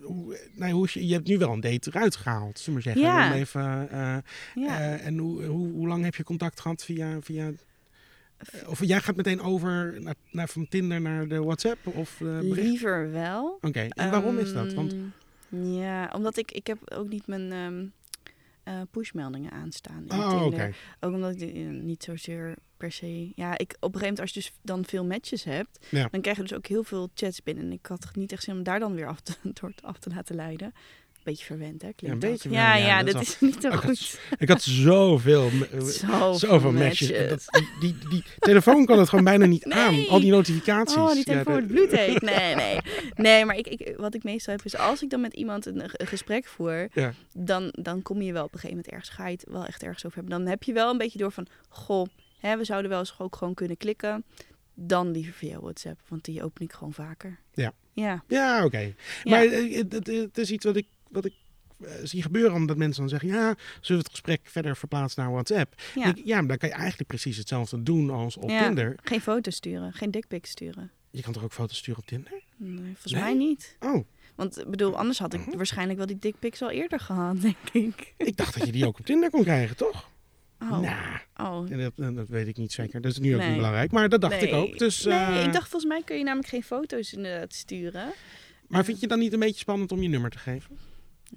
hoe, 0.00 0.38
nee, 0.54 0.72
hoe 0.72 0.84
is 0.84 0.92
je, 0.92 1.06
je 1.06 1.12
hebt 1.14 1.26
nu 1.28 1.38
wel 1.38 1.52
een 1.52 1.60
date 1.60 1.90
eruit 1.94 2.16
gehaald, 2.16 2.58
zullen 2.58 2.82
we 2.82 2.88
maar 2.88 2.94
zeggen. 2.94 3.14
Ja. 3.20 3.34
Even, 3.34 3.88
eh, 3.90 4.16
Ja. 4.64 4.78
eh, 4.80 5.06
en 5.06 5.18
hoe, 5.18 5.44
hoe, 5.44 5.70
hoe 5.72 5.88
lang 5.88 6.04
heb 6.04 6.14
je 6.14 6.22
contact 6.24 6.60
gehad 6.60 6.84
via... 6.84 7.20
via 7.20 7.50
eh, 8.38 8.68
of 8.68 8.84
jij 8.84 9.00
gaat 9.00 9.16
meteen 9.16 9.40
over 9.40 9.96
naar, 10.00 10.14
naar, 10.30 10.48
van 10.48 10.68
Tinder 10.68 11.00
naar 11.00 11.28
de 11.28 11.42
WhatsApp 11.42 11.86
of? 11.86 12.16
Liever 12.40 13.12
wel. 13.12 13.58
Oké, 13.60 13.86
en 13.88 14.10
waarom 14.10 14.38
is 14.38 14.52
dat? 14.52 14.72
Want 14.72 14.92
Ehm, 14.92 15.00
Ja, 15.48 16.12
omdat 16.14 16.36
ik, 16.36 16.52
ik 16.52 16.66
heb 16.66 16.92
ook 16.92 17.08
niet 17.08 17.26
mijn... 17.26 17.52
ehm, 17.52 17.86
eh, 18.68 18.80
pushmeldingen 18.90 19.50
aanstaan. 19.50 20.04
in 20.08 20.20
Oh. 20.20 20.68
Ook 21.00 21.12
omdat 21.14 21.40
ik 21.40 21.54
eh, 21.54 21.68
niet 21.68 22.02
zozeer 22.02 22.54
per 22.76 22.92
se... 22.92 23.32
Ja, 23.34 23.58
ik, 23.58 23.76
op 23.80 23.94
een 23.94 24.00
gegeven 24.00 24.00
moment 24.00 24.20
als 24.20 24.32
je 24.32 24.40
dus 24.40 24.52
dan 24.62 24.84
veel 24.84 25.04
matches 25.04 25.44
hebt... 25.44 25.86
Ja. 25.90 26.08
dan 26.10 26.20
krijg 26.20 26.36
je 26.36 26.42
dus 26.42 26.54
ook 26.54 26.66
heel 26.66 26.84
veel 26.84 27.08
chats 27.14 27.42
binnen. 27.42 27.64
En 27.64 27.72
ik 27.72 27.86
had 27.86 28.10
niet 28.14 28.32
echt 28.32 28.42
zin 28.42 28.56
om 28.56 28.62
daar 28.62 28.78
dan 28.78 28.94
weer 28.94 29.08
af 29.08 29.20
te, 29.20 29.34
door 29.60 29.72
af 29.82 29.98
te 29.98 30.10
laten 30.10 30.36
leiden. 30.36 30.72
Beetje 31.28 31.44
verwend, 31.44 31.82
hè? 31.82 31.92
Klinkt 31.92 32.22
Ja, 32.22 32.28
een 32.28 32.32
beetje 32.34 32.50
Ja, 32.50 32.74
ja, 32.76 32.86
ja, 32.86 33.02
dat 33.02 33.12
dat 33.12 33.22
is 33.22 33.28
is 33.28 33.40
niet 33.40 33.56
zo 33.60 33.68
Ik 33.72 33.72
had 33.74 33.84
goed. 33.84 34.20
Ik 34.38 34.48
had 34.48 34.62
zoveel, 34.62 35.50
Zoveel 35.82 36.34
zoveel 36.34 36.72
matches. 36.72 37.10
En 37.10 37.28
matches. 37.28 37.46
Dat, 37.50 37.62
die, 37.80 37.96
die, 38.10 38.24
telefoon 38.38 38.86
kan 38.86 38.98
het 38.98 39.08
gewoon 39.08 39.24
bijna 39.24 39.46
niet 39.46 39.64
Nee. 39.74 39.78
aan. 39.78 40.08
Al 40.08 40.20
die 40.20 40.30
notificaties. 40.30 40.96
Oh, 40.96 41.08
die 41.08 41.16
Ja, 41.16 41.22
telefoon 41.22 41.44
de- 41.44 41.60
wordt 41.60 41.66
bloedheet. 41.66 42.22
Nee, 42.22 42.54
nee. 42.54 42.78
Nee, 43.14 43.44
maar 43.44 43.56
ik, 43.56 43.66
ik, 43.66 43.94
wat 43.96 44.14
ik 44.14 44.24
meestal 44.24 44.54
heb 44.54 44.64
is 44.64 44.76
als 44.76 45.02
ik 45.02 45.10
dan 45.10 45.20
met 45.20 45.34
iemand 45.34 45.66
een, 45.66 45.82
een 45.82 46.06
gesprek 46.06 46.46
voer, 46.46 46.88
Ja. 46.92 47.12
dan, 47.34 47.68
dan 47.72 48.02
kom 48.02 48.22
je 48.22 48.32
wel 48.32 48.44
op 48.44 48.52
een 48.54 48.58
gegeven 48.58 48.76
moment 48.76 48.94
ergens, 48.94 49.10
ga 49.16 49.26
je 49.26 49.32
het 49.40 49.44
wel 49.50 49.64
echt 49.66 49.82
ergens 49.82 50.04
over 50.04 50.18
hebben. 50.18 50.38
Dan 50.38 50.46
heb 50.48 50.62
je 50.62 50.72
wel 50.72 50.90
een 50.90 50.98
beetje 50.98 51.18
door 51.18 51.32
van, 51.32 51.46
goh, 51.68 52.06
hè, 52.38 52.56
we 52.56 52.64
zouden 52.64 52.90
wel 52.90 52.98
eens 52.98 53.14
ook 53.18 53.36
gewoon 53.36 53.54
kunnen 53.54 53.76
klikken. 53.76 54.24
Dan 54.80 55.10
liever 55.10 55.32
via 55.32 55.60
WhatsApp, 55.60 56.00
want 56.08 56.24
die 56.24 56.42
open 56.42 56.64
ik 56.64 56.72
gewoon 56.72 56.92
vaker. 56.92 57.38
Ja. 57.54 57.72
Ja. 57.92 58.22
Ja, 58.28 58.64
oké. 58.64 58.78
Ja. 58.78 58.92
Maar 59.24 59.44
eh, 59.44 59.76
het, 59.76 59.92
het, 59.92 60.06
het 60.06 60.38
is 60.38 60.50
iets 60.50 60.64
wat 60.64 60.76
ik, 60.76 60.86
wat 61.10 61.24
ik 61.24 61.32
eh, 61.84 61.90
zie 62.02 62.22
gebeuren, 62.22 62.52
omdat 62.52 62.76
mensen 62.76 63.00
dan 63.00 63.08
zeggen, 63.10 63.28
ja, 63.28 63.54
zullen 63.80 63.80
we 63.80 63.94
het 63.96 64.08
gesprek 64.10 64.40
verder 64.42 64.76
verplaatsen 64.76 65.22
naar 65.22 65.32
WhatsApp? 65.32 65.74
Ja. 65.94 66.06
Ja, 66.06 66.12
ja 66.24 66.38
maar 66.38 66.48
dan 66.48 66.58
kan 66.58 66.68
je 66.68 66.74
eigenlijk 66.74 67.08
precies 67.08 67.36
hetzelfde 67.36 67.82
doen 67.82 68.10
als 68.10 68.36
op 68.36 68.50
Ja. 68.50 68.64
Tinder. 68.64 68.94
Geen 69.02 69.20
foto's 69.20 69.54
sturen, 69.56 69.92
geen 69.92 70.10
dickpics 70.10 70.50
sturen. 70.50 70.90
Je 71.10 71.22
kan 71.22 71.32
toch 71.32 71.42
ook 71.44 71.52
foto's 71.52 71.76
sturen 71.76 72.00
op 72.00 72.06
Tinder? 72.06 72.32
Nee, 72.56 72.78
volgens 72.92 73.12
Nee? 73.12 73.22
mij 73.22 73.34
niet. 73.34 73.76
Oh, 73.80 74.04
Want 74.34 74.64
bedoel, 74.68 74.98
anders 74.98 75.18
had 75.18 75.34
ik 75.34 75.46
Mhm. 75.46 75.56
waarschijnlijk 75.56 75.98
wel 75.98 76.06
die 76.06 76.18
dickpics 76.18 76.62
al 76.62 76.70
eerder 76.70 77.00
gehad, 77.00 77.40
denk 77.42 77.56
ik. 77.72 78.14
ik 78.16 78.36
dacht 78.36 78.58
dat 78.58 78.66
je 78.66 78.72
die 78.72 78.86
ook 78.86 78.98
op 78.98 79.04
Tinder 79.04 79.30
kon 79.30 79.42
krijgen, 79.42 79.76
toch? 79.76 80.08
Oh, 80.62 80.70
Nou, 80.80 81.18
oh. 81.36 81.70
en 81.70 81.78
dat, 81.96 82.14
dat 82.16 82.28
weet 82.28 82.46
ik 82.46 82.56
niet 82.56 82.72
zeker. 82.72 83.00
Dat 83.00 83.10
is 83.12 83.18
nu 83.18 83.32
ook 83.32 83.38
Nee. 83.38 83.46
niet 83.48 83.56
belangrijk, 83.56 83.90
maar 83.90 84.08
dat 84.08 84.20
dacht 84.20 84.42
ik 84.42 84.50
Nee. 84.50 84.60
ook. 84.72 84.78
Dus, 84.78 85.04
nee, 85.04 85.14
eh, 85.18 85.44
ik 85.44 85.52
dacht 85.52 85.68
volgens 85.68 85.92
mij 85.92 86.02
kun 86.02 86.16
je 86.18 86.24
namelijk 86.24 86.48
geen 86.48 86.62
foto's 86.62 87.12
inderdaad 87.12 87.54
sturen. 87.54 88.12
Maar 88.68 88.84
vind 88.84 89.00
je 89.00 89.06
dan 89.06 89.18
niet 89.18 89.32
een 89.32 89.38
beetje 89.38 89.58
spannend 89.58 89.92
om 89.92 90.02
je 90.02 90.08
nummer 90.08 90.30
te 90.30 90.38
geven? 90.38 90.78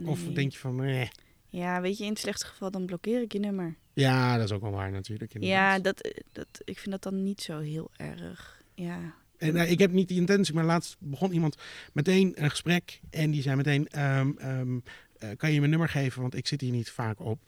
Of 0.05 0.25
Nee. 0.25 0.33
denk 0.33 0.51
je 0.51 0.57
van, 0.59 0.83
eh, 0.83 1.07
Ja, 1.49 1.81
weet 1.81 1.97
je, 1.97 2.03
in 2.03 2.09
het 2.09 2.19
slechtste 2.19 2.47
geval 2.47 2.71
dan 2.71 2.85
blokkeer 2.85 3.21
ik 3.21 3.33
je 3.33 3.39
nummer. 3.39 3.75
ja, 3.93 4.35
dat 4.37 4.45
is 4.45 4.51
ook 4.51 4.61
wel 4.61 4.71
waar 4.71 4.91
natuurlijk. 4.91 5.33
Ja, 5.33 5.39
inderdaad. 5.75 5.83
dat, 5.83 5.99
eh, 6.01 6.21
dat, 6.31 6.47
ik 6.63 6.77
vind 6.79 6.91
dat 6.91 7.03
dan 7.03 7.23
niet 7.23 7.41
zo 7.41 7.59
heel 7.59 7.91
erg. 7.97 8.61
Ja, 8.75 9.13
En, 9.37 9.55
eh, 9.55 9.71
ik 9.71 9.79
heb 9.79 9.91
niet 9.91 10.07
die 10.07 10.19
intentie, 10.19 10.53
maar 10.53 10.65
laatst 10.65 10.95
begon 10.99 11.31
iemand 11.33 11.57
meteen 11.93 12.43
een 12.43 12.49
gesprek 12.49 12.99
en 13.09 13.31
die 13.31 13.41
zei 13.41 13.55
meteen, 13.55 13.87
ehm, 13.87 14.79
eh, 15.17 15.29
kan 15.37 15.51
je 15.51 15.57
mijn 15.59 15.69
nummer 15.71 15.89
geven, 15.89 16.21
want 16.21 16.35
ik 16.35 16.47
zit 16.47 16.61
hier 16.61 16.71
niet 16.71 16.89
vaak 16.89 17.19
op. 17.19 17.39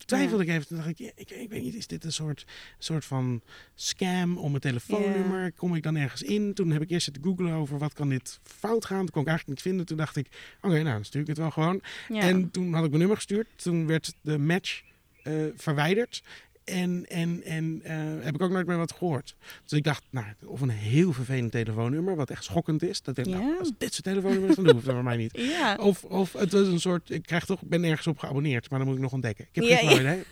Toen 0.00 0.18
twijfelde 0.18 0.42
ik 0.42 0.48
even, 0.48 0.66
toen 0.66 0.76
dacht 0.76 0.88
ik, 0.88 0.98
ja, 0.98 1.10
ik, 1.14 1.30
ik 1.30 1.48
weet 1.50 1.62
niet, 1.62 1.74
is 1.74 1.86
dit 1.86 2.04
een 2.04 2.12
soort, 2.12 2.46
soort 2.78 3.04
van 3.04 3.42
scam 3.74 4.38
om 4.38 4.50
mijn 4.50 4.62
telefoonnummer? 4.62 5.52
Kom 5.52 5.74
ik 5.74 5.82
dan 5.82 5.96
ergens 5.96 6.22
in? 6.22 6.54
Toen 6.54 6.70
heb 6.70 6.82
ik 6.82 6.90
eerst 6.90 7.04
zitten 7.04 7.22
googlen 7.22 7.52
over 7.52 7.78
wat 7.78 7.92
kan 7.92 8.08
dit 8.08 8.40
fout 8.42 8.84
gaan. 8.84 8.98
Toen 8.98 9.10
kon 9.10 9.22
ik 9.22 9.28
eigenlijk 9.28 9.58
niet 9.58 9.68
vinden. 9.68 9.86
Toen 9.86 9.96
dacht 9.96 10.16
ik, 10.16 10.26
oké, 10.60 10.74
nou 10.74 10.84
dan 10.84 11.04
stuur 11.04 11.20
ik 11.20 11.26
het 11.26 11.38
wel 11.38 11.50
gewoon. 11.50 11.82
En 12.08 12.50
toen 12.50 12.72
had 12.72 12.82
ik 12.82 12.88
mijn 12.88 12.98
nummer 12.98 13.16
gestuurd. 13.16 13.46
Toen 13.56 13.86
werd 13.86 14.14
de 14.20 14.38
match 14.38 14.82
eh, 15.22 15.32
verwijderd. 15.56 16.22
En, 16.70 17.04
en, 17.08 17.42
en 17.44 17.80
eh, 17.84 18.24
heb 18.24 18.34
ik 18.34 18.42
ook 18.42 18.50
nooit 18.50 18.66
meer 18.66 18.76
wat 18.76 18.92
gehoord. 18.92 19.36
Dus 19.62 19.78
ik 19.78 19.84
dacht, 19.84 20.04
nou, 20.10 20.26
of 20.44 20.60
een 20.60 20.68
heel 20.70 21.12
vervelend 21.12 21.52
telefoonnummer, 21.52 22.16
wat 22.16 22.30
echt 22.30 22.44
schokkend 22.44 22.82
is. 22.82 23.02
Dat 23.02 23.18
ik, 23.18 23.24
denk, 23.24 23.36
nou, 23.36 23.50
Ja. 23.52 23.58
als 23.58 23.70
dit 23.78 23.92
zijn 23.92 24.02
telefoonnummer 24.02 24.50
is, 24.50 24.56
dan 24.56 24.64
hoeft 24.70 24.86
het 24.86 24.94
voor 24.94 25.04
mij 25.04 25.16
niet. 25.16 25.40
Of, 25.78 26.04
of 26.04 26.32
het 26.32 26.52
was 26.52 26.66
een 26.66 26.80
soort, 26.80 27.10
ik 27.10 27.22
krijg 27.22 27.44
toch, 27.44 27.62
ik 27.62 27.68
ben 27.68 27.84
ergens 27.84 28.06
op 28.06 28.18
geabonneerd, 28.18 28.70
maar 28.70 28.78
dan 28.78 28.88
moet 28.88 28.96
ik 28.96 29.02
nog 29.02 29.12
ontdekken. 29.12 29.46
Ik 29.52 29.62
heb 29.68 29.78
geen 29.78 30.00
idee. 30.00 30.22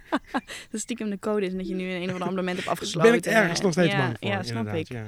dat 0.70 0.80
stiekem 0.80 1.10
de 1.10 1.18
code 1.18 1.46
is 1.46 1.52
en 1.52 1.58
dat 1.58 1.68
je 1.68 1.74
nu 1.74 1.90
een 1.90 2.02
of 2.02 2.08
ander 2.08 2.22
abonnement 2.22 2.56
hebt 2.56 2.68
afgesloten. 2.68 3.10
Ben 3.10 3.18
ik 3.18 3.26
ergens 3.26 3.60
nog 3.60 3.72
steeds 3.72 3.96
bang 3.96 4.16
voor, 4.20 4.28
Ja, 4.28 4.42
snap 4.42 4.74
ik. 4.74 4.88
Ja. 4.88 5.04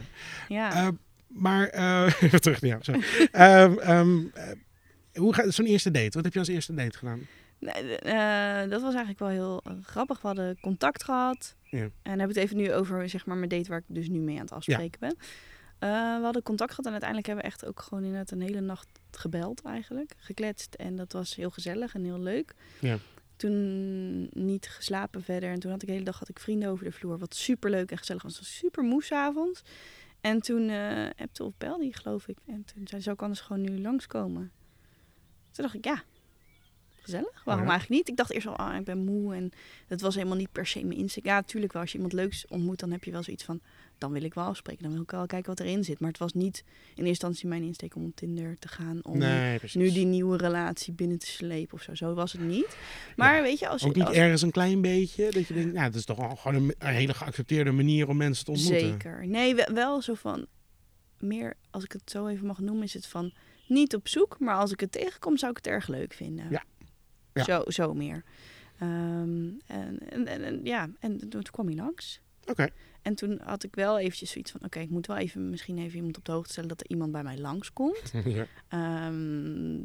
Ja. 0.48 0.72
Eh, 0.72 0.88
maar, 1.26 1.68
eh, 1.68 2.12
even 2.20 2.40
terug 2.40 2.60
naar 2.60 2.70
jou. 2.70 2.82
sorry. 2.82 3.28
Ehm, 3.32 3.78
ehm, 3.78 4.18
eh, 4.34 4.44
hoe 5.14 5.34
gaat 5.34 5.54
zo'n 5.54 5.66
eerste 5.66 5.90
date? 5.90 6.10
Wat 6.10 6.24
heb 6.24 6.32
je 6.32 6.38
als 6.38 6.48
eerste 6.48 6.74
date 6.74 6.98
gedaan? 6.98 7.20
Nee, 7.64 7.98
eh, 7.98 8.70
dat 8.70 8.82
was 8.82 8.94
eigenlijk 8.94 9.18
wel 9.18 9.28
heel 9.28 9.60
eh, 9.64 9.72
grappig. 9.82 10.20
We 10.20 10.26
hadden 10.26 10.60
contact 10.60 11.04
gehad. 11.04 11.56
Ja. 11.62 11.78
En 11.78 11.90
dan 12.02 12.18
hebben 12.18 12.34
we 12.34 12.40
het 12.40 12.50
even 12.50 12.56
nu 12.56 12.72
over 12.72 13.08
zeg 13.08 13.26
maar, 13.26 13.36
mijn 13.36 13.48
date 13.48 13.68
waar 13.68 13.78
ik 13.78 13.84
dus 13.86 14.08
nu 14.08 14.18
mee 14.18 14.34
aan 14.34 14.42
het 14.42 14.52
afspreken 14.52 15.00
ben. 15.00 15.16
Eh, 15.78 16.16
we 16.16 16.24
hadden 16.24 16.42
contact 16.42 16.70
gehad 16.70 16.86
en 16.86 16.90
uiteindelijk 16.90 17.26
hebben 17.26 17.44
we 17.44 17.50
echt 17.50 17.66
ook 17.66 17.80
gewoon 17.80 18.04
inderdaad 18.04 18.30
een 18.30 18.40
hele 18.40 18.60
nacht 18.60 18.88
gebeld 19.10 19.62
eigenlijk. 19.62 20.14
Gekletst 20.16 20.74
en 20.74 20.96
dat 20.96 21.12
was 21.12 21.34
heel 21.34 21.50
gezellig 21.50 21.94
en 21.94 22.04
heel 22.04 22.20
leuk. 22.20 22.54
Ja. 22.80 22.98
Toen 23.36 24.28
niet 24.32 24.68
geslapen 24.68 25.22
verder. 25.22 25.50
En 25.50 25.60
toen 25.60 25.70
had 25.70 25.82
ik 25.82 25.88
de 25.88 25.94
hele 25.94 26.04
dag 26.04 26.18
had 26.18 26.28
ik 26.28 26.38
vrienden 26.38 26.68
over 26.68 26.84
de 26.84 26.92
vloer. 26.92 27.18
Wat 27.18 27.34
super 27.34 27.70
leuk 27.70 27.90
en 27.90 27.98
gezellig 27.98 28.22
was. 28.22 28.38
Was 28.38 28.56
super 28.56 28.82
moe 28.82 29.02
's 29.02 29.12
avonds. 29.12 29.62
En 30.20 30.40
toen 30.40 30.68
eh 30.68 31.06
appte 31.16 31.44
of 31.44 31.52
belde 31.58 31.82
hij 31.82 31.92
geloof 31.92 32.28
ik. 32.28 32.38
En 32.46 32.64
toen 32.64 32.86
zei 32.88 33.02
ze 33.02 33.10
ook 33.10 33.22
anders 33.22 33.40
gewoon 33.40 33.62
nu 33.62 33.80
langskomen. 33.80 34.52
Toen 35.52 35.64
dacht 35.64 35.74
ik 35.74 35.84
ja, 35.84 36.02
gezellig. 37.04 37.44
Waarom 37.44 37.64
Ja. 37.64 37.70
eigenlijk 37.70 38.00
niet? 38.00 38.08
Ik 38.10 38.16
dacht 38.16 38.30
eerst 38.30 38.46
al, 38.46 38.56
ah, 38.56 38.76
ik 38.76 38.84
ben 38.84 38.98
moe 39.04 39.34
en 39.34 39.50
het 39.86 40.00
was 40.00 40.14
helemaal 40.14 40.36
niet 40.36 40.52
per 40.52 40.66
se 40.66 40.84
mijn 40.84 40.98
insteek. 40.98 41.24
Ja, 41.24 41.34
natuurlijk 41.34 41.72
wel. 41.72 41.82
Als 41.82 41.90
je 41.90 41.96
iemand 41.96 42.14
leuks 42.16 42.46
ontmoet, 42.48 42.78
dan 42.80 42.90
heb 42.90 43.04
je 43.04 43.10
wel 43.10 43.22
zoiets 43.22 43.44
van, 43.44 43.60
dan 43.98 44.12
wil 44.12 44.22
ik 44.22 44.34
wel 44.34 44.44
afspreken. 44.44 44.82
Dan 44.82 44.92
wil 44.92 45.02
ik 45.02 45.10
wel 45.10 45.26
kijken 45.26 45.48
wat 45.56 45.60
erin 45.66 45.84
zit. 45.84 46.00
Maar 46.00 46.08
het 46.08 46.18
was 46.18 46.32
niet 46.32 46.58
in 46.66 46.72
eerste 46.94 47.04
instantie 47.08 47.48
mijn 47.48 47.62
insteek 47.62 47.96
om 47.96 48.04
op 48.04 48.16
Tinder 48.16 48.58
te 48.58 48.68
gaan. 48.68 49.04
Om 49.04 49.18
Nee, 49.18 49.58
nu 49.72 49.90
die 49.90 50.06
nieuwe 50.06 50.36
relatie 50.36 50.92
binnen 50.92 51.18
te 51.18 51.26
slepen 51.26 51.74
of 51.74 51.82
zo. 51.82 51.94
Zo 51.94 52.14
was 52.14 52.32
het 52.32 52.40
niet. 52.40 52.76
Maar 53.16 53.36
Ja, 53.36 53.42
weet 53.42 53.58
je, 53.58 53.68
als 53.68 53.80
je... 53.82 53.86
Ook 53.88 53.94
niet 53.94 54.04
als- 54.04 54.16
ergens 54.16 54.42
een 54.42 54.50
klein 54.50 54.80
beetje, 54.80 55.30
dat 55.30 55.46
je 55.46 55.54
denkt, 55.54 55.72
nou, 55.72 55.86
dat 55.86 55.94
is 55.94 56.04
toch 56.04 56.40
gewoon 56.40 56.62
een, 56.62 56.74
een 56.78 56.94
hele 56.94 57.14
geaccepteerde 57.14 57.70
manier 57.70 58.08
om 58.08 58.16
mensen 58.16 58.44
te 58.44 58.50
ontmoeten. 58.50 58.88
Zeker. 58.88 59.26
Nee, 59.26 59.54
we- 59.54 59.70
wel 59.74 60.02
zo 60.02 60.14
van, 60.14 60.46
meer, 61.18 61.54
als 61.70 61.84
ik 61.84 61.92
het 61.92 62.10
zo 62.10 62.26
even 62.26 62.46
mag 62.46 62.58
noemen, 62.58 62.84
is 62.84 62.94
het 62.94 63.06
van, 63.06 63.32
niet 63.68 63.94
op 63.94 64.08
zoek. 64.08 64.36
Maar 64.38 64.54
als 64.56 64.72
ik 64.72 64.80
het 64.80 64.92
tegenkom, 64.92 65.36
zou 65.36 65.50
ik 65.50 65.56
het 65.56 65.66
erg 65.66 65.88
leuk 65.88 66.12
vinden. 66.12 66.46
Ja. 66.50 66.64
Ja. 67.34 67.44
Zo, 67.44 67.62
zo 67.66 67.94
meer. 67.94 68.24
Ehm, 68.78 69.48
en, 69.66 69.98
en, 70.10 70.26
en, 70.44 70.60
ja, 70.64 70.88
en 71.00 71.28
toen 71.28 71.42
kwam 71.42 71.66
hij 71.66 71.76
langs. 71.76 72.20
Oké. 72.46 72.68
En 73.02 73.14
toen 73.14 73.40
had 73.44 73.64
ik 73.64 73.74
wel 73.74 73.98
eventjes 73.98 74.30
zoiets 74.30 74.50
van... 74.50 74.60
oké, 74.64 74.78
ik 74.80 74.90
moet 74.90 75.06
wel 75.06 75.16
even 75.16 75.50
misschien 75.50 75.78
even 75.78 75.96
iemand 75.96 76.16
op 76.16 76.24
de 76.24 76.32
hoogte 76.32 76.50
stellen... 76.52 76.68
dat 76.68 76.80
er 76.80 76.88
iemand 76.90 77.12
bij 77.12 77.22
mij 77.22 77.38
langskomt. 77.38 78.12
ja. 78.24 78.46
Ehm, 78.68 79.78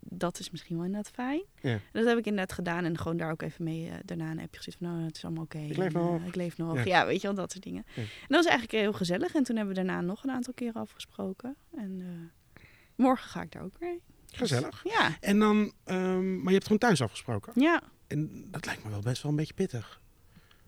dat 0.00 0.38
is 0.38 0.50
misschien 0.50 0.76
wel 0.76 0.84
inderdaad 0.84 1.12
fijn. 1.12 1.42
Ja. 1.60 1.78
Dat 1.92 2.04
heb 2.06 2.18
ik 2.18 2.26
inderdaad 2.26 2.52
gedaan. 2.52 2.84
En 2.84 2.98
gewoon 2.98 3.16
daar 3.16 3.30
ook 3.30 3.42
even 3.42 3.64
mee... 3.64 3.88
eh, 3.88 3.94
daarna 4.04 4.30
een 4.30 4.40
appje 4.40 4.56
gezet 4.56 4.74
van... 4.78 4.86
nou, 4.88 5.04
het 5.04 5.16
is 5.16 5.24
allemaal 5.24 5.42
oké. 5.44 5.58
Ik 5.58 5.76
leef 5.76 5.94
En, 5.94 6.00
eh, 6.00 6.06
nog. 6.06 6.24
ik 6.24 6.34
leef 6.34 6.56
nog. 6.56 6.76
Ja. 6.76 6.82
Ja. 6.84 7.06
weet 7.06 7.20
je 7.20 7.26
wel, 7.26 7.36
dat 7.36 7.52
soort 7.52 7.64
dingen. 7.64 7.84
Ja. 7.94 8.02
En 8.02 8.08
dat 8.28 8.36
was 8.44 8.46
eigenlijk 8.46 8.82
heel 8.84 8.92
gezellig. 8.92 9.34
En 9.34 9.42
toen 9.42 9.56
hebben 9.56 9.74
we 9.74 9.80
daarna 9.84 10.00
nog 10.00 10.24
een 10.24 10.30
aantal 10.30 10.52
keren 10.54 10.80
afgesproken. 10.80 11.56
En 11.76 12.00
eh, 12.00 12.62
morgen 12.96 13.28
ga 13.30 13.42
ik 13.42 13.52
daar 13.52 13.62
ook 13.62 13.78
weer. 13.78 13.98
Gezellig. 14.32 14.80
Ja, 14.84 15.16
En 15.20 15.38
dan, 15.38 15.72
ehm, 15.84 16.34
maar 16.36 16.46
je 16.46 16.52
hebt 16.52 16.62
gewoon 16.62 16.78
thuis 16.78 17.02
afgesproken. 17.02 17.52
ja. 17.56 17.82
En 18.06 18.46
dat 18.50 18.66
lijkt 18.66 18.84
me 18.84 18.90
wel 18.90 19.00
best 19.00 19.22
wel 19.22 19.30
een 19.30 19.36
beetje 19.36 19.54
pittig. 19.54 20.00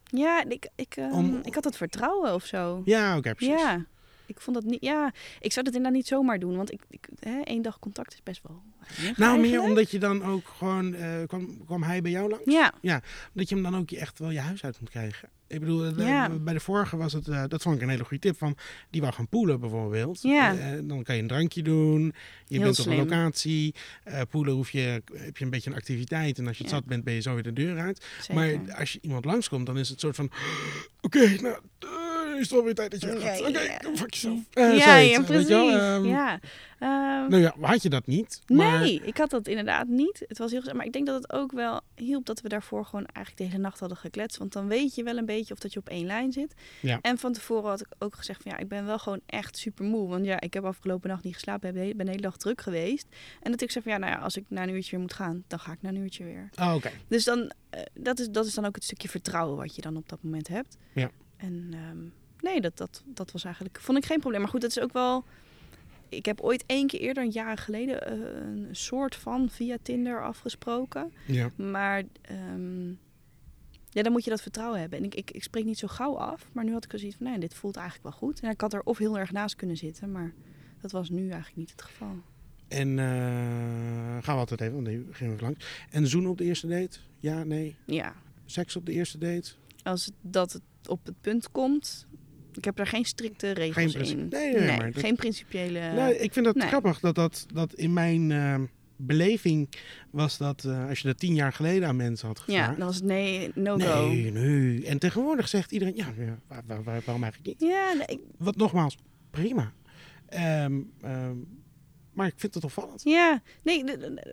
Ja, 0.05 0.44
ik, 0.49 0.68
ik, 0.75 0.96
ehm, 0.96 1.12
Om- 1.12 1.40
ik 1.44 1.55
had 1.55 1.64
het 1.64 1.77
vertrouwen 1.77 2.35
of 2.35 2.44
zo. 2.44 2.83
Ja, 2.85 3.16
oké, 3.16 3.35
precies. 3.35 3.61
Ja, 3.61 3.85
ik 4.27 4.40
vond 4.40 4.57
dat 4.57 4.64
niet. 4.64 4.85
Ja, 4.85 5.12
ik 5.40 5.53
zou 5.53 5.64
dat 5.64 5.75
inderdaad 5.75 5.99
niet 5.99 6.07
zomaar 6.07 6.38
doen, 6.38 6.57
want 6.57 6.73
ik, 6.73 6.83
ik 6.90 7.09
hè, 7.20 7.40
één 7.40 7.62
dag 7.62 7.79
contact 7.79 8.12
is 8.12 8.23
best 8.23 8.40
wel. 8.42 8.62
weinig 8.96 9.16
Nou, 9.18 9.40
meer 9.40 9.61
omdat 9.62 9.90
je 9.90 9.99
dan 9.99 10.25
ook 10.25 10.49
gewoon, 10.49 10.94
eh, 10.94 11.23
kwam, 11.27 11.64
kwam 11.64 11.83
hij 11.83 12.03
bij 12.03 12.11
jou 12.11 12.29
langs? 12.31 12.44
Ja, 12.81 13.03
Dat 13.33 13.49
je 13.49 13.55
hem 13.55 13.64
dan 13.64 13.77
ook 13.77 13.90
je 13.90 13.99
echt 13.99 14.18
wel 14.18 14.31
je 14.31 14.40
huis 14.40 14.64
uit 14.64 14.81
moet 14.81 14.90
krijgen. 14.90 15.29
Ik 15.51 15.61
bedoel, 15.61 15.85
eh, 15.85 16.07
Ja. 16.07 16.29
bij 16.29 16.55
de 16.55 16.61
vorige 16.61 16.97
was 16.97 17.13
het, 17.13 17.29
eh, 17.29 17.45
dat 17.49 17.63
vond 17.63 17.77
ik 17.77 17.83
een 17.83 17.89
hele 17.89 18.05
goede 18.05 18.19
tip, 18.29 18.39
van 18.39 18.57
die 18.91 19.01
wou 19.01 19.13
gaan 19.13 19.29
poelen 19.29 19.61
bijvoorbeeld. 19.61 20.23
Ja. 20.23 20.57
Eh, 20.57 20.79
dan 20.83 21.03
kan 21.03 21.17
je 21.17 21.23
een 21.23 21.29
drankje 21.29 21.63
doen, 21.63 22.03
je 22.47 22.55
Heel 22.57 22.63
bent 22.65 22.81
op 22.81 22.87
een 22.87 22.97
locatie. 22.97 23.75
Poelen 24.31 24.55
hoef 24.55 24.71
je, 24.71 25.03
heb 25.15 25.37
je 25.37 25.45
een 25.45 25.51
beetje 25.51 25.71
een 25.71 25.77
activiteit 25.77 26.39
en 26.39 26.47
als 26.47 26.57
je 26.57 26.63
het 26.63 26.73
Ja. 26.73 26.79
zat 26.79 26.87
bent 26.89 27.05
ben 27.05 27.15
je 27.15 27.21
zo 27.21 27.35
weer 27.35 27.43
de 27.43 27.53
deur 27.53 27.79
uit. 27.79 28.07
zeker. 28.21 28.35
Maar 28.35 28.75
als 28.75 28.93
je 28.93 28.99
iemand 29.03 29.25
langskomt, 29.25 29.67
dan 29.67 29.79
is 29.79 29.89
het 29.89 30.01
soort 30.01 30.17
van, 30.17 30.31
oké, 31.01 31.37
nou, 31.41 31.57
is 32.40 32.46
het 32.46 32.55
wel 32.55 32.64
weer 32.64 32.74
tijd 32.74 32.90
dat 32.90 33.00
je 33.00 33.07
Ja, 33.07 33.18
gaat. 33.20 33.38
ja, 33.38 33.48
Oké, 33.48 33.61
ja. 33.61 33.76
kom 33.76 33.96
fuck 33.96 34.14
jezelf. 34.14 34.38
Eh, 34.53 34.62
ja, 34.62 34.68
zoiets, 34.94 35.11
ja, 35.11 35.16
weet 35.18 35.26
precies. 35.26 35.48
je 35.48 35.55
wel? 35.55 35.70
Ehm, 35.70 36.05
ja. 36.05 36.40
Ehm, 36.79 37.29
Nou 37.31 37.37
ja, 37.37 37.55
had 37.61 37.83
je 37.83 37.88
dat 37.88 38.07
niet. 38.07 38.40
Maar, 38.46 38.81
Nee, 38.81 39.00
ik 39.05 39.16
had 39.16 39.31
dat 39.31 39.46
inderdaad 39.48 39.87
niet. 39.88 40.24
Het 40.29 40.38
was 40.38 40.50
heel 40.50 40.59
gezellig. 40.59 40.76
Maar 40.79 40.87
ik 40.87 40.92
denk 40.92 41.07
dat 41.07 41.22
het 41.22 41.33
ook 41.33 41.53
wel 41.53 41.81
hielp 41.96 42.26
dat 42.26 42.40
we 42.40 42.48
daarvoor 42.48 42.85
gewoon 42.85 43.07
eigenlijk 43.07 43.37
de 43.37 43.44
hele 43.57 43.62
nacht 43.68 43.81
hadden 43.81 43.98
gekletst. 43.98 44.37
Want 44.38 44.53
dan 44.53 44.66
weet 44.68 44.94
je 44.94 45.03
wel 45.03 45.16
een 45.16 45.26
beetje 45.26 45.55
of 45.55 45.59
dat 45.61 45.72
je 45.72 45.79
op 45.79 45.88
één 45.88 46.07
lijn 46.07 46.33
zit. 46.33 46.55
Ja. 46.81 46.98
En 47.03 47.18
van 47.18 47.33
tevoren 47.33 47.68
had 47.70 47.81
ik 47.81 47.87
ook 47.98 48.14
gezegd 48.14 48.42
van 48.42 48.53
ja, 48.53 48.59
ik 48.59 48.68
ben 48.68 48.87
wel 48.87 48.98
gewoon 48.98 49.20
echt 49.26 49.57
super 49.57 49.85
moe. 49.85 50.09
Want 50.09 50.24
ja, 50.24 50.40
ik 50.40 50.55
heb 50.55 50.64
afgelopen 50.64 51.09
nacht 51.11 51.24
niet 51.24 51.35
geslapen. 51.35 51.61
ben 51.61 51.72
de 51.72 51.79
hele- 51.81 51.94
ben 51.94 52.05
de 52.07 52.11
hele 52.12 52.22
dag 52.22 52.37
druk 52.37 52.61
geweest. 52.61 53.07
En 53.42 53.50
dat 53.50 53.61
ik 53.61 53.70
zeg 53.70 53.83
van 53.83 53.92
ja, 53.92 53.98
nou 53.98 54.12
ja, 54.12 54.18
als 54.18 54.37
ik 54.37 54.44
na 54.48 54.62
een 54.62 54.68
uurtje 54.70 54.90
weer 54.90 55.00
moet 55.00 55.14
gaan, 55.14 55.44
dan 55.46 55.59
ga 55.59 55.72
ik 55.72 55.83
na 55.83 55.88
een 55.88 55.96
uurtje 55.96 56.24
weer. 56.24 56.48
Oh, 56.61 56.74
oké. 56.74 56.90
Dus 57.09 57.24
dan, 57.24 57.53
eh, 57.70 57.81
dat, 57.94 58.18
is, 58.18 58.29
dat 58.29 58.46
is 58.46 58.55
dan 58.55 58.64
ook 58.64 58.74
het 58.74 58.85
stukje 58.85 59.09
vertrouwen 59.09 59.57
wat 59.57 59.74
je 59.74 59.83
dan 59.83 59.96
op 59.96 60.09
dat 60.09 60.22
moment 60.22 60.48
hebt. 60.48 60.76
Ja. 60.94 61.11
En 61.37 61.68
ehm, 61.72 61.98
nee, 62.42 62.61
dat, 62.61 62.76
dat, 62.76 63.03
dat 63.07 63.33
was 63.33 63.44
eigenlijk, 63.44 63.81
vond 63.81 63.98
ik 63.98 64.07
geen 64.07 64.20
probleem. 64.20 64.40
Maar 64.40 64.50
goed, 64.50 64.61
dat 64.61 64.70
is 64.70 64.81
ook 64.81 64.92
wel, 64.92 65.24
ik 66.09 66.24
heb 66.24 66.40
ooit 66.40 66.64
één 66.66 66.87
keer 66.87 67.00
eerder, 67.00 67.22
een 67.22 67.31
jaar 67.31 67.59
geleden, 67.59 68.07
eh, 68.07 68.12
een 68.40 68.68
soort 68.70 69.16
van 69.16 69.50
via 69.50 69.76
Tinder 69.83 70.24
afgesproken. 70.24 71.12
Ja. 71.26 71.50
Maar 71.57 72.03
ehm, 72.22 72.88
ja, 73.90 74.03
dan 74.03 74.12
moet 74.12 74.24
je 74.24 74.31
dat 74.31 74.42
vertrouwen 74.42 74.81
hebben. 74.81 74.98
En 74.98 75.05
ik, 75.05 75.14
ik, 75.14 75.31
ik 75.31 75.42
spreek 75.42 75.64
niet 75.64 75.79
zo 75.79 75.88
gauw 75.88 76.16
af, 76.16 76.48
maar 76.53 76.64
nu 76.64 76.72
had 76.72 76.85
ik 76.85 76.98
zoiets 76.98 77.16
van, 77.16 77.26
nee, 77.26 77.38
dit 77.38 77.55
voelt 77.55 77.76
eigenlijk 77.76 78.09
wel 78.09 78.29
goed. 78.29 78.40
En 78.40 78.50
ik 78.50 78.61
had 78.61 78.72
er 78.72 78.83
of 78.83 78.98
heel 78.98 79.18
erg 79.18 79.33
naast 79.33 79.57
kunnen 79.57 79.76
zitten, 79.76 80.12
maar 80.12 80.33
dat 80.81 80.90
was 80.90 81.11
nu 81.11 81.22
eigenlijk 81.22 81.57
niet 81.57 81.70
het 81.70 81.83
geval. 81.83 82.14
En 82.68 82.98
eh, 82.98 83.05
gaan 84.22 84.35
we 84.35 84.40
altijd 84.40 84.61
even, 84.61 84.74
want 84.74 84.87
nu 84.87 85.07
gingen 85.11 85.37
we 85.37 85.42
langs. 85.42 85.66
En 85.90 86.07
zoenen 86.07 86.31
op 86.31 86.38
de 86.38 86.44
eerste 86.44 86.66
date? 86.66 86.98
Ja, 87.18 87.44
nee. 87.44 87.76
Ja, 87.85 88.14
Seks 88.44 88.76
op 88.76 88.87
de 88.87 88.92
eerste 88.92 89.18
date? 89.18 89.53
als 89.83 90.11
dat 90.20 90.53
het 90.53 90.62
op 90.88 91.07
het 91.07 91.20
punt 91.20 91.50
komt, 91.50 92.07
ik 92.57 92.65
heb 92.65 92.77
daar 92.77 92.87
geen 92.87 93.05
strikte 93.05 93.51
regels 93.51 93.95
Geen 93.95 94.05
in. 94.19 94.27
nee, 94.31 94.55
nee, 94.55 94.77
maar 94.77 94.93
dat- 94.93 95.03
geen 95.03 95.17
principiële... 95.17 95.93
nou, 95.93 96.13
ik 96.15 96.33
vind 96.33 96.45
dat 96.47 96.55
nee. 96.55 96.69
grappig 96.69 97.01
dat, 97.01 97.15
dat, 97.15 97.47
dat 97.55 97.75
in 97.75 97.93
mijn 97.93 98.31
eh, 98.33 98.55
beleving 98.97 99.69
was 100.11 100.39
dat 100.39 100.65
eh, 100.65 100.89
als 100.89 101.01
je 101.01 101.07
dat 101.09 101.19
tien 101.19 101.35
jaar 101.35 101.53
geleden 101.53 101.89
aan 101.89 101.97
mensen 101.97 102.27
had 102.29 102.43
ja, 102.47 102.55
gevraagd. 102.59 102.79
dan 102.79 102.87
was 102.87 102.97
het 102.97 103.05
nee, 103.05 103.51
no 103.55 103.79
go. 103.79 104.07
nee, 104.09 104.33
nee. 104.33 104.87
En 104.87 104.99
tegenwoordig 104.99 105.49
zegt 105.49 105.73
iedereen, 105.73 105.97
ja, 105.97 106.07
ja, 106.19 106.39
waar- 106.47 106.63
waar- 106.67 106.83
waar- 106.83 107.03
waarom 107.05 107.23
eigenlijk 107.23 107.61
niet? 107.61 107.71
Ja, 107.71 107.93
ik- 108.07 108.21
Wat 108.39 108.57
nogmaals, 108.57 108.97
prima. 109.31 109.73
Ehm, 110.29 110.81
ehm, 111.03 111.35
maar 112.20 112.28
ik 112.28 112.40
vind 112.40 112.54
het 112.54 112.64
opvallend. 112.64 113.02
Ja, 113.04 113.42
nee, 113.62 113.85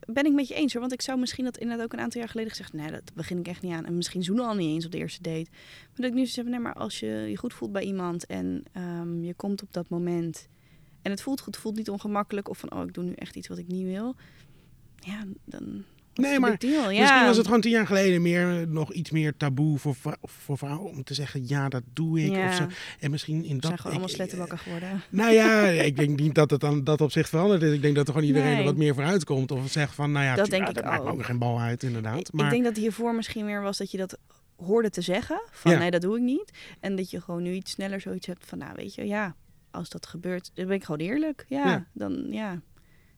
ben 0.06 0.26
ik 0.26 0.34
met 0.34 0.48
je 0.48 0.54
eens 0.54 0.72
hoor. 0.72 0.82
Want 0.82 0.94
ik 0.94 1.02
zou 1.02 1.20
misschien 1.20 1.46
dat 1.46 1.58
inderdaad 1.58 1.86
ook 1.86 1.94
een 1.94 2.00
aantal 2.00 2.20
jaar 2.20 2.30
geleden 2.30 2.52
gezegd... 2.52 2.74
nee, 2.74 2.92
dat 2.92 3.14
begin 3.14 3.38
ik 3.40 3.48
echt 3.48 3.62
niet 3.62 3.74
aan. 3.74 3.86
En 3.86 3.96
misschien 3.96 4.24
zoenen 4.24 4.46
al 4.46 4.56
niet 4.56 4.70
eens 4.70 4.86
op 4.86 4.92
de 4.92 4.98
eerste 4.98 5.22
date. 5.22 5.48
Maar 5.50 5.96
dat 5.96 6.06
ik 6.06 6.14
nu 6.14 6.26
zeg, 6.26 6.46
nee, 6.46 6.60
maar 6.60 6.74
als 6.74 7.00
je 7.00 7.08
je 7.08 7.38
goed 7.38 7.54
voelt 7.54 7.72
bij 7.72 7.84
iemand... 7.84 8.26
en 8.26 8.64
ehm, 8.72 9.24
je 9.24 9.34
komt 9.34 9.62
op 9.62 9.74
dat 9.74 9.90
moment... 9.90 10.48
en 11.02 11.12
het 11.12 11.22
voelt 11.22 11.42
goed, 11.42 11.54
het 11.54 11.64
voelt 11.64 11.76
niet 11.76 11.90
ongemakkelijk... 11.90 12.50
of 12.50 12.58
van, 12.58 12.72
oh, 12.72 12.84
ik 12.84 12.94
doe 12.94 13.04
nu 13.04 13.14
echt 13.14 13.36
iets 13.36 13.48
wat 13.48 13.58
ik 13.58 13.68
niet 13.68 13.86
wil... 13.86 14.16
ja, 14.96 15.24
dan... 15.46 15.84
Nee, 16.18 16.40
maar 16.40 16.58
deal? 16.58 16.90
Ja. 16.92 17.00
Misschien 17.02 17.26
was 17.26 17.38
het 17.38 17.46
gewoon 17.46 17.62
tien 17.62 17.72
jaar 17.72 17.86
geleden 17.88 18.22
meer, 18.22 18.62
eh, 18.62 18.68
nog 18.68 18.92
iets 18.94 19.12
meer 19.12 19.38
taboe 19.38 19.78
voor, 19.80 19.96
voor 20.24 20.58
vrouwen 20.58 20.90
om 20.92 21.04
te 21.04 21.14
zeggen, 21.14 21.48
ja, 21.48 21.70
dat 21.70 21.84
doe 21.94 22.22
ik. 22.24 22.32
Ja. 22.32 22.48
Of 22.48 22.56
zo. 22.56 22.68
En 23.00 23.12
misschien 23.12 23.44
in 23.46 23.54
dat... 23.56 23.66
zijn 23.66 23.78
gewoon 23.78 23.92
allemaal 23.92 24.10
ik- 24.10 24.16
slettenbakken 24.16 24.58
geworden. 24.58 25.02
Nou 25.10 25.32
ja, 25.32 25.62
ik 25.68 25.96
denk 25.96 26.20
niet 26.20 26.36
dat 26.36 26.50
het 26.52 26.60
dan 26.62 26.84
dat 26.84 27.02
op 27.02 27.12
zich 27.12 27.30
veranderd 27.30 27.62
is. 27.62 27.74
Ik 27.74 27.82
denk 27.82 27.96
dat 27.96 28.08
er 28.08 28.14
gewoon 28.14 28.28
iedereen 28.28 28.50
Nee. 28.50 28.60
er 28.60 28.66
wat 28.66 28.78
meer 28.78 28.94
vooruit 28.94 29.24
komt. 29.24 29.52
Of 29.52 29.72
zegt 29.72 29.94
van, 29.96 30.12
nou 30.12 30.26
ja, 30.26 30.36
Dat 30.36 30.50
denk 30.50 30.68
ik 30.68 30.74
dat 30.76 30.84
maakt 30.84 31.04
me 31.04 31.10
ook. 31.10 31.14
ook 31.16 31.26
geen 31.26 31.38
bal 31.40 31.60
uit, 31.60 31.84
inderdaad. 31.84 32.20
Ik- 32.20 32.32
Maar 32.34 32.46
Ik 32.46 32.52
denk 32.52 32.64
dat 32.64 32.76
hiervoor 32.76 33.16
misschien 33.16 33.46
meer 33.46 33.62
was 33.62 33.78
dat 33.78 33.92
je 33.92 33.98
dat 33.98 34.18
hoorde 34.56 34.90
te 34.90 35.02
zeggen. 35.02 35.42
Van 35.52 35.72
Ja. 35.72 35.78
nee, 35.78 35.92
dat 35.92 36.02
doe 36.02 36.16
ik 36.18 36.24
niet. 36.24 36.52
En 36.80 36.96
dat 36.96 37.10
je 37.10 37.22
gewoon 37.22 37.44
nu 37.44 37.54
iets 37.54 37.72
sneller 37.72 38.02
zoiets 38.02 38.28
hebt 38.28 38.46
van, 38.46 38.58
nou 38.58 38.72
weet 38.76 38.96
je, 38.96 39.06
ja, 39.08 39.36
als 39.72 39.90
dat 39.90 40.06
gebeurt, 40.06 40.52
dan 40.54 40.66
ben 40.68 40.76
ik 40.76 40.84
gewoon 40.84 41.08
eerlijk. 41.08 41.46
Ja, 41.48 41.68
Ja. 41.68 41.86
dan 41.94 42.28
ja. 42.32 42.62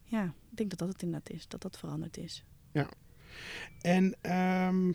Ja, 0.03 0.23
ik 0.23 0.57
denk 0.57 0.69
dat 0.69 0.79
dat 0.79 0.87
het 0.87 1.01
inderdaad 1.01 1.29
is, 1.29 1.47
dat 1.47 1.61
dat 1.61 1.77
veranderd 1.77 2.17
is. 2.17 2.43
En 3.81 4.15
ehm, 4.21 4.91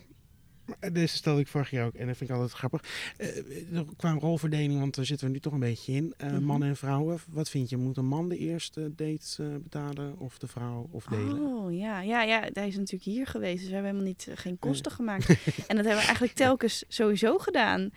deze 0.91 1.15
stelde 1.15 1.41
ik 1.41 1.47
vorig 1.47 1.69
jaar 1.69 1.85
ook. 1.85 1.93
En 1.93 2.07
dat 2.07 2.17
vind 2.17 2.29
ik 2.29 2.35
altijd 2.35 2.53
grappig. 2.53 2.83
Eh, 3.17 3.79
qua 3.97 4.11
rolverdeling, 4.19 4.79
want 4.79 4.95
daar 4.95 5.05
zitten 5.05 5.27
we 5.27 5.33
nu 5.33 5.39
toch 5.39 5.53
een 5.53 5.59
beetje 5.59 5.93
in. 5.93 6.13
Eh, 6.17 6.29
Mhm. 6.31 6.43
Mannen 6.43 6.69
en 6.69 6.75
vrouwen. 6.75 7.19
Wat 7.29 7.49
vind 7.49 7.69
je? 7.69 7.77
Moet 7.77 7.97
een 7.97 8.05
man 8.05 8.29
de 8.29 8.37
eerste 8.37 8.91
date 8.95 9.43
eh, 9.43 9.45
betalen? 9.63 10.19
Of 10.19 10.37
de 10.37 10.47
vrouw? 10.47 10.87
Of 10.91 11.05
delen? 11.05 11.41
Oh 11.41 11.77
ja, 11.77 12.01
ja, 12.01 12.23
ja, 12.23 12.39
hij 12.53 12.67
is 12.67 12.75
natuurlijk 12.75 13.03
hier 13.03 13.27
geweest, 13.27 13.57
dus 13.59 13.67
we 13.67 13.73
hebben 13.73 13.91
helemaal 13.91 14.07
niet, 14.11 14.27
geen 14.35 14.59
kosten 14.59 14.91
gemaakt. 14.91 15.27
en 15.67 15.75
dat 15.75 15.85
hebben 15.85 15.95
we 15.95 16.01
eigenlijk 16.05 16.33
telkens 16.33 16.83
sowieso 16.87 17.37
gedaan 17.37 17.89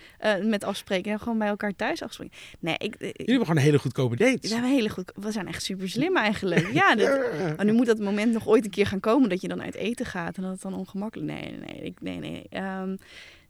met 0.43 0.65
afspreken. 0.65 1.13
En 1.13 1.19
gewoon 1.21 1.39
bij 1.39 1.49
elkaar 1.49 1.77
thuis 1.77 2.03
afspreken. 2.03 2.37
Nee, 2.61 2.75
ik, 2.79 2.97
Jullie 2.99 3.13
hebben 3.17 3.39
gewoon 3.41 3.57
een 3.57 3.63
hele 3.63 3.79
goedkope 3.79 4.17
we 4.17 4.25
dates. 4.25 4.51
zijn 4.51 4.65
hele 4.65 4.89
goed, 4.89 5.13
we 5.15 5.31
zijn 5.33 5.47
echt 5.49 5.63
super 5.63 5.89
slim 5.89 6.17
eigenlijk. 6.17 6.67
Ja, 6.79 6.95
Ja. 6.99 7.55
Maar 7.57 7.65
nu 7.65 7.73
moet 7.73 7.87
dat 7.87 7.99
moment 7.99 8.33
nog 8.33 8.47
ooit 8.47 8.65
een 8.65 8.71
keer 8.71 8.87
gaan 8.87 9.01
komen 9.01 9.29
dat 9.29 9.41
je 9.41 9.49
dan 9.49 9.63
uit 9.63 9.75
eten 9.75 10.07
gaat 10.07 10.37
en 10.37 10.43
dat 10.43 10.53
het 10.53 10.63
dan 10.63 10.75
ongemakkelijk. 10.75 11.31
Nee, 11.33 11.51
nee, 11.51 11.59
nee, 11.61 11.83
ik, 11.83 12.01
nee, 12.01 12.19
nee. 12.19 12.47
Ehm, 12.59 12.97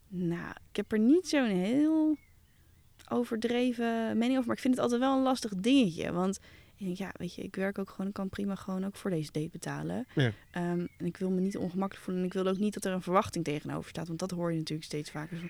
nou, 0.07 0.51
ik 0.69 0.75
heb 0.75 0.91
er 0.91 0.99
niet 0.99 1.27
zo'n 1.27 1.49
heel 1.49 2.17
overdreven 3.07 4.17
mening 4.17 4.31
over, 4.31 4.47
maar 4.47 4.55
ik 4.55 4.61
vind 4.61 4.73
het 4.73 4.83
altijd 4.83 5.01
wel 5.01 5.15
een 5.15 5.23
lastig 5.23 5.55
dingetje, 5.55 6.11
want 6.11 6.39
ik 6.79 6.85
denk, 6.85 6.97
ja, 6.97 7.11
weet 7.17 7.35
je, 7.35 7.41
ik 7.41 7.55
werk 7.55 7.77
ook 7.79 7.89
gewoon, 7.89 8.07
ik 8.07 8.13
kan 8.13 8.29
prima 8.29 8.55
gewoon 8.55 8.85
ook 8.85 8.95
voor 8.95 9.09
deze 9.09 9.31
date 9.31 9.49
betalen. 9.51 10.07
Ja. 10.15 10.31
Ehm, 10.51 10.85
en 10.97 11.05
ik 11.05 11.17
wil 11.17 11.29
me 11.29 11.39
niet 11.41 11.57
ongemakkelijk 11.57 12.05
voelen 12.05 12.23
en 12.23 12.29
ik 12.29 12.33
wil 12.33 12.47
ook 12.47 12.57
niet 12.57 12.73
dat 12.73 12.85
er 12.85 12.91
een 12.93 13.01
verwachting 13.01 13.43
tegenover 13.43 13.89
staat, 13.89 14.07
want 14.07 14.19
dat 14.19 14.31
hoor 14.31 14.51
je 14.51 14.57
natuurlijk 14.57 14.87
steeds 14.87 15.11
vaker. 15.11 15.37
Van, 15.37 15.49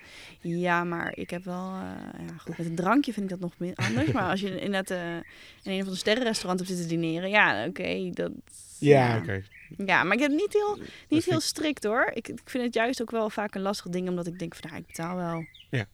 Ja, 0.52 0.84
maar 0.84 1.16
ik 1.18 1.30
heb 1.30 1.44
wel, 1.44 1.74
eh, 1.74 2.28
ja, 2.28 2.38
goed, 2.38 2.58
met 2.58 2.68
een 2.68 2.76
drankje 2.76 3.14
vind 3.14 3.32
ik 3.32 3.40
dat 3.40 3.52
nog 3.60 3.76
anders, 3.88 4.12
maar 4.12 4.30
als 4.30 4.40
je 4.42 4.60
inderdaad 4.60 4.90
eh, 4.90 5.16
in 5.64 5.72
een 5.78 5.84
van 5.84 5.92
de 5.94 6.00
sterrenrestaurant 6.00 6.60
hebt 6.60 6.72
zitten 6.72 6.88
dineren, 6.90 7.30
ja, 7.30 7.66
oké, 7.68 8.10
dat... 8.14 8.32
Ja, 8.80 9.18
oké. 9.18 9.44
Ja, 9.86 10.04
maar 10.04 10.14
ik 10.16 10.22
heb 10.22 10.32
niet 10.32 10.54
heel, 10.54 10.78
niet 11.10 11.26
heel 11.26 11.38
ik- 11.38 11.44
strikt 11.44 11.84
hoor. 11.84 12.12
Ik, 12.14 12.28
ik 12.28 12.42
vind 12.46 12.64
het 12.64 12.74
juist 12.74 13.02
ook 13.02 13.12
wel 13.12 13.30
vaak 13.30 13.56
een 13.56 13.62
lastig 13.62 13.92
ding, 13.92 14.10
omdat 14.10 14.28
ik 14.28 14.40
denk 14.40 14.56
van, 14.56 14.70
nou, 14.70 14.82
ik 14.82 14.88
betaal 14.88 15.16
wel. 15.16 15.46
Ja. 15.70 15.86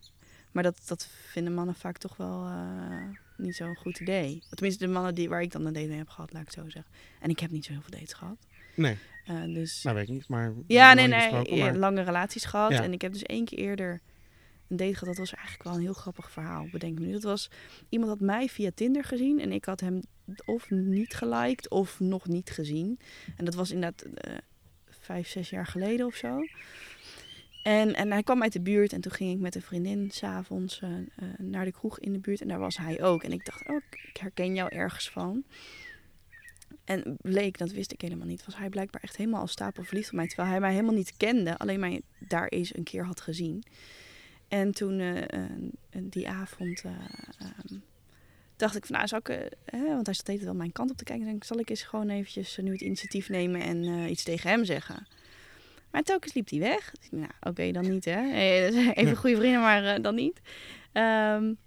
Maar 0.51 0.63
dat, 0.63 0.81
dat 0.85 1.07
vinden 1.31 1.53
mannen 1.53 1.75
vaak 1.75 1.97
toch 1.97 2.17
wel 2.17 2.45
eh, 2.45 3.17
niet 3.37 3.55
zo'n 3.55 3.75
goed 3.75 3.99
idee. 3.99 4.43
Tenminste, 4.49 4.85
de 4.85 4.91
mannen 4.91 5.15
die, 5.15 5.29
waar 5.29 5.41
ik 5.41 5.51
dan 5.51 5.65
een 5.65 5.73
date 5.73 5.87
mee 5.87 5.97
heb 5.97 6.09
gehad, 6.09 6.33
laat 6.33 6.41
ik 6.41 6.47
het 6.47 6.63
zo 6.63 6.69
zeggen. 6.69 6.91
En 7.19 7.29
ik 7.29 7.39
heb 7.39 7.51
niet 7.51 7.65
zo 7.65 7.71
heel 7.71 7.81
veel 7.81 7.91
dates 7.99 8.13
gehad. 8.13 8.37
Nee, 8.75 8.97
Eh, 9.25 9.43
dus 9.43 9.83
nou 9.83 9.95
weet 9.95 10.07
ik 10.07 10.13
niet. 10.13 10.27
Maar 10.27 10.53
ja, 10.67 10.93
nee, 10.93 11.07
nee. 11.07 11.59
maar- 11.59 11.75
lange 11.75 12.01
relaties 12.01 12.45
gehad. 12.45 12.71
Ja. 12.71 12.83
En 12.83 12.93
ik 12.93 13.01
heb 13.01 13.11
dus 13.13 13.23
één 13.23 13.45
keer 13.45 13.57
eerder 13.57 14.01
een 14.67 14.77
date 14.77 14.93
gehad. 14.93 15.07
Dat 15.07 15.17
was 15.17 15.33
eigenlijk 15.33 15.63
wel 15.63 15.73
een 15.73 15.81
heel 15.81 15.93
grappig 15.93 16.31
verhaal, 16.31 16.67
bedenk 16.71 16.99
me 16.99 17.05
nu. 17.05 17.11
Dat 17.11 17.23
was, 17.23 17.49
iemand 17.89 18.11
had 18.11 18.19
mij 18.19 18.47
via 18.47 18.71
Tinder 18.75 19.03
gezien 19.03 19.39
en 19.39 19.51
ik 19.51 19.65
had 19.65 19.79
hem 19.79 20.01
of 20.45 20.69
niet 20.69 21.13
geliked 21.13 21.69
of 21.69 21.99
nog 21.99 22.27
niet 22.27 22.49
gezien. 22.49 22.99
En 23.35 23.45
dat 23.45 23.53
was 23.55 23.71
inderdaad 23.71 24.01
eh, 24.01 24.37
vijf, 24.89 25.27
zes 25.27 25.49
jaar 25.49 25.67
geleden 25.67 26.05
of 26.05 26.15
zo. 26.15 26.39
En, 27.65 27.93
en 27.93 28.11
hij 28.11 28.23
kwam 28.23 28.41
uit 28.41 28.53
de 28.53 28.61
buurt 28.61 28.93
en 28.93 29.01
toen 29.01 29.11
ging 29.11 29.31
ik 29.31 29.39
met 29.39 29.55
een 29.55 29.61
vriendin 29.61 30.11
s'avonds 30.11 30.81
uh, 30.81 30.89
naar 31.37 31.65
de 31.65 31.71
kroeg 31.71 31.99
in 31.99 32.13
de 32.13 32.19
buurt. 32.19 32.41
En 32.41 32.47
daar 32.47 32.59
was 32.59 32.77
hij 32.77 33.03
ook. 33.03 33.23
En 33.23 33.31
ik 33.31 33.45
dacht, 33.45 33.67
oh, 33.67 33.81
ik 33.91 34.17
herken 34.17 34.55
jou 34.55 34.69
ergens 34.69 35.09
van. 35.09 35.43
En 36.83 37.17
bleek, 37.21 37.57
dat 37.57 37.71
wist 37.71 37.91
ik 37.91 38.01
helemaal 38.01 38.27
niet, 38.27 38.45
was 38.45 38.57
hij 38.57 38.69
blijkbaar 38.69 39.01
echt 39.01 39.15
helemaal 39.15 39.41
al 39.41 39.47
stapel 39.47 39.83
verliefd 39.83 40.09
op 40.09 40.15
mij. 40.15 40.27
Terwijl 40.27 40.49
hij 40.49 40.59
mij 40.59 40.71
helemaal 40.71 40.93
niet 40.93 41.17
kende, 41.17 41.57
alleen 41.57 41.79
mij 41.79 42.01
daar 42.19 42.47
eens 42.47 42.75
een 42.75 42.83
keer 42.83 43.05
had 43.05 43.21
gezien. 43.21 43.63
En 44.47 44.71
toen, 44.71 44.99
uh, 44.99 45.23
die 46.03 46.29
avond, 46.29 46.83
um, 46.83 47.83
dacht 48.55 48.75
ik 48.75 48.85
van, 48.85 48.95
nou, 48.95 49.07
zou 49.07 49.21
ik, 49.25 49.53
want 49.71 50.05
hij 50.05 50.15
zat 50.15 50.39
wel 50.39 50.55
mijn 50.55 50.71
kant 50.71 50.91
op 50.91 50.97
te 50.97 51.03
kijken. 51.03 51.27
ik, 51.27 51.43
zal 51.43 51.59
ik 51.59 51.69
eens 51.69 51.83
gewoon 51.83 52.09
eventjes 52.09 52.57
nu 52.61 52.71
het 52.71 52.81
initiatief 52.81 53.29
nemen 53.29 53.61
en 53.61 54.09
iets 54.09 54.23
tegen 54.23 54.49
hem 54.49 54.65
zeggen. 54.65 55.07
Maar 55.95 56.03
telkens 56.03 56.33
liep 56.33 56.49
hij 56.49 56.59
weg. 56.59 56.91
Dus, 56.99 57.09
nou, 57.11 57.23
oké, 57.23 57.49
okay, 57.49 57.71
dan 57.71 57.89
niet, 57.89 58.05
hè. 58.05 58.31
Even 58.93 59.15
goede 59.15 59.35
vrienden, 59.35 59.61
maar 59.61 59.83
uh, 59.83 60.03
dan 60.03 60.15
niet. 60.15 60.41
Um, 60.93 61.57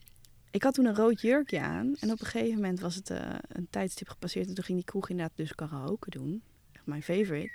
ik 0.51 0.63
had 0.63 0.75
toen 0.75 0.85
een 0.85 0.95
rood 0.95 1.21
jurkje 1.21 1.61
aan. 1.61 1.95
En 2.01 2.11
op 2.11 2.21
een 2.21 2.27
gegeven 2.27 2.55
moment 2.55 2.81
was 2.81 2.95
het 2.95 3.11
uh, 3.11 3.19
een 3.49 3.67
tijdstip 3.71 4.09
gepasseerd. 4.09 4.49
En 4.49 4.55
toen 4.55 4.65
ging 4.65 4.79
die 4.79 4.87
kroeg 4.87 5.09
inderdaad 5.09 5.37
dus 5.37 5.55
karaoke 5.55 6.11
doen. 6.11 6.43
Echt 6.73 6.87
mijn 6.87 7.03
favorite. 7.03 7.51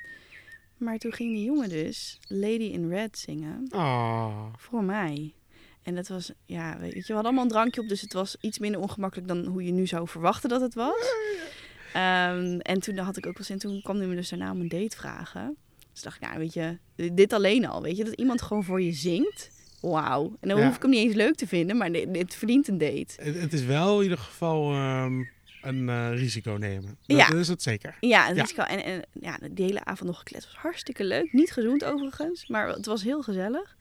Maar 0.78 0.98
toen 0.98 1.14
ging 1.14 1.34
die 1.34 1.44
jongen 1.44 1.70
dus 1.70 2.20
Lady 2.28 2.64
in 2.64 2.90
Red 2.90 3.18
zingen. 3.18 3.68
Oh. 3.70 4.46
Voor 4.58 4.84
mij. 4.84 5.34
En 5.84 5.96
dat 5.96 6.08
was, 6.08 6.32
ja, 6.46 6.80
weet 6.80 6.94
je, 6.94 7.00
we 7.00 7.14
hadden 7.14 7.24
allemaal 7.24 7.44
een 7.44 7.50
drankje 7.50 7.82
op. 7.82 7.88
Dus 7.88 8.02
het 8.02 8.14
was 8.14 8.38
iets 8.40 8.60
minder 8.60 8.82
ongemakkelijk 8.82 9.28
dan 9.28 9.46
hoe 9.46 9.64
je 9.64 9.72
nu 9.72 9.88
zou 9.88 10.08
verwachten 10.08 10.50
dat 10.50 10.62
het 10.62 10.74
was. 10.74 11.14
Um, 11.96 12.60
en 12.60 12.80
toen 12.80 12.98
had 12.98 13.18
ik 13.18 13.28
ook 13.28 13.38
wel 13.38 13.46
zin. 13.46 13.58
Toen 13.58 13.82
kwam 13.82 13.98
hij 13.98 14.08
me 14.08 14.16
dus 14.16 14.30
daarna 14.30 14.52
om 14.52 14.60
een 14.60 14.68
date 14.68 14.98
vragen. 14.98 15.58
Dus 15.94 16.02
dacht 16.02 16.16
ik, 16.16 16.22
nou, 16.22 16.40
weet 16.40 16.54
je, 16.54 16.78
dit 17.14 17.34
alleen 17.34 17.68
al. 17.68 17.82
Weet 17.82 17.98
je, 17.98 18.04
dat 18.04 18.14
iemand 18.14 18.42
gewoon 18.42 18.64
voor 18.64 18.82
je 18.82 18.92
zingt. 18.92 19.52
Wauw. 19.82 20.38
En 20.40 20.50
dan 20.50 20.60
ja. 20.60 20.66
hoef 20.66 20.76
ik 20.76 20.82
hem 20.82 20.92
niet 20.92 21.06
eens 21.06 21.16
leuk 21.16 21.36
te 21.36 21.48
vinden, 21.48 21.78
maar 21.78 21.92
dit, 21.92 22.14
dit 22.14 22.36
verdient 22.36 22.68
een 22.68 22.78
date. 22.78 23.14
Het, 23.16 23.40
het, 23.40 23.54
is 23.54 23.64
wel 23.64 23.98
in 23.98 24.04
ieder 24.04 24.18
geval 24.18 24.76
um, 24.76 25.30
een 25.62 25.88
uh, 25.88 26.10
risico 26.14 26.52
nemen. 26.52 26.98
Dat 27.06 27.18
ja. 27.18 27.34
is 27.34 27.48
het 27.48 27.62
zeker. 27.62 27.98
Ja, 28.00 28.30
een 28.30 28.36
ja. 28.36 28.42
risico. 28.42 28.64
En, 28.64 28.84
en 28.84 29.02
ja, 29.12 29.38
die 29.52 29.66
hele 29.66 29.86
avond 29.86 30.10
nog 30.10 30.18
gekletst 30.18 30.48
was 30.48 30.58
hartstikke 30.62 31.04
leuk. 31.04 31.34
Niet 31.34 31.52
gezoend 31.52 31.84
overigens, 31.84 32.48
maar 32.48 32.68
het 32.68 32.86
was 32.86 33.04
heel 33.04 33.22
gezellig. 33.24 33.78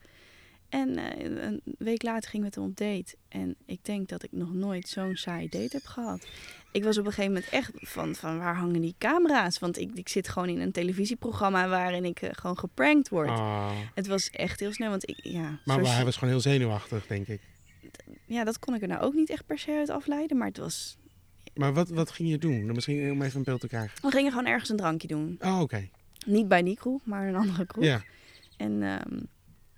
En 0.73 0.97
uh, 0.99 1.43
een 1.43 1.61
week 1.77 2.03
later 2.03 2.29
ging 2.29 2.43
met 2.43 2.55
hem 2.55 2.63
op 2.63 2.77
date. 2.77 3.15
En 3.29 3.55
ik 3.65 3.79
denk 3.85 4.09
dat 4.09 4.23
ik 4.23 4.31
nog 4.31 4.53
nooit 4.53 4.87
zo'n 4.87 5.15
saai 5.15 5.49
date 5.49 5.69
heb 5.75 5.85
gehad. 5.85 6.27
Ik 6.71 6.83
was 6.83 6.97
op 6.97 7.05
een 7.05 7.11
gegeven 7.11 7.33
moment 7.33 7.51
echt 7.51 7.71
van, 7.75 8.15
van 8.15 8.37
waar 8.37 8.55
hangen 8.55 8.81
die 8.81 8.95
camera's? 8.97 9.59
Want 9.59 9.79
ik, 9.79 9.91
ik 9.93 10.09
zit 10.09 10.27
gewoon 10.27 10.49
in 10.49 10.59
een 10.59 10.71
televisieprogramma 10.71 11.67
waarin 11.67 12.05
ik 12.05 12.21
uh, 12.21 12.29
gewoon 12.31 12.57
geprankt 12.57 13.09
word. 13.09 13.29
Oh. 13.29 13.71
Het 13.93 14.07
was 14.07 14.29
echt 14.29 14.59
heel 14.59 14.73
snel, 14.73 14.89
want 14.89 15.09
ik, 15.09 15.19
ja... 15.23 15.59
Maar, 15.65 15.95
hij 15.95 16.05
was 16.05 16.15
gewoon 16.15 16.33
heel 16.33 16.41
zenuwachtig, 16.41 17.07
denk 17.07 17.27
ik. 17.27 17.41
Ja, 18.25 18.43
dat 18.43 18.59
kon 18.59 18.75
ik 18.75 18.81
er 18.81 18.87
nou 18.87 19.01
ook 19.01 19.13
niet 19.13 19.29
echt 19.29 19.45
per 19.45 19.59
se 19.59 19.71
uit 19.71 19.89
afleiden, 19.89 20.37
maar 20.37 20.47
het 20.47 20.57
was... 20.57 20.97
Maar 21.53 21.73
wat, 21.73 21.89
wat 21.89 22.11
ging 22.11 22.29
je 22.29 22.37
doen? 22.37 22.65
Misschien 22.65 23.11
om 23.11 23.21
even 23.21 23.37
een 23.37 23.43
beeld 23.43 23.61
te 23.61 23.67
krijgen. 23.67 23.97
We 24.01 24.11
gingen 24.11 24.31
gewoon 24.31 24.47
ergens 24.47 24.69
een 24.69 24.77
drankje 24.77 25.07
doen. 25.07 25.37
Oh, 25.41 25.53
oké. 25.53 25.61
Okay. 25.61 25.89
Niet 26.25 26.47
bij 26.47 26.63
die 26.63 26.75
kroeg, 26.75 27.01
maar 27.05 27.27
een 27.27 27.35
andere 27.35 27.65
kroeg. 27.65 27.83
Ja. 27.83 28.03
En 28.57 28.81
um, 28.81 29.27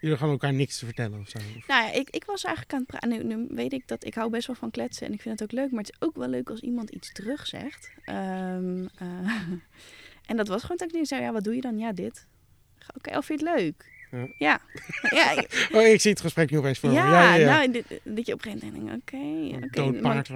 Jullie 0.05 0.19
gaan 0.19 0.29
elkaar 0.29 0.53
niks 0.53 0.79
te 0.79 0.85
vertellen 0.85 1.19
of 1.19 1.29
zo? 1.29 1.37
Of- 1.37 1.67
Nou 1.67 1.83
ja, 1.85 1.91
ik, 1.91 2.09
ik 2.09 2.23
was 2.25 2.43
eigenlijk 2.43 2.73
aan 2.75 2.79
het 2.79 2.87
praten. 2.87 3.27
Nu, 3.27 3.35
nu 3.35 3.47
weet 3.49 3.73
ik 3.73 3.87
dat 3.87 4.05
ik 4.05 4.13
hou 4.13 4.29
best 4.29 4.47
wel 4.47 4.55
van 4.55 4.71
kletsen 4.71 5.07
en 5.07 5.13
ik 5.13 5.21
vind 5.21 5.39
het 5.39 5.49
ook 5.51 5.59
leuk. 5.59 5.71
Maar 5.71 5.83
het 5.83 5.91
is 5.99 6.07
ook 6.07 6.15
wel 6.15 6.27
leuk 6.27 6.49
als 6.49 6.59
iemand 6.59 6.89
iets 6.89 7.11
terug 7.11 7.47
zegt. 7.47 7.91
Ehm, 8.03 8.85
eh, 8.97 9.41
en 10.29 10.37
dat 10.37 10.47
was 10.47 10.61
gewoon 10.61 10.77
dat 10.77 10.87
ik 10.87 10.93
nu 10.93 11.05
zei, 11.05 11.21
ja, 11.21 11.31
wat 11.31 11.43
doe 11.43 11.55
je 11.55 11.61
dan? 11.61 11.77
Ja, 11.77 11.91
dit. 11.93 12.27
Oké, 12.95 13.17
of 13.17 13.25
vind 13.25 13.39
je 13.39 13.47
het 13.49 13.55
leuk? 13.59 13.93
Ja. 14.11 14.27
Ja. 14.37 14.61
ja, 15.19 15.43
Oh, 15.79 15.87
ik 15.87 16.01
zie 16.01 16.11
het 16.11 16.21
gesprek 16.21 16.51
nu 16.51 16.57
opeens 16.57 16.79
voor 16.79 16.89
me. 16.89 16.95
ja, 16.95 17.07
Ja, 17.09 17.35
ja, 17.35 17.45
nou, 17.57 17.71
dit, 17.71 17.85
dat 18.03 18.25
je 18.25 18.33
op 18.33 18.45
een 18.45 18.51
gegeven 18.51 18.73
moment 18.73 19.07
denkt, 19.11 19.61
oké, 19.61 20.01
paard 20.01 20.29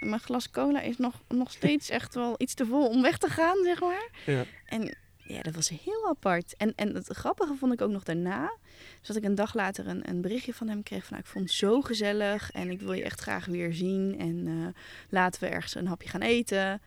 mijn, 0.00 0.20
glas 0.20 0.50
cola 0.50 0.80
is 0.80 0.96
nog, 0.96 1.22
nog 1.28 1.50
steeds 1.52 1.88
echt 1.90 2.14
wel 2.14 2.34
iets 2.38 2.54
te 2.54 2.66
vol 2.66 2.88
om 2.88 3.02
weg 3.02 3.18
te 3.18 3.28
gaan, 3.28 3.56
zeg 3.64 3.80
maar. 3.80 4.08
Ja. 4.26 4.44
En 4.66 4.96
ja, 5.26 5.42
dat 5.42 5.54
was 5.54 5.68
heel 5.68 6.08
apart. 6.08 6.54
En, 6.56 6.72
en 6.76 6.94
het 6.94 7.08
grappige 7.08 7.54
vond 7.54 7.72
ik 7.72 7.80
ook 7.80 7.90
nog 7.90 8.02
daarna, 8.02 8.56
dus 8.98 9.08
dat 9.08 9.16
ik 9.16 9.24
een 9.24 9.34
dag 9.34 9.54
later 9.54 9.86
een, 9.86 10.08
een 10.08 10.20
berichtje 10.20 10.54
van 10.54 10.68
hem 10.68 10.82
kreeg 10.82 11.00
van, 11.00 11.10
nou, 11.10 11.22
ik 11.22 11.26
vond 11.28 11.44
het 11.44 11.54
zo 11.54 11.80
gezellig 11.80 12.50
en 12.50 12.70
ik 12.70 12.80
wil 12.80 12.92
je 12.92 13.04
echt 13.04 13.20
graag 13.20 13.46
weer 13.46 13.74
zien 13.74 14.18
en 14.18 14.46
eh, 14.46 14.82
laten 15.08 15.40
we 15.40 15.46
ergens 15.46 15.74
een 15.74 15.86
hapje 15.86 16.08
gaan 16.08 16.22
eten. 16.22 16.80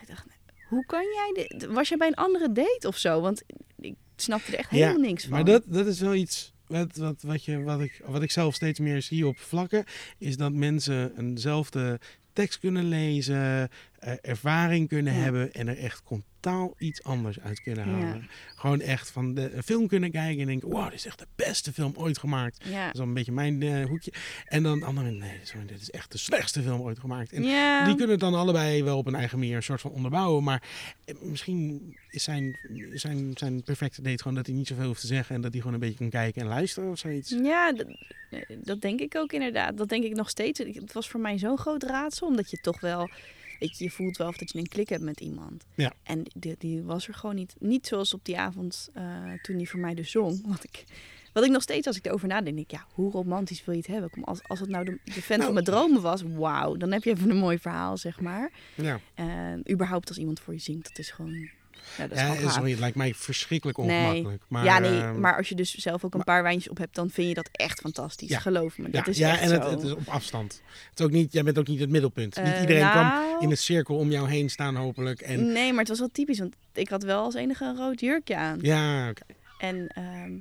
Ik 0.00 0.08
dacht, 0.08 0.26
hoe 0.68 0.86
kan 0.86 1.02
jij 1.02 1.46
dit? 1.46 1.64
Was 1.66 1.88
jij 1.88 1.98
bij 1.98 2.08
een 2.08 2.14
andere 2.14 2.52
date 2.52 2.88
of 2.88 2.96
zo? 2.96 3.20
Want 3.20 3.42
ik 3.76 3.94
snapte 4.16 4.52
er 4.52 4.58
echt 4.58 4.70
Ja, 4.70 4.76
helemaal 4.76 5.08
niks 5.08 5.22
van. 5.22 5.32
Maar 5.32 5.44
dat, 5.44 5.62
dat 5.66 5.86
is 5.86 6.00
wel 6.00 6.14
iets 6.14 6.52
wat, 6.66 6.96
wat, 6.96 7.22
wat, 7.22 7.44
je, 7.44 7.62
wat, 7.62 7.80
ik, 7.80 8.00
wat 8.06 8.22
ik 8.22 8.30
zelf 8.30 8.54
steeds 8.54 8.78
meer 8.78 9.02
zie 9.02 9.26
op 9.26 9.38
vlakken. 9.38 9.84
Is 10.18 10.36
dat 10.36 10.52
mensen 10.52 11.12
eenzelfde 11.18 12.00
tekst 12.32 12.58
kunnen 12.58 12.84
lezen, 12.88 13.70
eh, 13.98 14.12
ervaring 14.20 14.88
kunnen 14.88 15.14
Ja. 15.14 15.18
hebben 15.20 15.52
en 15.52 15.68
er 15.68 15.78
echt 15.78 16.02
totaal 16.40 16.74
iets 16.78 17.02
anders 17.02 17.40
uit 17.40 17.62
kunnen 17.62 17.88
Ja. 17.88 17.94
halen. 18.04 18.28
Gewoon 18.56 18.80
echt 18.80 19.10
van 19.10 19.34
de, 19.34 19.54
een 19.54 19.62
film 19.62 19.86
kunnen 19.86 20.10
kijken 20.10 20.40
en 20.40 20.46
denken, 20.46 20.68
wow, 20.68 20.84
dit 20.84 20.92
is 20.94 21.06
echt 21.06 21.18
de 21.18 21.26
beste 21.36 21.72
film 21.72 21.92
ooit 21.96 22.18
gemaakt. 22.18 22.58
ja. 22.64 22.86
Dat 22.86 22.94
is 22.94 23.00
een 23.00 23.14
beetje 23.14 23.32
mijn 23.32 23.62
eh, 23.62 23.84
hoekje. 23.84 24.12
En 24.44 24.62
dan 24.62 24.82
anderen, 24.82 25.18
nee, 25.18 25.38
sorry, 25.42 25.66
dit 25.66 25.80
is 25.80 25.90
echt 25.90 26.12
de 26.12 26.18
slechtste 26.18 26.62
film 26.62 26.80
ooit 26.80 26.98
gemaakt. 26.98 27.32
En 27.32 27.42
ja. 27.44 27.84
die 27.84 27.94
kunnen 27.94 28.10
het 28.10 28.20
dan 28.20 28.34
allebei 28.34 28.82
wel 28.84 28.98
op 28.98 29.06
een 29.06 29.14
eigen 29.14 29.38
manier 29.38 29.56
een 29.56 29.62
soort 29.62 29.80
van 29.80 29.90
onderbouwen. 29.90 30.44
Maar 30.44 30.62
eh, 31.04 31.14
misschien 31.20 31.96
is 32.10 32.22
zijn, 32.24 32.56
zijn, 32.94 33.30
zijn 33.34 33.62
perfecte 33.62 34.02
date 34.02 34.18
gewoon 34.22 34.36
dat 34.36 34.46
hij 34.46 34.54
niet 34.54 34.66
zoveel 34.66 34.86
hoeft 34.86 35.00
te 35.00 35.06
zeggen. 35.06 35.34
En 35.34 35.40
dat 35.40 35.50
hij 35.52 35.60
gewoon 35.60 35.74
een 35.74 35.80
beetje 35.80 35.98
kan 35.98 36.10
kijken 36.10 36.42
en 36.42 36.48
luisteren 36.48 36.90
of 36.90 36.98
zoiets. 36.98 37.30
Ja, 37.30 37.72
dat, 37.72 37.86
eh, 38.30 38.40
dat 38.62 38.80
denk 38.80 39.00
ik 39.00 39.16
ook 39.16 39.32
inderdaad. 39.32 39.76
Dat 39.76 39.88
denk 39.88 40.04
ik 40.04 40.14
nog 40.14 40.28
steeds. 40.28 40.58
Het 40.58 40.92
was 40.92 41.08
voor 41.08 41.20
mij 41.20 41.38
zo'n 41.38 41.58
groot 41.58 41.82
raadsel, 41.82 42.26
omdat 42.26 42.50
je 42.50 42.56
toch 42.56 42.80
wel... 42.80 43.10
Weet 43.58 43.78
je, 43.78 43.84
je 43.84 43.90
voelt 43.90 44.16
wel 44.16 44.28
of 44.28 44.36
dat 44.36 44.52
je 44.52 44.58
een 44.58 44.68
klik 44.68 44.88
hebt 44.88 45.02
met 45.02 45.20
iemand. 45.20 45.64
Ja. 45.74 45.92
En 46.02 46.22
die, 46.34 46.54
die 46.58 46.82
was 46.82 47.08
er 47.08 47.14
gewoon 47.14 47.34
niet. 47.34 47.54
Niet 47.58 47.86
zoals 47.86 48.14
op 48.14 48.24
die 48.24 48.38
avond 48.38 48.88
eh, 48.94 49.32
toen 49.42 49.56
die 49.56 49.68
voor 49.70 49.80
mij 49.80 49.94
dus 49.94 50.10
zong. 50.10 50.40
Wat 50.46 50.64
ik, 50.64 50.84
wat 51.32 51.44
ik 51.44 51.50
nog 51.50 51.62
steeds, 51.62 51.86
als 51.86 51.96
ik 51.96 52.06
erover 52.06 52.28
nadenk, 52.28 52.56
denk 52.56 52.70
ik... 52.70 52.78
Ja, 52.78 52.86
hoe 52.92 53.10
romantisch 53.10 53.64
wil 53.64 53.74
je 53.74 53.80
het 53.80 53.90
hebben? 53.90 54.10
Kom, 54.10 54.24
als, 54.24 54.42
als 54.42 54.60
het 54.60 54.68
nou 54.68 54.84
de, 54.84 54.98
de 55.04 55.12
vent 55.12 55.28
Nou. 55.28 55.42
van 55.42 55.52
mijn 55.52 55.64
dromen 55.64 56.02
was, 56.02 56.22
wauw. 56.22 56.76
Dan 56.76 56.92
heb 56.92 57.04
je 57.04 57.10
even 57.10 57.30
een 57.30 57.36
mooi 57.36 57.58
verhaal, 57.58 57.96
zeg 57.96 58.20
maar. 58.20 58.50
Ja, 58.74 59.00
En 59.14 59.70
überhaupt 59.70 60.08
als 60.08 60.18
iemand 60.18 60.40
voor 60.40 60.52
je 60.54 60.60
zingt, 60.60 60.88
dat 60.88 60.98
is 60.98 61.10
gewoon... 61.10 61.50
Ja, 61.96 62.06
dat 62.06 62.18
is 62.18 62.22
ja 62.44 62.50
sorry, 62.50 62.70
het 62.70 62.78
lijkt 62.80 62.96
mij 62.96 63.14
verschrikkelijk 63.14 63.78
Nee. 63.78 63.86
ongemakkelijk. 64.06 64.42
Maar, 64.48 64.64
ja, 64.64 64.78
nee, 64.78 65.00
ehm, 65.00 65.20
maar 65.20 65.36
als 65.36 65.48
je 65.48 65.54
dus 65.54 65.74
zelf 65.74 66.04
ook 66.04 66.10
een 66.12 66.16
maar- 66.16 66.26
paar 66.26 66.42
wijntjes 66.42 66.68
op 66.70 66.78
hebt, 66.78 66.94
dan 66.94 67.10
vind 67.10 67.28
je 67.28 67.34
dat 67.34 67.48
echt 67.52 67.80
fantastisch. 67.80 68.28
Ja. 68.28 68.38
Geloof 68.38 68.78
me, 68.78 68.84
ja, 68.84 68.90
dat 68.90 69.06
is 69.06 69.18
ja 69.18 69.30
echt 69.30 69.40
en 69.40 69.50
het, 69.50 69.70
het 69.70 69.82
is 69.82 69.92
op 69.92 70.08
afstand. 70.08 70.62
Het 70.90 70.98
is 70.98 71.04
ook 71.04 71.10
niet, 71.12 71.32
jij 71.32 71.42
bent 71.42 71.58
ook 71.58 71.66
niet 71.66 71.80
het 71.80 71.90
middelpunt. 71.90 72.36
niet 72.36 72.44
Eh, 72.46 72.60
iedereen 72.60 72.90
kan 72.92 73.02
nou, 73.06 73.42
in 73.42 73.50
een 73.50 73.56
cirkel 73.56 73.96
om 73.96 74.10
jou 74.10 74.28
heen 74.28 74.50
staan 74.50 74.76
hopelijk. 74.76 75.20
En, 75.20 75.52
Nee, 75.52 75.70
maar 75.70 75.78
het 75.80 75.88
was 75.88 75.98
wel 75.98 76.10
typisch, 76.12 76.38
want 76.38 76.54
ik 76.72 76.88
had 76.88 77.02
wel 77.02 77.22
als 77.22 77.34
enige 77.34 77.64
een 77.64 77.76
rood 77.76 78.00
jurkje 78.00 78.36
aan. 78.36 78.58
ja, 78.62 79.08
oké. 79.10 79.22
En 79.58 79.86
ehm, 79.88 80.32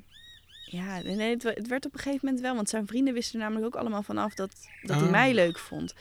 ja, 0.63 1.02
nee, 1.02 1.30
het, 1.30 1.43
het 1.43 1.67
werd 1.67 1.86
op 1.86 1.93
een 1.93 2.00
gegeven 2.00 2.19
moment 2.26 2.41
wel, 2.43 2.56
want 2.56 2.69
zijn 2.69 2.88
vrienden 2.88 3.13
wisten 3.13 3.34
er 3.39 3.45
namelijk 3.45 3.65
ook 3.76 3.82
allemaal 3.82 4.04
vanaf 4.04 4.34
dat, 4.34 4.56
dat 4.82 4.95
hij 4.95 5.06
Ah. 5.06 5.12
mij 5.12 5.34
leuk 5.34 5.60
vond. 5.60 5.93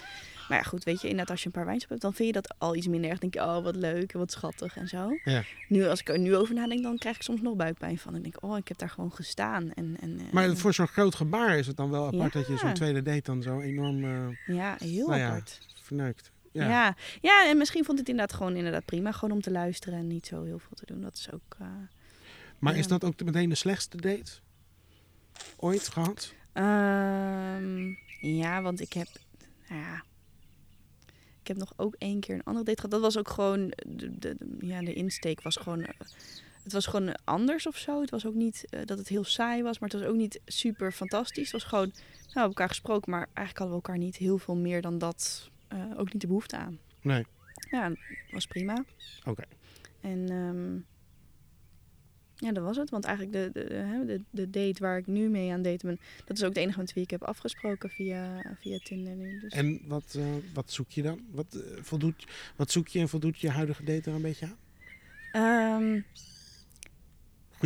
Maar 0.48 0.58
ja, 0.58 0.64
goed, 0.64 0.84
weet 0.84 1.00
je, 1.00 1.08
inderdaad, 1.08 1.30
als 1.30 1.40
je 1.40 1.46
een 1.46 1.52
paar 1.52 1.64
wijntjes 1.64 1.84
op 1.84 1.90
hebt, 1.90 2.02
dan 2.02 2.14
vind 2.14 2.28
je 2.28 2.34
dat 2.40 2.54
al 2.58 2.76
iets 2.76 2.86
minder 2.86 3.10
erg. 3.10 3.18
Dan 3.18 3.30
denk 3.30 3.44
je, 3.44 3.50
oh, 3.56 3.62
wat 3.64 3.76
leuk 3.76 4.12
en 4.12 4.18
wat 4.18 4.30
schattig 4.32 4.76
en 4.76 4.88
zo. 4.88 5.18
Ja. 5.24 5.42
Nu, 5.68 5.86
als 5.86 6.00
ik 6.00 6.08
er 6.08 6.18
nu 6.18 6.36
over 6.36 6.54
nadenk, 6.54 6.82
dan 6.82 6.98
krijg 6.98 7.16
ik 7.16 7.22
soms 7.22 7.40
nog 7.40 7.56
buikpijn 7.56 7.98
van. 7.98 8.14
En 8.14 8.22
denk 8.22 8.36
oh, 8.40 8.56
ik 8.56 8.68
heb 8.68 8.78
daar 8.78 8.90
gewoon 8.90 9.12
gestaan. 9.12 9.72
En, 9.72 9.96
en, 10.00 10.18
eh, 10.20 10.32
Maar 10.32 10.56
voor 10.56 10.74
zo'n 10.74 10.86
groot 10.86 11.14
gebaar 11.14 11.58
is 11.58 11.66
het 11.66 11.76
dan 11.76 11.90
wel 11.90 12.06
apart 12.06 12.32
Ja. 12.32 12.38
dat 12.38 12.48
je 12.48 12.56
zo'n 12.56 12.74
tweede 12.74 13.02
date 13.02 13.22
dan 13.22 13.42
zo 13.42 13.60
enorm 13.60 14.04
eh, 14.04 14.54
ja, 14.56 14.76
heel 14.78 15.06
nou 15.08 15.18
ja, 15.20 15.40
verneukt. 15.82 16.30
Ja. 16.52 16.68
Ja. 16.68 16.96
Ja. 17.20 17.48
en 17.48 17.56
misschien 17.58 17.84
vond 17.84 17.98
het 17.98 18.08
inderdaad 18.08 18.36
gewoon 18.36 18.56
inderdaad 18.56 18.84
prima. 18.84 19.12
Gewoon 19.12 19.34
om 19.34 19.40
te 19.42 19.50
luisteren 19.50 19.98
en 19.98 20.06
niet 20.06 20.26
zo 20.26 20.44
heel 20.44 20.58
veel 20.58 20.74
te 20.74 20.86
doen. 20.86 21.00
Dat 21.00 21.14
is 21.16 21.32
ook... 21.32 21.56
eh, 21.58 21.66
Maar 22.58 22.76
is 22.76 22.86
dat 22.86 23.04
ook 23.04 23.24
meteen 23.24 23.48
de 23.48 23.54
slechtste 23.54 23.96
date 23.96 24.32
ooit 25.56 25.88
gehad? 25.88 26.34
Ehm, 26.52 27.88
ja, 28.20 28.62
want 28.62 28.80
ik 28.80 28.92
heb... 28.92 29.06
nou 29.68 29.80
Ja, 29.80 30.02
ik 31.48 31.56
heb 31.56 31.56
nog 31.66 31.72
ook 31.76 31.94
één 31.98 32.20
keer 32.20 32.34
een 32.34 32.44
andere 32.44 32.64
date 32.64 32.76
gehad. 32.80 32.90
Dat 32.90 33.00
was 33.00 33.18
ook 33.18 33.28
gewoon... 33.28 33.68
De, 33.86 34.18
de, 34.18 34.34
de- 34.38 34.56
ja, 34.66 34.80
de 34.80 34.92
insteek 34.94 35.42
was 35.42 35.56
gewoon... 35.56 35.80
eh, 35.84 36.00
het 36.62 36.72
was 36.72 36.86
gewoon 36.86 37.14
anders 37.24 37.66
of 37.66 37.76
zo. 37.76 38.00
Het 38.00 38.10
was 38.10 38.26
ook 38.26 38.34
niet 38.34 38.64
eh, 38.70 38.80
dat 38.84 38.98
het 38.98 39.08
heel 39.08 39.24
saai 39.24 39.62
was, 39.62 39.78
maar 39.78 39.88
het 39.88 39.98
was 40.00 40.08
ook 40.08 40.16
niet 40.16 40.40
super 40.44 40.92
fantastisch. 40.92 41.52
Het 41.52 41.52
was 41.52 41.64
gewoon, 41.64 41.86
nou, 41.86 42.02
we 42.16 42.22
hebben 42.32 42.48
elkaar 42.48 42.68
gesproken, 42.68 43.10
maar 43.10 43.26
eigenlijk 43.34 43.58
hadden 43.58 43.76
we 43.76 43.82
elkaar 43.82 43.98
niet 43.98 44.16
heel 44.16 44.38
veel 44.38 44.56
meer 44.56 44.82
dan 44.82 44.98
dat. 44.98 45.50
eh, 45.68 45.78
ook 45.96 46.12
niet 46.12 46.20
de 46.20 46.26
behoefte 46.26 46.56
aan. 46.56 46.78
Nee. 47.02 47.26
Ja, 47.70 47.92
was 48.30 48.46
prima. 48.46 48.84
Oké. 49.24 49.42
En 50.00 50.28
ehm, 50.30 50.78
ja, 52.36 52.52
dat 52.52 52.64
was 52.64 52.76
het. 52.76 52.90
Want 52.90 53.04
eigenlijk 53.04 53.36
de, 53.36 53.50
de, 53.52 54.04
de, 54.06 54.20
de, 54.30 54.50
date 54.50 54.82
waar 54.82 54.98
ik 54.98 55.06
nu 55.06 55.28
mee 55.28 55.52
aan 55.52 55.62
daten 55.62 55.88
ben, 55.88 55.98
dat 56.24 56.36
is 56.36 56.44
ook 56.44 56.54
de 56.54 56.60
enige 56.60 56.78
met 56.78 56.92
wie 56.92 57.02
ik 57.02 57.10
heb 57.10 57.22
afgesproken 57.22 57.90
via, 57.90 58.42
via 58.60 58.78
Tinder 58.78 59.14
nu. 59.14 59.40
Dus. 59.40 59.52
En 59.52 59.80
wat, 59.86 60.14
eh, 60.18 60.24
wat 60.54 60.70
zoek 60.70 60.90
je 60.90 61.02
dan? 61.02 61.20
Wat, 61.30 61.46
eh, 61.54 61.82
voldoet, 61.82 62.26
wat 62.56 62.70
zoek 62.70 62.88
je 62.88 62.98
en 62.98 63.08
voldoet 63.08 63.40
je 63.40 63.50
huidige 63.50 63.84
date 63.84 64.10
er 64.10 64.16
een 64.16 64.22
beetje 64.22 64.46
aan? 64.46 64.58
Ehm, 65.32 66.00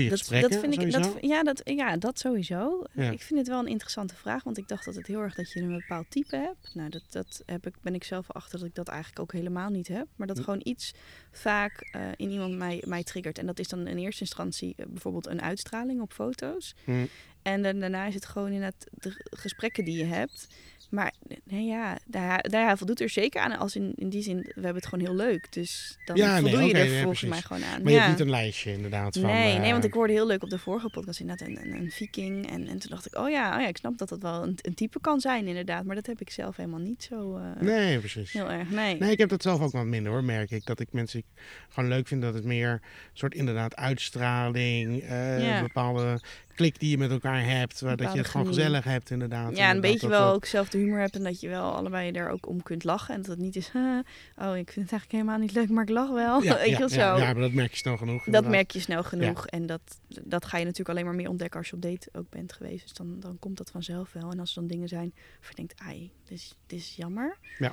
Goede 0.00 0.16
dat, 0.16 0.18
gesprekken, 0.18 0.50
dat 0.50 0.60
vind 0.60 0.72
ik, 0.72 0.80
sowieso? 0.80 1.12
dat, 1.12 1.30
ja, 1.30 1.42
dat, 1.42 1.60
ja, 1.64 1.96
dat 1.96 2.18
sowieso. 2.18 2.84
Ja. 2.92 3.10
Ik 3.10 3.22
vind 3.22 3.38
het 3.38 3.48
wel 3.48 3.58
een 3.58 3.66
interessante 3.66 4.14
vraag, 4.14 4.44
want 4.44 4.58
ik 4.58 4.68
dacht 4.68 4.84
dat 4.84 4.94
het 4.94 5.06
heel 5.06 5.20
erg 5.20 5.34
dat 5.34 5.52
je 5.52 5.60
een 5.60 5.76
bepaald 5.76 6.10
type 6.10 6.36
hebt. 6.36 6.74
Nou, 6.74 6.90
dat, 6.90 7.02
dat 7.10 7.42
heb 7.46 7.66
ik, 7.66 7.74
ben 7.82 7.94
ik 7.94 8.04
zelf 8.04 8.32
achter 8.32 8.58
dat 8.58 8.68
ik 8.68 8.74
dat 8.74 8.88
eigenlijk 8.88 9.20
ook 9.20 9.32
helemaal 9.32 9.70
niet 9.70 9.88
heb. 9.88 10.06
Maar 10.16 10.26
dat 10.26 10.36
Hm. 10.36 10.42
gewoon 10.42 10.60
iets 10.62 10.94
vaak 11.30 11.88
eh, 11.92 12.00
in 12.16 12.30
iemand 12.30 12.56
mij, 12.56 12.82
mij 12.86 13.02
triggert. 13.02 13.38
En 13.38 13.46
dat 13.46 13.58
is 13.58 13.68
dan 13.68 13.86
in 13.86 13.98
eerste 13.98 14.20
instantie 14.20 14.74
eh, 14.76 14.86
bijvoorbeeld 14.86 15.26
een 15.26 15.42
uitstraling 15.42 16.00
op 16.00 16.12
foto's. 16.12 16.74
Hm. 16.84 17.06
En 17.42 17.62
dan, 17.62 17.80
daarna 17.80 18.06
is 18.06 18.14
het 18.14 18.26
gewoon 18.26 18.52
inderdaad 18.52 18.86
de 18.90 19.24
gesprekken 19.30 19.84
die 19.84 19.96
je 19.96 20.04
hebt. 20.04 20.46
Maar 20.90 21.12
nee, 21.44 21.64
ja, 21.64 21.98
daar, 22.06 22.42
daar 22.48 22.78
voldoet 22.78 23.00
er 23.00 23.08
zeker 23.08 23.40
aan. 23.40 23.58
Als 23.58 23.76
in, 23.76 23.92
in 23.96 24.08
die 24.08 24.22
zin, 24.22 24.36
we 24.38 24.52
hebben 24.54 24.74
het 24.74 24.86
gewoon 24.86 25.04
heel 25.04 25.14
leuk. 25.16 25.52
Dus 25.52 25.98
dan 26.04 26.16
Ja, 26.16 26.40
nee, 26.40 26.66
je 26.66 26.74
er 26.74 26.88
nee, 26.88 27.02
volgens 27.02 27.24
mij 27.24 27.40
gewoon 27.40 27.64
aan. 27.64 27.82
Maar 27.82 27.92
je 27.92 27.98
ja. 27.98 28.04
hebt 28.04 28.18
niet 28.18 28.26
een 28.26 28.30
lijstje 28.30 28.72
inderdaad 28.72 29.14
van... 29.18 29.30
Nee, 29.30 29.58
nee, 29.58 29.66
eh, 29.66 29.72
want 29.72 29.84
ik 29.84 29.92
hoorde 29.92 30.12
heel 30.12 30.26
leuk 30.26 30.42
op 30.42 30.50
de 30.50 30.58
vorige 30.58 30.90
podcast 30.90 31.20
inderdaad 31.20 31.48
een, 31.48 31.60
een, 31.62 31.74
een 31.74 31.90
viking. 31.90 32.50
En, 32.50 32.66
en 32.66 32.78
toen 32.78 32.90
dacht 32.90 33.06
ik, 33.06 33.16
oh 33.18 33.30
ja, 33.30 33.54
oh 33.54 33.60
ja, 33.60 33.68
ik 33.68 33.76
snap 33.76 33.98
dat 33.98 34.08
dat 34.08 34.22
wel 34.22 34.42
een, 34.42 34.58
een 34.62 34.74
type 34.74 35.00
kan 35.00 35.20
zijn 35.20 35.46
inderdaad. 35.46 35.84
Maar 35.84 35.94
dat 35.94 36.06
heb 36.06 36.20
ik 36.20 36.30
zelf 36.30 36.56
helemaal 36.56 36.80
niet 36.80 37.02
zo 37.02 37.36
eh, 37.36 37.62
Nee, 37.62 37.98
precies. 37.98 38.32
heel 38.32 38.50
erg. 38.50 38.70
Nee. 38.70 38.96
Nee, 38.98 39.10
ik 39.10 39.18
heb 39.18 39.28
dat 39.28 39.42
zelf 39.42 39.60
ook 39.60 39.72
wat 39.72 39.84
minder 39.84 40.12
hoor, 40.12 40.24
merk 40.24 40.50
ik. 40.50 40.66
Dat 40.66 40.80
ik 40.80 40.92
mensen 40.92 41.22
gewoon 41.68 41.88
leuk 41.88 42.06
vind 42.06 42.22
dat 42.22 42.34
het 42.34 42.44
meer 42.44 42.80
soort 43.12 43.34
inderdaad 43.34 43.76
uitstraling, 43.76 45.02
eh, 45.02 45.42
Ja. 45.42 45.62
bepaalde 45.62 46.20
klik 46.54 46.80
die 46.80 46.90
je 46.90 46.98
met 46.98 47.10
elkaar 47.10 47.44
hebt, 47.44 47.80
waar 47.80 47.96
dat 47.96 48.12
je 48.12 48.18
het 48.18 48.26
gewoon 48.26 48.46
chemie. 48.46 48.58
gezellig 48.60 48.84
hebt 48.84 49.10
inderdaad. 49.10 49.56
ja, 49.56 49.70
een 49.70 49.80
beetje 49.80 50.08
dat 50.08 50.10
wel 50.10 50.26
dat- 50.26 50.34
ook 50.34 50.44
zelf 50.44 50.68
de 50.68 50.78
humor 50.78 50.98
hebt 50.98 51.16
en 51.16 51.22
dat 51.22 51.40
je 51.40 51.48
wel 51.48 51.72
allebei 51.74 52.10
er 52.10 52.28
ook 52.30 52.48
om 52.48 52.62
kunt 52.62 52.84
lachen. 52.84 53.14
En 53.14 53.20
dat 53.20 53.30
het 53.30 53.38
niet 53.38 53.56
is, 53.56 53.70
oh, 54.42 54.56
ik 54.56 54.70
vind 54.70 54.74
het 54.74 54.76
eigenlijk 54.76 55.10
helemaal 55.12 55.38
niet 55.38 55.52
leuk, 55.52 55.68
maar 55.68 55.82
ik 55.82 55.88
lach 55.88 56.10
wel. 56.10 56.42
Ja, 56.42 56.62
ja, 56.64 56.88
zo. 56.88 56.96
ja, 56.96 57.16
ja, 57.16 57.24
maar 57.32 57.34
dat 57.42 57.52
merk 57.52 57.70
je 57.70 57.76
snel 57.76 57.96
genoeg. 57.96 58.24
Dat 58.24 58.46
merk 58.48 58.70
je 58.70 58.80
snel 58.80 59.02
genoeg. 59.02 59.46
En 59.46 59.66
dat, 59.66 59.80
dat 60.08 60.44
ga 60.44 60.58
je 60.58 60.64
natuurlijk 60.64 60.90
alleen 60.90 61.04
maar 61.04 61.14
meer 61.14 61.28
ontdekken 61.28 61.58
als 61.58 61.68
je 61.68 61.74
op 61.74 61.82
date 61.82 62.08
ook 62.12 62.30
bent 62.30 62.52
geweest. 62.52 62.82
Dus 62.82 62.92
dan, 62.92 63.20
dan 63.20 63.38
komt 63.38 63.56
dat 63.56 63.70
vanzelf 63.70 64.12
wel. 64.12 64.30
En 64.30 64.38
als 64.38 64.48
er 64.48 64.54
dan 64.60 64.66
dingen 64.66 64.88
zijn 64.88 65.12
waarvan 65.14 65.50
je 65.50 65.54
denkt, 65.54 65.80
ai, 65.80 66.10
dit 66.24 66.38
is, 66.38 66.54
dit 66.66 66.78
is 66.78 66.94
jammer. 66.96 67.36
Ja. 67.58 67.72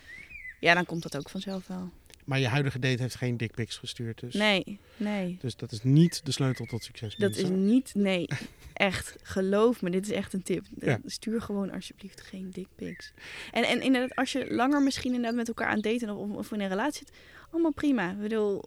Ja, 0.59 0.73
dan 0.73 0.85
komt 0.85 1.03
dat 1.03 1.17
ook 1.17 1.29
vanzelf 1.29 1.67
wel. 1.67 1.89
Maar 2.27 2.39
je 2.39 2.47
huidige 2.47 2.79
date 2.79 3.01
heeft 3.01 3.15
geen 3.15 3.37
dickpics 3.37 3.77
gestuurd, 3.77 4.19
dus, 4.19 4.33
Nee, 4.33 4.79
nee. 4.97 5.37
dus 5.41 5.55
dat 5.55 5.71
is 5.71 5.83
niet 5.83 6.25
de 6.25 6.31
sleutel 6.31 6.65
tot 6.65 6.83
succes. 6.83 7.15
Dat 7.15 7.35
is 7.35 7.49
niet, 7.49 7.91
nee, 7.95 8.27
echt, 8.73 9.15
geloof 9.21 9.81
me, 9.81 9.89
dit 9.89 10.05
is 10.09 10.11
echt 10.11 10.33
een 10.33 10.43
tip. 10.43 10.65
Ja. 10.79 10.99
Stuur 11.05 11.41
gewoon 11.41 11.71
alsjeblieft 11.71 12.21
geen 12.21 12.49
dickpics. 12.51 13.11
En, 13.51 13.63
en 13.63 13.81
inderdaad, 13.81 14.15
als 14.15 14.31
je 14.31 14.53
langer 14.53 14.81
misschien 14.81 15.09
inderdaad 15.13 15.35
met 15.35 15.47
elkaar 15.47 15.67
aan 15.67 15.81
daten 15.81 16.09
of, 16.15 16.29
of 16.31 16.51
in 16.51 16.61
een 16.61 16.67
relatie 16.67 17.05
zit, 17.07 17.15
allemaal 17.51 17.71
prima. 17.71 18.11
Ik 18.11 18.19
bedoel, 18.19 18.63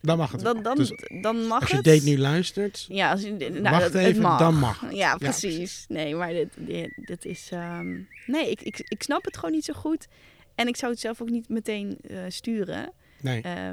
Dan 0.00 0.18
mag 0.18 0.32
het 0.32 0.40
dan, 0.40 0.62
dan, 0.62 0.76
Dus 0.76 0.92
dan 1.22 1.46
mag 1.46 1.60
als 1.60 1.70
je 1.70 1.76
het. 1.76 1.84
date 1.84 2.04
nu 2.04 2.18
luistert, 2.18 2.84
Ja, 2.88 3.10
als 3.10 3.22
je, 3.22 3.32
nou, 3.32 3.60
Wacht 3.62 3.92
dat, 3.92 4.02
even, 4.02 4.22
mag. 4.22 4.38
dan 4.38 4.58
mag 4.58 4.80
het. 4.80 4.90
Ja, 4.90 4.96
Ja, 4.96 5.16
precies. 5.16 5.84
nee, 5.88 6.14
maar 6.14 6.32
dit, 6.32 6.48
dit, 6.56 6.92
dit 6.96 7.24
is... 7.24 7.48
ehm, 7.52 7.98
nee, 8.26 8.50
ik, 8.50 8.60
ik, 8.60 8.78
ik 8.88 9.02
snap 9.02 9.24
het 9.24 9.36
gewoon 9.36 9.52
niet 9.54 9.64
zo 9.64 9.72
goed. 9.72 10.08
En 10.58 10.68
ik 10.68 10.76
zou 10.76 10.92
het 10.92 11.00
zelf 11.00 11.22
ook 11.22 11.30
niet 11.30 11.48
meteen 11.48 11.98
eh, 12.08 12.18
sturen. 12.28 12.92
nee. 13.20 13.42
Eh, 13.42 13.70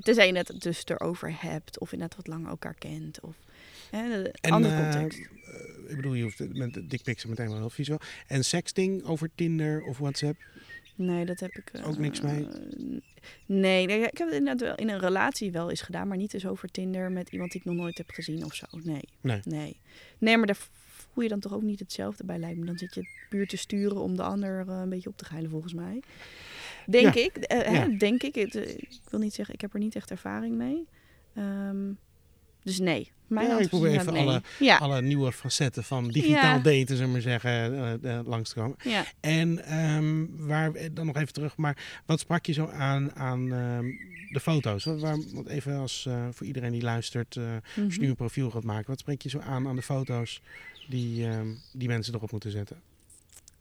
tenzij 0.00 0.26
je 0.26 0.36
het 0.36 0.54
dus 0.58 0.82
erover 0.84 1.42
hebt. 1.42 1.78
Of 1.78 1.92
inderdaad 1.92 2.16
wat 2.16 2.26
langer 2.26 2.50
elkaar 2.50 2.74
kent. 2.74 3.20
Of 3.20 3.36
hè, 3.90 4.22
de 4.22 4.34
En 4.40 4.50
andere 4.50 4.74
eh, 4.74 4.90
context. 4.90 5.18
ik 5.88 5.96
bedoel, 5.96 6.14
je 6.14 6.22
hoeft 6.22 6.54
met 6.54 6.74
de 6.74 6.86
dickpics 6.86 7.24
meteen 7.24 7.48
wel 7.48 7.56
heel 7.56 7.70
visueel. 7.70 8.00
En 8.26 8.44
sexting 8.44 9.04
over 9.04 9.30
Tinder 9.34 9.82
of 9.82 9.98
WhatsApp? 9.98 10.36
Nee, 10.94 11.24
dat 11.24 11.40
heb 11.40 11.50
ik... 11.50 11.70
Ook 11.84 11.98
niks 11.98 12.20
mee? 12.20 12.46
nee, 13.46 13.86
nee, 13.86 13.98
ik 13.98 14.18
heb 14.18 14.28
het 14.28 14.36
inderdaad 14.36 14.60
wel 14.60 14.74
in 14.74 14.88
een 14.88 15.00
relatie 15.00 15.52
wel 15.52 15.70
eens 15.70 15.82
gedaan, 15.82 16.08
maar 16.08 16.16
niet 16.16 16.30
dus 16.30 16.46
over 16.46 16.70
Tinder 16.70 17.12
met 17.12 17.28
iemand 17.28 17.52
die 17.52 17.60
ik 17.60 17.66
nog 17.66 17.76
nooit 17.76 17.98
heb 17.98 18.10
gezien 18.10 18.44
of 18.44 18.54
zo. 18.54 18.66
Nee. 18.70 19.08
Nee. 19.20 19.40
Nee. 19.44 19.80
Nee, 20.18 20.36
maar 20.36 20.46
daar 20.46 20.58
voel 21.18 21.26
je 21.26 21.32
dan 21.40 21.50
toch 21.50 21.58
ook 21.58 21.62
niet 21.68 21.78
hetzelfde 21.80 22.24
bij 22.24 22.38
lijkt 22.38 22.58
me. 22.58 22.64
Dan 22.66 22.78
zit 22.78 22.94
je 22.94 23.08
puur 23.28 23.46
te 23.46 23.56
sturen 23.56 24.00
om 24.00 24.16
de 24.16 24.22
ander 24.22 24.64
eh, 24.68 24.80
een 24.80 24.88
beetje 24.88 25.08
op 25.08 25.16
te 25.16 25.24
geilen 25.24 25.50
volgens 25.50 25.72
mij. 25.74 26.02
Denk 26.86 27.14
Ja. 27.14 27.22
ik. 27.24 27.36
eh, 27.36 27.72
Ja. 27.72 27.86
denk 27.98 28.22
ik. 28.22 28.34
Het, 28.34 28.54
eh, 28.54 28.68
ik 28.76 29.00
wil 29.10 29.20
niet 29.20 29.34
zeggen, 29.34 29.54
ik 29.54 29.60
heb 29.60 29.72
er 29.72 29.78
niet 29.78 29.94
echt 29.96 30.10
ervaring 30.10 30.56
mee. 30.56 30.86
Ehm, 31.34 31.92
dus 32.68 32.78
nee. 32.78 33.10
Mijn 33.26 33.46
Ja, 33.48 33.58
ik 33.58 33.68
probeer 33.68 33.90
even 33.90 34.06
inderdaad 34.16 34.42
nee. 34.58 34.68
Ja. 34.68 34.76
Alle 34.76 35.02
nieuwe 35.02 35.32
facetten 35.32 35.84
van 35.84 36.08
digitaal 36.08 36.56
Ja. 36.56 36.62
daten, 36.62 36.86
zullen 36.86 37.04
we 37.04 37.10
maar 37.12 37.20
zeggen, 37.20 37.50
eh, 37.50 38.18
eh, 38.18 38.26
langs 38.26 38.48
te 38.48 38.54
komen. 38.54 38.76
ja. 38.84 39.04
En 39.20 39.64
ehm, 39.64 40.24
waar, 40.46 40.72
dan 40.92 41.06
nog 41.06 41.16
even 41.16 41.32
terug, 41.32 41.56
maar 41.56 41.76
wat 42.06 42.20
sprak 42.20 42.46
je 42.46 42.52
zo 42.52 42.66
aan, 42.66 43.14
aan 43.14 43.52
ehm, 43.52 43.84
de 44.32 44.40
foto's? 44.40 44.84
Wat, 44.84 45.00
waar, 45.00 45.16
want 45.32 45.48
even 45.48 45.76
als 45.78 46.06
eh, 46.06 46.26
voor 46.30 46.46
iedereen 46.46 46.72
die 46.72 46.82
luistert, 46.82 47.36
eh, 47.36 47.44
als 47.52 47.62
je 47.74 47.80
Mhm. 47.82 48.00
nu 48.00 48.08
een 48.08 48.14
profiel 48.16 48.50
gaat 48.50 48.64
maken, 48.64 48.86
wat 48.90 48.98
spreek 48.98 49.22
je 49.22 49.28
zo 49.28 49.38
aan 49.38 49.68
aan 49.68 49.76
de 49.76 49.82
foto's 49.82 50.40
die, 50.88 51.26
ehm, 51.26 51.46
die 51.72 51.88
mensen 51.88 52.14
erop 52.14 52.30
moeten 52.30 52.50
zetten? 52.50 52.76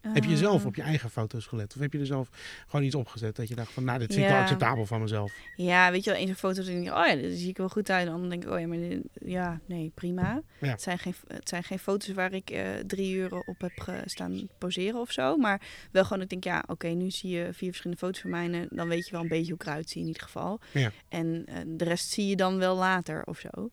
Heb 0.02 0.24
je 0.24 0.38
zelf 0.38 0.62
Eh, 0.62 0.68
op 0.68 0.76
je 0.76 0.82
eigen 0.82 1.10
foto's 1.10 1.46
gelet? 1.46 1.76
Of 1.76 1.82
heb 1.82 1.94
je 1.94 2.00
er 2.00 2.06
zelf 2.06 2.30
gewoon 2.68 2.86
iets 2.86 2.96
opgezet 2.96 3.36
dat 3.36 3.48
je 3.48 3.56
dacht 3.56 3.72
van, 3.72 3.84
nou, 3.84 4.00
dit 4.00 4.08
vind 4.08 4.20
ik 4.20 4.28
Ja. 4.28 4.34
wel 4.34 4.42
acceptabel 4.44 4.86
van 4.86 5.02
mezelf? 5.02 5.34
Ja, 5.56 5.92
weet 5.92 6.04
je 6.04 6.10
wel, 6.12 6.20
eens 6.20 6.30
een 6.30 6.36
foto 6.36 6.64
denk 6.64 6.86
ik, 6.88 6.94
oh 6.94 7.06
ja, 7.06 7.16
daar 7.16 7.32
zie 7.32 7.50
ik 7.50 7.58
wel 7.58 7.70
goed 7.70 7.90
uit. 7.90 8.06
En 8.08 8.12
dan 8.14 8.30
denk 8.30 8.44
ik, 8.44 8.50
oh 8.50 8.60
ja, 8.60 8.68
maar 8.68 8.78
dit- 8.78 9.02
ja, 9.26 9.60
nee, 9.66 9.92
prima. 9.96 10.42
Ja. 10.60 10.68
Het, 10.68 10.82
zijn 10.82 11.00
geen, 11.00 11.14
het 11.28 11.50
zijn 11.50 11.64
geen 11.64 11.80
foto's 11.80 12.14
waar 12.14 12.34
ik 12.34 12.50
eh, 12.50 12.70
drie 12.88 13.16
uur 13.16 13.34
op 13.46 13.62
heb 13.62 13.72
gestaan 13.80 14.48
poseren 14.58 15.00
of 15.00 15.12
zo. 15.12 15.38
Maar 15.38 15.62
wel 15.92 16.04
gewoon, 16.06 16.22
ik 16.24 16.30
denk, 16.30 16.44
ja, 16.44 16.64
oké, 16.68 16.88
nu 16.88 17.12
zie 17.12 17.30
je 17.30 17.44
vier 17.54 17.68
verschillende 17.70 17.98
foto's 18.02 18.22
van 18.22 18.30
mij. 18.30 18.52
En 18.52 18.68
dan 18.70 18.88
weet 18.88 19.06
je 19.06 19.12
wel 19.12 19.22
een 19.22 19.28
beetje 19.28 19.52
hoe 19.52 19.62
ik 19.62 19.68
eruit 19.68 19.90
zie 19.90 20.02
in 20.02 20.08
ieder 20.08 20.24
geval. 20.24 20.60
Ja. 20.74 20.92
En 21.10 21.44
eh, 21.46 21.56
de 21.68 21.84
rest 21.84 22.10
zie 22.10 22.28
je 22.28 22.36
dan 22.36 22.58
wel 22.58 22.76
later 22.76 23.24
of 23.26 23.40
zo. 23.40 23.70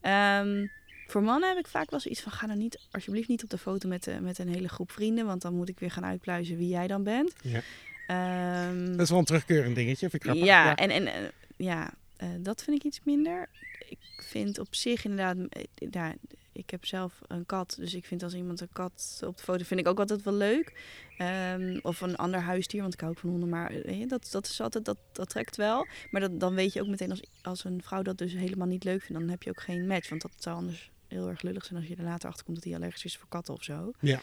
Ehm, 0.00 0.66
voor 1.10 1.22
mannen 1.22 1.48
heb 1.48 1.58
ik 1.58 1.66
vaak 1.66 1.90
wel 1.90 2.00
zoiets 2.00 2.20
van, 2.20 2.32
ga 2.32 2.46
dan 2.46 2.58
niet, 2.58 2.78
alsjeblieft 2.90 3.28
niet 3.28 3.42
op 3.42 3.50
de 3.50 3.58
foto 3.58 3.88
met, 3.88 4.04
de, 4.04 4.20
met 4.20 4.38
een 4.38 4.48
hele 4.48 4.68
groep 4.68 4.90
vrienden. 4.90 5.26
Want 5.26 5.42
dan 5.42 5.54
moet 5.54 5.68
ik 5.68 5.78
weer 5.78 5.90
gaan 5.90 6.04
uitpluizen 6.04 6.56
wie 6.56 6.68
jij 6.68 6.86
dan 6.86 7.02
bent. 7.02 7.32
Ja. 7.42 7.60
Ehm, 8.06 8.90
Dat 8.90 9.00
is 9.00 9.10
wel 9.10 9.18
een 9.18 9.24
terugkerend 9.24 9.74
dingetje, 9.74 10.10
vind 10.10 10.14
ik 10.14 10.22
grappig. 10.22 10.44
ja, 10.44 10.76
en, 10.76 10.90
en 10.90 11.06
eh, 11.06 11.28
ja, 11.56 11.94
eh, 12.16 12.28
dat 12.38 12.62
vind 12.62 12.76
ik 12.76 12.84
iets 12.84 13.00
minder. 13.04 13.48
Ik 13.88 14.22
vind 14.22 14.58
op 14.58 14.74
zich 14.74 15.04
inderdaad, 15.04 15.36
eh, 15.48 15.64
ja, 15.90 16.14
ik 16.52 16.70
heb 16.70 16.84
zelf 16.84 17.20
een 17.26 17.46
kat, 17.46 17.76
dus 17.78 17.94
ik 17.94 18.06
vind 18.06 18.22
als 18.22 18.34
iemand 18.34 18.60
een 18.60 18.72
kat 18.72 19.20
op 19.26 19.36
de 19.36 19.42
foto 19.42 19.64
vind 19.64 19.80
ik 19.80 19.88
ook 19.88 19.98
altijd 19.98 20.22
wel 20.22 20.34
leuk. 20.34 20.72
Ehm, 21.18 21.78
of 21.82 22.00
een 22.00 22.16
ander 22.16 22.40
huisdier, 22.40 22.80
want 22.80 22.94
ik 22.94 23.00
hou 23.00 23.12
ook 23.12 23.18
van 23.18 23.30
honden, 23.30 23.48
maar 23.48 23.70
eh, 23.70 24.08
dat, 24.08 24.28
dat 24.30 24.46
is 24.46 24.60
altijd, 24.60 24.84
dat, 24.84 24.98
dat 25.12 25.28
trekt 25.28 25.56
wel. 25.56 25.86
Maar 26.10 26.20
dat, 26.20 26.40
dan 26.40 26.54
weet 26.54 26.72
je 26.72 26.80
ook 26.80 26.88
meteen 26.88 27.10
als, 27.10 27.22
als 27.42 27.64
een 27.64 27.82
vrouw 27.82 28.02
dat 28.02 28.18
dus 28.18 28.32
helemaal 28.32 28.66
niet 28.66 28.84
leuk 28.84 29.02
vindt, 29.02 29.20
dan 29.20 29.30
heb 29.30 29.42
je 29.42 29.50
ook 29.50 29.60
geen 29.60 29.86
match, 29.86 30.08
want 30.08 30.22
dat 30.22 30.32
zou 30.36 30.56
anders 30.56 30.90
heel 31.08 31.28
erg 31.28 31.42
lullig 31.42 31.64
zijn 31.64 31.78
als 31.78 31.88
je 31.88 31.96
er 31.96 32.04
later 32.04 32.28
achter 32.28 32.44
komt 32.44 32.56
dat 32.56 32.64
hij 32.64 32.74
allergisch 32.74 33.04
is 33.04 33.16
voor 33.16 33.28
katten 33.28 33.54
of 33.54 33.62
zo. 33.62 33.92
Ja. 34.00 34.20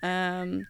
Ehm, 0.00 0.62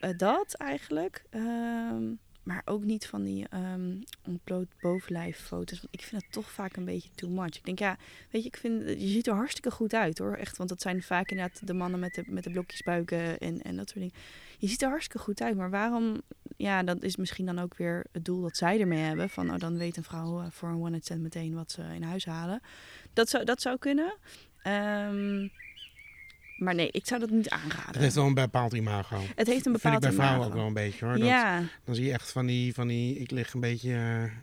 eh, 0.00 0.10
dat 0.16 0.54
eigenlijk. 0.54 1.24
Ehm, 1.30 2.04
maar 2.46 2.62
ook 2.64 2.84
niet 2.84 3.06
van 3.06 3.22
die 3.22 3.46
ehm 3.48 4.00
ontbloot 4.24 4.66
bovenlijf 4.80 5.38
foto's. 5.38 5.80
Want 5.80 5.94
ik 5.94 6.02
vind 6.02 6.22
het 6.22 6.32
toch 6.32 6.50
vaak 6.50 6.76
een 6.76 6.84
beetje 6.84 7.08
too 7.14 7.30
much. 7.30 7.56
Ik 7.56 7.64
denk, 7.64 7.78
ja, 7.78 7.96
weet 8.30 8.42
je, 8.42 8.48
ik 8.48 8.56
vind, 8.56 8.88
je 8.88 9.08
ziet 9.08 9.26
er 9.26 9.34
hartstikke 9.34 9.70
goed 9.70 9.94
uit 9.94 10.18
hoor. 10.18 10.34
Echt, 10.34 10.56
want 10.56 10.68
dat 10.68 10.80
zijn 10.80 11.02
vaak 11.02 11.30
inderdaad 11.30 11.66
de 11.66 11.74
mannen 11.74 12.00
met 12.00 12.14
de, 12.14 12.22
met 12.26 12.44
de 12.44 12.50
blokjes 12.50 12.82
buiken 12.82 13.38
en, 13.38 13.62
en 13.62 13.76
dat 13.76 13.88
soort 13.88 14.00
dingen. 14.00 14.14
Je 14.58 14.68
ziet 14.68 14.82
er 14.82 14.88
hartstikke 14.88 15.24
goed 15.24 15.40
uit. 15.40 15.56
Maar 15.56 15.70
waarom, 15.70 16.22
ja, 16.56 16.82
dat 16.82 17.02
is 17.02 17.16
misschien 17.16 17.46
dan 17.46 17.58
ook 17.58 17.76
weer 17.76 18.06
het 18.12 18.24
doel 18.24 18.42
dat 18.42 18.56
zij 18.56 18.80
ermee 18.80 19.02
hebben. 19.02 19.30
Van, 19.30 19.50
oh, 19.52 19.58
dan 19.58 19.78
weet 19.78 19.96
een 19.96 20.04
vrouw 20.04 20.40
eh, 20.40 20.46
voor 20.50 20.68
een 20.68 20.80
one 20.80 20.90
night 20.90 21.04
stand 21.04 21.20
meteen 21.20 21.54
wat 21.54 21.70
ze 21.72 21.82
in 21.94 22.02
huis 22.02 22.24
halen. 22.24 22.60
Dat 23.12 23.28
zou, 23.28 23.44
dat 23.44 23.60
zou 23.60 23.78
kunnen. 23.78 24.14
Ehm, 24.66 25.48
maar 26.56 26.74
nee, 26.74 26.88
ik 26.90 27.06
zou 27.06 27.20
dat 27.20 27.30
niet 27.30 27.48
aanraden. 27.48 27.86
Het 27.92 27.96
heeft 27.96 28.14
wel 28.14 28.26
een 28.26 28.34
bepaald 28.34 28.72
imago. 28.72 29.22
Het 29.34 29.46
heeft 29.46 29.66
een 29.66 29.72
bepaald 29.72 29.94
ik 29.94 30.00
bij 30.00 30.12
vrouwen 30.12 30.36
imago. 30.36 30.50
ook 30.50 30.56
wel 30.56 30.66
een 30.66 30.72
beetje 30.74 31.04
hoor. 31.04 31.18
Dat, 31.18 31.26
Ja, 31.28 31.62
Dan 31.84 31.94
zie 31.94 32.04
je 32.04 32.12
echt 32.12 32.32
van 32.32 32.46
die, 32.46 32.74
van 32.74 32.86
die 32.88 33.18
ik 33.18 33.30
lig 33.30 33.52
een 33.52 33.60
beetje 33.60 33.90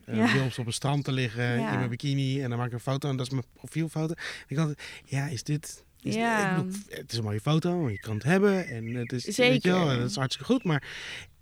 eh 0.05 0.15
Ja. 0.17 0.33
wils 0.33 0.59
op 0.59 0.65
een 0.65 0.73
strand 0.73 1.03
te 1.03 1.11
liggen 1.11 1.43
Ja. 1.43 1.71
in 1.71 1.77
mijn 1.77 1.89
bikini 1.89 2.41
en 2.43 2.49
dan 2.49 2.57
maak 2.57 2.67
ik 2.67 2.73
een 2.73 2.79
foto 2.79 3.09
en 3.09 3.17
dat 3.17 3.25
is 3.25 3.31
mijn 3.31 3.45
profielfoto. 3.53 4.13
Ik 4.47 4.55
dacht, 4.55 4.81
ja, 5.05 5.27
is 5.27 5.43
dit... 5.43 5.83
Is 6.01 6.15
Ja. 6.15 6.55
bedoel, 6.55 6.71
het 6.89 7.11
is 7.11 7.17
een 7.17 7.23
mooie 7.23 7.39
foto, 7.41 7.89
je 7.89 7.99
kan 7.99 8.13
het 8.13 8.23
hebben 8.23 8.67
en 8.67 8.85
het 8.95 9.11
is, 9.11 9.25
Weet 9.25 9.35
je 9.35 9.43
Zeker. 9.43 9.71
wel, 9.71 9.89
en 9.91 9.99
dat 9.99 10.09
is 10.09 10.15
hartstikke 10.15 10.51
goed, 10.53 10.63
maar 10.63 10.83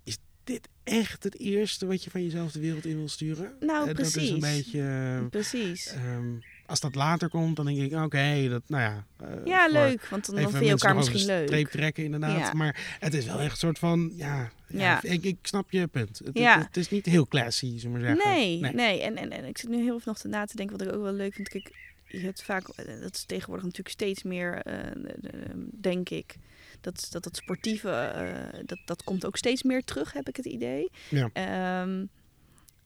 is 0.04 0.18
dit 0.44 0.68
echt 0.84 1.22
het 1.24 1.38
eerste 1.38 1.86
wat 1.86 2.04
je 2.04 2.10
van 2.10 2.22
jezelf 2.22 2.52
de 2.52 2.60
wereld 2.60 2.86
in 2.86 2.96
wil 2.96 3.08
sturen? 3.08 3.52
Nou, 3.60 3.88
Eh, 3.88 3.94
Dat 3.96 4.06
is 4.06 4.12
precies. 4.12 4.30
een 4.30 4.40
beetje... 4.40 4.80
eh, 5.22 5.26
precies. 5.30 5.86
ehm, 5.86 6.26
als 6.66 6.80
dat 6.80 6.94
later 6.94 7.28
komt, 7.28 7.56
dan 7.56 7.64
denk 7.66 7.78
ik, 7.78 7.92
oké, 8.04 8.48
dat, 8.48 8.62
nou 8.66 8.82
ja... 8.82 9.04
eh, 9.20 9.28
Ja, 9.44 9.68
leuk, 9.68 10.06
want 10.06 10.26
dan, 10.26 10.34
dan 10.34 10.50
vind 10.50 10.64
je 10.64 10.70
elkaar 10.70 10.94
misschien 10.94 11.24
leuk. 11.26 11.46
streep 11.46 11.68
trekken, 11.68 12.04
inderdaad. 12.04 12.38
Ja. 12.38 12.52
Maar 12.52 12.96
het 13.00 13.14
is 13.14 13.26
wel 13.26 13.40
echt 13.40 13.50
een 13.52 13.56
soort 13.56 13.78
van, 13.78 14.12
ja... 14.16 14.50
ja, 14.68 14.78
Ja. 14.78 15.02
Ik, 15.02 15.24
ik 15.24 15.36
snap 15.42 15.70
je 15.70 15.86
punt. 15.86 16.18
Het, 16.24 16.38
Ja. 16.38 16.56
het, 16.56 16.66
het 16.66 16.76
is 16.76 16.90
niet 16.90 17.06
heel 17.06 17.26
classy, 17.28 17.78
zullen 17.78 17.96
we 18.00 18.04
maar 18.04 18.16
zeggen. 18.16 18.32
Nee, 18.34 18.72
nee. 18.72 19.00
En, 19.02 19.16
en, 19.16 19.30
en 19.30 19.44
ik 19.44 19.58
zit 19.58 19.70
nu 19.70 19.76
heel 19.76 19.94
even 19.94 20.02
nog 20.04 20.18
te 20.18 20.28
na 20.28 20.44
te 20.44 20.56
denken, 20.56 20.78
wat 20.78 20.86
ik 20.86 20.94
ook 20.94 21.02
wel 21.02 21.12
leuk 21.12 21.34
vind. 21.34 21.48
Kijk, 21.48 21.70
je 22.06 22.20
hebt 22.20 22.42
vaak, 22.42 22.68
eh, 22.68 23.00
dat 23.00 23.14
is 23.14 23.24
tegenwoordig 23.24 23.64
natuurlijk 23.64 23.94
steeds 23.94 24.22
meer, 24.22 24.54
eh, 24.62 24.74
denk 25.80 26.08
ik, 26.08 26.34
dat 26.80 27.08
dat, 27.10 27.22
dat 27.24 27.36
sportieve, 27.36 28.12
dat, 28.66 28.78
dat 28.84 29.04
komt 29.04 29.26
ook 29.26 29.36
steeds 29.36 29.62
meer 29.62 29.82
terug, 29.84 30.12
heb 30.12 30.28
ik 30.28 30.36
het 30.36 30.46
idee. 30.46 30.90
Ja. 31.08 31.30
Ehm, 31.32 32.04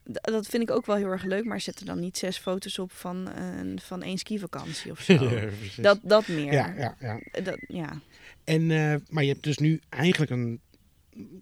dat 0.06 0.46
vind 0.46 0.62
ik 0.62 0.70
ook 0.70 0.86
wel 0.86 0.96
heel 0.96 1.10
erg 1.10 1.22
leuk, 1.24 1.44
maar 1.44 1.60
zet 1.60 1.80
er 1.80 1.86
dan 1.86 2.00
niet 2.00 2.18
zes 2.18 2.38
foto's 2.38 2.78
op 2.78 2.92
van, 2.92 3.26
een 3.36 3.80
van 3.80 4.02
één 4.02 4.18
skivakantie 4.18 4.90
of 4.90 5.00
zo. 5.00 5.12
Ja, 5.28 5.48
dat, 5.76 5.98
dat 6.02 6.28
meer. 6.28 6.52
ja, 6.52 6.74
ja, 6.76 6.96
ja. 7.00 7.18
Eh, 7.32 7.44
Dat, 7.44 7.56
ja. 7.68 8.00
En, 8.44 8.70
eh, 8.70 8.94
maar 9.08 9.22
je 9.24 9.30
hebt 9.32 9.42
dus 9.44 9.58
nu 9.58 9.80
eigenlijk 9.88 10.30
een, 10.30 10.60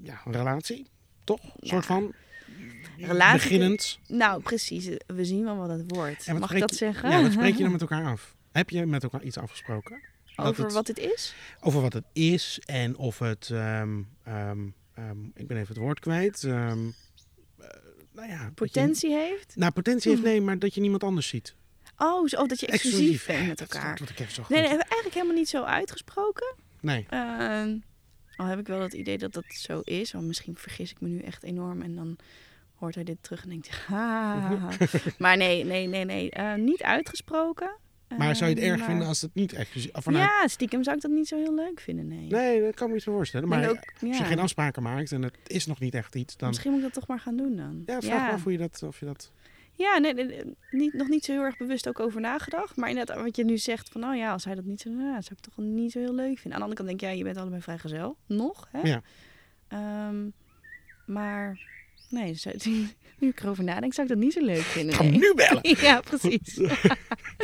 ja, 0.02 0.20
een 0.24 0.32
relatie, 0.32 0.86
toch? 1.24 1.42
Een 1.42 1.50
Ja. 1.60 1.68
soort 1.68 1.86
van... 1.86 2.12
Relatie- 2.98 3.48
Beginnend. 3.48 3.98
Nou, 4.08 4.42
precies. 4.42 4.88
We 5.06 5.24
zien 5.24 5.44
wel 5.44 5.56
wat 5.56 5.68
het 5.68 5.84
wordt. 5.86 6.32
Mag 6.38 6.52
ik 6.52 6.60
dat 6.60 6.70
je- 6.70 6.76
zeggen? 6.76 7.10
Ja, 7.10 7.22
wat 7.22 7.32
spreek 7.32 7.54
je 7.56 7.62
dan 7.62 7.72
met 7.78 7.80
elkaar 7.80 8.04
af? 8.06 8.34
Heb 8.52 8.70
je 8.70 8.86
met 8.86 9.02
elkaar 9.02 9.22
iets 9.22 9.38
afgesproken? 9.38 10.00
Over 10.36 10.64
het- 10.64 10.72
wat 10.72 10.86
het 10.86 10.98
is? 10.98 11.34
Over 11.60 11.80
wat 11.80 11.92
het 11.92 12.04
is 12.12 12.60
en 12.64 12.96
of 12.96 13.18
het... 13.18 13.50
ehm, 13.50 14.00
ehm, 14.22 14.58
ehm, 14.94 15.18
ik 15.34 15.46
ben 15.46 15.56
even 15.56 15.68
het 15.68 15.76
woord 15.76 16.00
kwijt. 16.00 16.42
Nou 18.14 18.28
ja, 18.28 18.36
dat 18.38 18.46
je- 18.48 18.54
Potentie 18.54 19.12
heeft? 19.12 19.56
nou, 19.56 19.72
potentie 19.72 20.10
heeft 20.10 20.22
Hm. 20.22 20.28
nee, 20.28 20.40
maar 20.40 20.58
dat 20.58 20.74
je 20.74 20.80
niemand 20.80 21.02
anders 21.04 21.28
ziet. 21.28 21.54
Oh, 21.96 22.26
zo, 22.28 22.40
oh, 22.40 22.48
dat 22.48 22.60
je 22.60 22.66
exclusief 22.66 23.26
bent 23.26 23.46
met 23.46 23.58
Dat 23.58 23.72
elkaar. 23.74 23.96
zo 23.98 24.04
Nee, 24.04 24.18
nee, 24.48 24.58
hebben 24.58 24.78
we 24.78 24.84
eigenlijk 24.84 25.14
helemaal 25.14 25.36
niet 25.36 25.48
zo 25.48 25.62
uitgesproken. 25.62 26.54
nee. 26.80 27.06
Ehm, 27.10 27.76
al 28.36 28.46
heb 28.46 28.58
ik 28.58 28.66
wel 28.66 28.80
het 28.80 28.92
idee 28.92 29.18
dat 29.18 29.32
dat 29.32 29.44
zo 29.48 29.80
is. 29.80 30.12
Want 30.12 30.26
misschien 30.26 30.56
vergis 30.56 30.90
ik 30.90 31.00
me 31.00 31.08
nu 31.08 31.18
echt 31.20 31.42
enorm. 31.42 31.82
En 31.82 31.94
dan 31.94 32.16
hoort 32.74 32.94
hij 32.94 33.04
dit 33.04 33.16
terug 33.22 33.42
en 33.42 33.48
denkt 33.48 33.68
hij... 33.86 33.96
"Ha." 33.96 34.68
maar 35.18 35.36
nee, 35.36 35.64
nee, 35.64 35.86
nee, 35.86 36.04
nee. 36.04 36.30
eh, 36.30 36.54
niet 36.54 36.82
uitgesproken. 36.82 37.76
Maar 38.18 38.36
zou 38.36 38.50
je 38.50 38.54
het 38.56 38.64
Eh, 38.64 38.70
erg 38.70 38.78
maar- 38.78 38.88
vinden 38.88 39.06
als 39.06 39.20
het 39.20 39.34
niet 39.34 39.52
of 39.92 40.04
vanuit- 40.04 40.24
Ja, 40.24 40.48
stiekem 40.48 40.82
zou 40.84 40.96
ik 40.96 41.02
dat 41.02 41.10
niet 41.10 41.28
zo 41.28 41.36
heel 41.36 41.54
leuk 41.54 41.80
vinden, 41.80 42.08
nee. 42.08 42.26
Nee, 42.28 42.60
dat 42.62 42.74
kan 42.74 42.88
me 42.90 42.96
iets 42.96 43.04
voorstellen. 43.04 43.46
Ik 43.46 43.52
denk 43.52 43.64
Maar 43.64 43.72
ook, 43.72 43.86
als 43.86 44.00
je 44.18 44.22
ja. 44.22 44.24
geen 44.28 44.38
afspraken 44.38 44.82
maakt 44.82 45.12
en 45.12 45.22
het 45.22 45.36
is 45.46 45.66
nog 45.66 45.80
niet 45.80 45.94
echt 45.94 46.14
iets, 46.14 46.36
dan... 46.36 46.48
Misschien 46.48 46.70
moet 46.70 46.78
ik 46.80 46.86
dat 46.86 46.94
toch 46.94 47.06
maar 47.06 47.20
gaan 47.20 47.36
doen 47.36 47.56
dan. 47.56 47.82
Ja, 47.86 48.00
vraag 48.00 48.26
me 48.26 48.32
af 48.32 48.42
hoe 48.42 48.52
je 48.52 48.58
dat, 48.58 48.82
of 48.82 49.00
je 49.00 49.06
dat... 49.06 49.30
Ja, 49.76 49.98
nee, 49.98 50.14
niet, 50.70 50.92
nog 50.92 51.08
niet 51.08 51.24
zo 51.24 51.32
heel 51.32 51.42
erg 51.42 51.56
bewust 51.56 51.88
ook 51.88 52.00
over 52.00 52.20
nagedacht. 52.20 52.76
Maar 52.76 52.88
inderdaad, 52.88 53.22
wat 53.22 53.36
je 53.36 53.44
nu 53.44 53.58
zegt 53.58 53.88
van, 53.88 54.04
oh 54.04 54.16
ja, 54.16 54.32
als 54.32 54.44
hij 54.44 54.54
dat 54.54 54.64
niet 54.64 54.80
zo 54.80 54.90
nou, 54.90 55.14
dat 55.14 55.24
zou 55.24 55.34
ik 55.38 55.44
toch 55.54 55.64
niet 55.64 55.92
zo 55.92 55.98
heel 55.98 56.14
leuk 56.14 56.38
vinden. 56.38 56.52
Aan 56.52 56.58
de 56.58 56.62
andere 56.62 56.74
kant 56.74 56.88
denk 56.88 57.00
ik, 57.00 57.08
ja, 57.08 57.14
je 57.14 57.24
bent 57.24 57.36
allebei 57.36 57.62
vrijgezel. 57.62 58.16
Nog, 58.26 58.68
hè? 58.72 58.80
Ja. 58.80 59.02
Ehm, 59.68 60.28
maar, 61.06 61.58
nee, 62.10 62.34
zou- 62.34 62.56
nu 63.18 63.28
ik 63.28 63.40
erover 63.40 63.64
nadenk, 63.64 63.94
zou 63.94 64.06
ik 64.06 64.12
dat 64.14 64.22
niet 64.22 64.32
zo 64.32 64.44
leuk 64.44 64.60
vinden. 64.62 64.94
Ga 64.94 65.02
nee. 65.02 65.12
nu 65.12 65.32
bellen! 65.34 65.60
ja, 65.88 66.00
precies. 66.00 66.56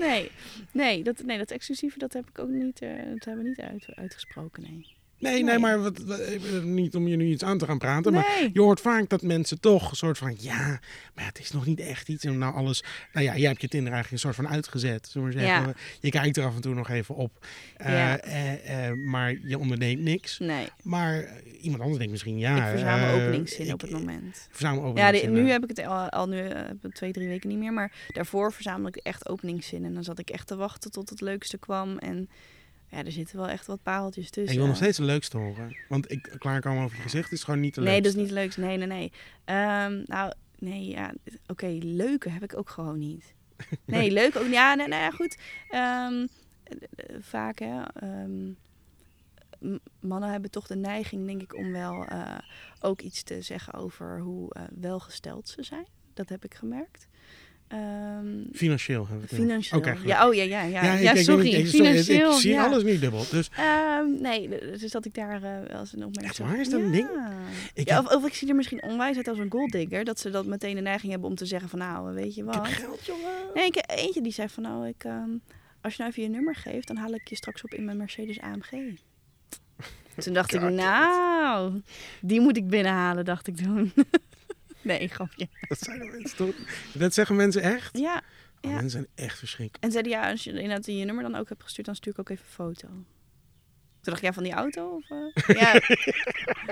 nee, 0.00 0.30
nee, 0.72 1.02
dat, 1.02 1.22
nee, 1.22 1.38
dat 1.38 1.50
exclusieve, 1.50 1.98
dat 1.98 2.12
heb 2.12 2.28
ik 2.28 2.38
ook 2.38 2.48
niet, 2.48 2.82
eh, 2.82 2.90
dat 2.90 3.24
hebben 3.24 3.42
we 3.42 3.48
niet 3.48 3.60
uit, 3.60 3.86
uitgesproken, 3.94 4.62
nee. 4.62 4.98
Nee, 5.20 5.32
nee, 5.32 5.42
Nee. 5.42 5.58
maar 5.58 5.80
wat, 5.82 5.98
wat- 5.98 6.20
niet 6.62 6.94
om 6.94 7.08
je 7.08 7.16
nu 7.16 7.24
iets 7.26 7.42
aan 7.44 7.58
te 7.58 7.64
gaan 7.66 7.78
praten, 7.78 8.12
maar 8.12 8.48
je 8.52 8.60
hoort 8.60 8.80
vaak 8.80 9.08
dat 9.08 9.22
mensen 9.22 9.60
toch 9.60 9.90
een 9.90 9.96
soort 9.96 10.18
van, 10.18 10.34
ja, 10.38 10.80
maar 11.14 11.24
het 11.26 11.38
is 11.38 11.50
nog 11.50 11.66
niet 11.66 11.80
echt 11.80 12.08
iets. 12.08 12.24
En 12.24 12.38
nou 12.38 12.54
alles, 12.54 12.82
nou 13.12 13.26
ja, 13.26 13.36
jij 13.36 13.48
hebt 13.48 13.60
je 13.60 13.68
Tinder 13.68 13.92
eigenlijk 13.92 14.12
een 14.24 14.30
soort 14.30 14.46
van 14.46 14.54
uitgezet, 14.54 15.08
zullen 15.10 15.28
we 15.28 15.34
maar 15.34 15.44
zeggen. 15.46 15.74
Je 16.00 16.10
kijkt 16.10 16.36
er 16.36 16.44
af 16.44 16.54
en 16.54 16.60
toe 16.60 16.74
nog 16.74 16.88
even 16.88 17.14
op, 17.14 17.46
Eh, 17.76 18.12
eh, 18.12 18.88
eh, 18.88 18.96
maar 18.96 19.34
je 19.44 19.58
onderneemt 19.58 20.02
niks. 20.02 20.38
Nee, 20.38 20.66
Maar 20.82 21.28
iemand 21.60 21.80
anders 21.80 21.98
denkt 21.98 22.12
misschien, 22.12 22.38
ja. 22.38 22.56
ik 22.56 22.70
verzamel 22.70 23.14
openingszinnen 23.14 23.66
ik- 23.66 23.72
op 23.74 23.80
het 23.80 23.90
moment. 23.90 24.48
Verzamel 24.50 24.96
Ja, 24.96 25.12
de- 25.12 25.26
nu 25.26 25.50
heb 25.50 25.62
ik 25.62 25.68
het 25.76 25.86
al, 25.86 26.08
al 26.08 26.28
nu, 26.28 26.48
twee, 26.92 27.12
drie 27.12 27.28
weken 27.28 27.48
niet 27.48 27.58
meer. 27.58 27.72
Maar 27.72 27.92
daarvoor 28.12 28.52
verzamelde 28.52 28.98
ik 28.98 29.04
echt 29.04 29.28
openingszinnen. 29.28 29.88
En 29.88 29.94
dan 29.94 30.04
zat 30.04 30.18
ik 30.18 30.30
echt 30.30 30.46
te 30.46 30.56
wachten 30.56 30.90
tot 30.90 31.08
het 31.10 31.20
leukste 31.20 31.58
kwam. 31.58 31.98
En 31.98 32.28
ja, 32.90 33.04
er 33.04 33.12
zitten 33.12 33.36
wel 33.36 33.48
echt 33.48 33.66
wat 33.66 33.82
pareltjes 33.82 34.24
En 34.24 34.30
tussen. 34.30 34.52
ik 34.52 34.58
wil 34.58 34.66
nog 34.66 34.76
steeds 34.76 34.96
de 34.96 35.04
leukste 35.04 35.36
horen. 35.36 35.76
Want 35.88 36.10
ik 36.10 36.34
klaarkomen 36.38 36.84
over 36.84 36.96
je 36.96 37.02
gezicht 37.02 37.32
is 37.32 37.44
gewoon 37.44 37.60
niet 37.60 37.74
de 37.74 37.80
Nee, 37.80 38.02
dat 38.02 38.14
is 38.14 38.20
niet 38.20 38.30
leuk. 38.30 38.56
Nee, 38.56 38.76
nee, 38.76 38.86
nee. 38.86 39.12
Ehm, 39.44 40.02
nou, 40.04 40.32
nee, 40.58 40.86
ja. 40.86 41.14
Oké, 41.46 41.78
leuke 41.80 42.28
heb 42.28 42.42
ik 42.42 42.56
ook 42.56 42.68
gewoon 42.68 42.98
niet. 42.98 43.34
Nee, 43.84 44.10
leuk 44.10 44.36
ook. 44.36 44.46
Ja, 44.46 44.74
nee, 44.74 44.88
nee, 44.88 45.10
goed. 45.12 45.38
Ehm, 45.68 46.26
eh, 46.62 46.76
eh, 46.96 47.16
vaak, 47.20 47.58
hè. 47.58 47.82
ehm, 47.82 48.52
mannen 50.00 50.30
hebben 50.30 50.50
toch 50.50 50.66
de 50.66 50.76
neiging, 50.76 51.26
denk 51.26 51.42
ik, 51.42 51.54
om 51.56 51.72
wel 51.72 52.04
eh, 52.04 52.38
ook 52.80 53.00
iets 53.00 53.22
te 53.22 53.42
zeggen 53.42 53.74
over 53.74 54.20
hoe 54.20 54.54
eh, 54.54 54.62
welgesteld 54.80 55.48
ze 55.48 55.62
zijn. 55.62 55.86
Dat 56.14 56.28
heb 56.28 56.44
ik 56.44 56.54
gemerkt. 56.54 57.08
Ehm, 57.70 58.26
Financieel 58.52 59.06
hebben 59.08 59.28
we 59.28 59.34
het. 59.36 59.44
financieel. 59.44 59.80
Oké, 59.80 59.96
ja, 60.04 60.28
oh 60.28 60.34
ja, 60.34 60.42
ja, 60.42 60.62
ja. 60.62 60.82
Ja, 60.94 61.10
ik- 61.10 61.16
ik 61.18 61.24
sorry. 61.24 61.44
niet- 61.44 61.54
ik- 61.54 61.60
ik- 61.60 61.66
financieel. 61.68 62.32
Ik 62.32 62.38
zie 62.40 62.50
ja. 62.52 62.64
alles 62.66 62.82
nu 62.82 62.98
dubbel. 62.98 63.24
Dus 63.30 63.50
Ehm, 63.56 64.20
nee, 64.20 64.48
dus 64.48 64.90
dat 64.90 65.04
ik 65.04 65.14
daar 65.14 65.34
eh, 65.34 65.40
wel 65.42 65.78
eens 65.80 65.92
een 65.92 66.04
opmerking 66.04 66.24
Echt 66.24 66.38
waar? 66.38 66.60
Is 66.60 66.68
dat 66.68 66.80
een 66.80 66.90
ding? 66.90 67.08
Ja. 67.14 67.32
ik, 67.74 67.88
Ja, 67.88 67.94
heb, 67.96 68.04
of, 68.06 68.14
of 68.14 68.26
ik 68.26 68.34
zie 68.34 68.48
er 68.48 68.54
misschien 68.54 68.82
onwijs 68.82 69.16
uit 69.16 69.28
als 69.28 69.38
een 69.38 69.50
golddigger. 69.50 70.04
Dat 70.04 70.20
ze 70.20 70.30
dat 70.30 70.46
meteen 70.46 70.74
de 70.74 70.80
neiging 70.80 71.10
hebben 71.12 71.30
om 71.30 71.36
te 71.36 71.46
zeggen 71.46 71.68
van 71.68 71.78
nou, 71.78 72.14
weet 72.14 72.34
je 72.34 72.42
ik 72.42 72.46
heb 72.52 72.56
wat. 72.62 72.66
geld, 72.72 73.06
jongen. 73.06 73.30
Nee, 73.54 73.66
ik, 73.66 73.82
eentje 73.86 74.20
die 74.22 74.32
zei 74.32 74.48
van 74.48 74.62
nou, 74.62 74.88
ik, 74.88 75.04
ehm, 75.04 75.30
als 75.80 75.92
je 75.94 75.98
nou 76.02 76.10
even 76.10 76.22
je 76.22 76.28
nummer 76.28 76.54
geeft, 76.54 76.86
dan 76.86 76.96
haal 76.96 77.12
ik 77.14 77.28
je 77.28 77.36
straks 77.36 77.62
op 77.64 77.74
in 77.74 77.84
mijn 77.84 77.96
Mercedes 77.96 78.40
AMG. 78.40 78.70
Toen 80.24 80.32
dacht 80.32 80.54
ik, 80.54 80.60
nou, 80.60 81.80
die 82.20 82.40
moet 82.40 82.56
ik 82.56 82.68
binnenhalen, 82.68 83.24
dacht 83.24 83.46
ik 83.46 83.56
toen. 83.56 83.92
nee, 84.82 85.08
grapje. 85.08 85.48
Dat 85.68 85.78
zijn 85.78 85.98
mensen 85.98 86.36
toch? 86.36 86.54
Dat 86.94 87.14
zeggen 87.14 87.36
mensen 87.36 87.62
echt? 87.62 87.98
Ja, 87.98 88.22
Oh, 88.62 88.70
Ja. 88.70 88.76
Mensen 88.80 88.90
zijn 88.90 89.06
echt 89.14 89.38
verschrikkelijk. 89.38 89.84
en 89.84 89.90
zeiden 89.90 90.12
ja, 90.12 90.30
als 90.30 90.44
je 90.44 90.50
inderdaad 90.52 90.86
je 90.86 91.04
nummer 91.04 91.22
dan 91.22 91.34
ook 91.34 91.48
hebt 91.48 91.62
gestuurd, 91.62 91.86
dan 91.86 91.96
stuur 91.96 92.12
ik 92.12 92.18
ook 92.18 92.28
even 92.28 92.44
een 92.44 92.52
foto. 92.52 92.88
Toen 94.00 94.12
dacht 94.12 94.18
ik, 94.18 94.24
ja, 94.24 94.32
van 94.32 94.42
die 94.42 94.52
auto? 94.52 94.94
Of, 94.96 95.10
eh? 95.10 95.56
ja. 95.62 95.80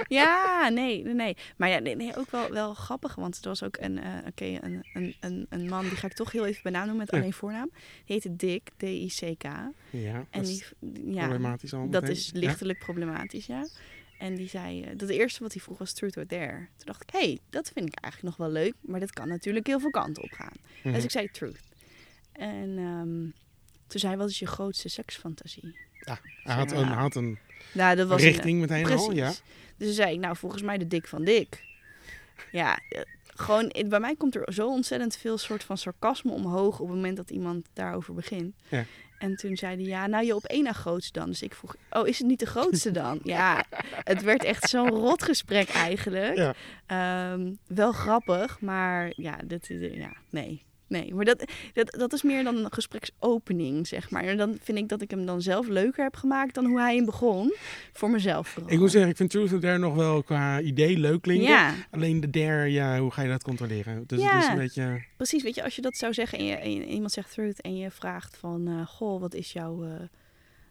ja, 0.09 0.69
nee, 0.69 1.03
nee, 1.05 1.15
nee. 1.15 1.37
Maar 1.57 1.69
ja, 1.69 1.79
nee, 1.79 1.97
nee, 1.97 2.17
ook 2.17 2.31
wel, 2.31 2.51
wel 2.51 2.75
grappig, 2.75 3.15
want 3.15 3.37
er 3.43 3.49
was 3.49 3.63
ook 3.63 3.77
een, 3.81 3.99
eh, 3.99 4.13
oké, 4.27 4.45
een, 4.45 4.85
een, 4.93 5.15
een, 5.21 5.47
een 5.49 5.69
man, 5.69 5.83
die 5.89 5.97
ga 5.97 6.07
ik 6.07 6.13
toch 6.13 6.33
heel 6.33 6.47
even 6.47 6.73
noemen 6.73 6.97
met 6.97 7.11
alleen 7.11 7.33
voornaam. 7.33 7.71
Die 7.73 7.81
heette 8.05 8.37
Dick, 8.37 8.71
D-I-C-K. 8.77 9.43
Ja, 9.91 10.15
En 10.15 10.27
dat 10.31 10.45
die, 10.45 10.53
is 10.55 10.73
ja, 11.05 11.23
problematisch 11.25 11.75
al 11.75 11.91
dat 11.91 12.03
meteen. 12.03 12.17
is 12.17 12.31
lichtelijk 12.33 12.79
problematisch, 12.79 13.47
ja. 13.47 13.67
En 14.19 14.35
die 14.35 14.49
zei, 14.49 14.83
eh, 14.83 14.91
dat 14.97 15.09
de 15.09 15.15
eerste 15.15 15.43
wat 15.43 15.53
hij 15.53 15.63
vroeg 15.63 15.79
was 15.79 15.93
truth 15.93 16.17
or 16.17 16.27
dare. 16.27 16.57
Toen 16.77 16.87
dacht 16.87 17.03
ik, 17.03 17.11
hé, 17.11 17.19
hey, 17.19 17.39
dat 17.51 17.71
vind 17.75 17.87
ik 17.89 17.95
eigenlijk 18.01 18.37
nog 18.39 18.47
wel 18.49 18.63
leuk, 18.63 18.75
maar 18.81 19.01
dat 19.01 19.13
kan 19.13 19.29
natuurlijk 19.29 19.67
heel 19.67 19.81
veel 19.81 19.91
kanten 19.91 20.23
op 20.23 20.33
gaan. 20.33 20.53
Mhm. 20.83 20.95
Dus 20.95 21.05
ik 21.05 21.11
zei 21.11 21.31
truth. 21.31 21.61
En 22.33 22.79
ehm, 22.79 23.23
toen 23.87 24.01
zei 24.01 24.13
hij, 24.13 24.17
wat 24.17 24.31
is 24.31 24.39
je 24.39 24.47
grootste 24.47 24.89
seksfantasie? 24.89 25.79
Hij 26.43 26.55
had 26.55 26.71
Ja. 26.71 26.77
een, 26.77 26.87
had 26.87 27.15
een 27.15 27.39
Nou, 27.73 27.97
dat 27.97 28.09
was 28.09 28.23
richting 28.23 28.61
meteen 28.61 28.83
Precies. 28.83 29.07
al, 29.07 29.13
ja. 29.13 29.29
Dus 29.77 29.87
toen 29.87 29.93
zei 29.97 30.13
ik, 30.15 30.21
nou, 30.21 30.37
volgens 30.37 30.63
mij 30.63 30.79
de 30.79 30.87
dik 30.87 31.07
van 31.07 31.25
dik. 31.25 31.65
Ja, 32.53 32.79
eh, 32.89 33.01
gewoon, 33.27 33.69
eh, 33.69 33.89
bij 33.89 34.01
mij 34.01 34.17
komt 34.17 34.35
er 34.35 34.53
zo 34.53 34.69
ontzettend 34.69 35.17
veel 35.17 35.39
soort 35.39 35.65
van 35.65 35.79
sarcasme 35.79 36.33
omhoog 36.33 36.81
op 36.81 36.87
het 36.87 36.97
moment 36.97 37.17
dat 37.17 37.31
iemand 37.31 37.67
daarover 37.73 38.15
begint. 38.15 38.55
Ja. 38.69 38.85
En 39.19 39.37
toen 39.37 39.57
zei 39.57 39.75
hij, 39.77 39.85
ja, 39.85 40.07
nou 40.07 40.25
je 40.25 40.35
op 40.35 40.45
één 40.45 40.63
na 40.65 40.73
grootste 40.73 41.19
dan. 41.19 41.29
Dus 41.29 41.43
ik 41.43 41.55
vroeg, 41.55 41.75
oh, 41.91 42.07
is 42.09 42.19
het 42.19 42.27
niet 42.27 42.39
de 42.41 42.47
grootste 42.47 42.91
dan? 42.91 43.19
ja, 43.35 43.65
het 44.05 44.23
werd 44.23 44.45
echt 44.45 44.69
zo'n 44.69 44.89
rot 44.89 45.23
gesprek 45.23 45.69
eigenlijk. 45.69 46.37
Ja. 46.37 46.55
Ehm, 46.87 47.53
wel 47.67 47.93
grappig, 47.93 48.61
maar 48.61 49.13
ja, 49.17 49.39
dit, 49.45 49.71
is- 49.71 49.95
ja, 49.95 50.13
nee. 50.31 50.67
Nee, 50.89 51.15
maar 51.15 51.25
dat, 51.25 51.45
dat, 51.73 51.91
dat 51.99 52.13
is 52.13 52.23
meer 52.23 52.45
dan 52.45 52.57
een 52.57 52.73
gespreksopening, 52.73 53.87
zeg 53.87 54.11
maar. 54.11 54.25
En 54.25 54.37
dan 54.37 54.59
vind 54.63 54.79
ik 54.79 54.89
dat 54.89 55.03
ik 55.03 55.11
hem 55.11 55.27
dan 55.27 55.43
zelf 55.43 55.67
leuker 55.69 56.03
heb 56.05 56.17
gemaakt 56.17 56.55
dan 56.55 56.65
hoe 56.67 56.81
hij 56.81 56.97
hem 56.97 57.05
begon. 57.05 57.55
Voor 57.93 58.11
mezelf 58.11 58.49
vooral. 58.49 58.73
Ik 58.73 58.79
moet 58.79 58.91
zeggen, 58.91 59.11
ik 59.11 59.17
vind 59.17 59.31
Truth 59.31 59.53
or 59.53 59.61
Dare 59.61 59.79
nog 59.79 59.95
wel 59.95 60.23
qua 60.23 60.61
idee 60.61 60.99
leuk 60.99 61.23
klinken. 61.23 61.49
Ja, 61.49 61.75
Alleen 61.91 62.21
de 62.21 62.31
dare, 62.31 62.67
ja, 62.71 62.99
hoe 62.99 63.11
ga 63.11 63.23
je 63.23 63.29
dat 63.29 63.43
controleren? 63.43 64.05
Dus 64.07 64.23
het 64.23 64.31
Ja. 64.31 64.39
is 64.39 64.47
een 64.49 64.57
beetje... 64.57 65.05
precies. 65.17 65.43
Weet 65.43 65.55
je, 65.55 65.63
als 65.65 65.77
je 65.77 65.83
dat 65.83 65.97
zou 65.97 66.13
zeggen 66.15 66.39
en, 66.39 66.45
je, 66.45 66.55
en 66.55 66.73
je- 66.73 66.87
iemand 66.87 67.13
zegt 67.13 67.33
truth 67.33 67.61
en 67.61 67.77
je 67.77 67.91
vraagt 67.91 68.37
van... 68.37 68.69
eh, 68.69 68.87
goh, 68.87 69.21
wat 69.21 69.35
is 69.35 69.53
jouw 69.53 69.85
eh, 69.85 69.91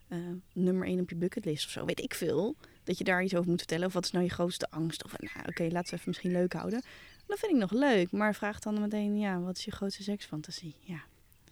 eh, 0.07 0.17
nummer 0.53 0.87
1 0.87 0.99
op 0.99 1.09
je 1.09 1.15
bucketlist 1.15 1.65
of 1.65 1.71
zo? 1.71 1.85
Weet 1.85 2.01
ik 2.01 2.13
veel. 2.13 2.55
Dat 2.83 2.97
je 2.97 3.03
daar 3.03 3.23
iets 3.23 3.35
over 3.35 3.49
moet 3.49 3.57
vertellen. 3.59 3.87
Of 3.87 3.93
wat 3.93 4.05
is 4.05 4.11
nou 4.11 4.23
je 4.25 4.31
grootste 4.31 4.67
angst? 4.69 5.03
Of 5.03 5.11
nou, 5.19 5.45
oké, 5.47 5.63
laten 5.63 5.89
we 5.89 5.95
even 5.95 6.03
misschien 6.05 6.31
leuk 6.31 6.53
houden. 6.53 6.83
Dat 7.27 7.39
vind 7.39 7.51
ik 7.51 7.57
nog 7.57 7.71
leuk. 7.71 8.11
Maar 8.11 8.35
vraag 8.35 8.59
dan 8.59 8.81
meteen, 8.81 9.17
ja, 9.17 9.39
wat 9.39 9.57
is 9.57 9.65
je 9.65 9.71
grootste 9.71 10.03
seksfantasie? 10.03 10.75
Ja. 10.79 10.99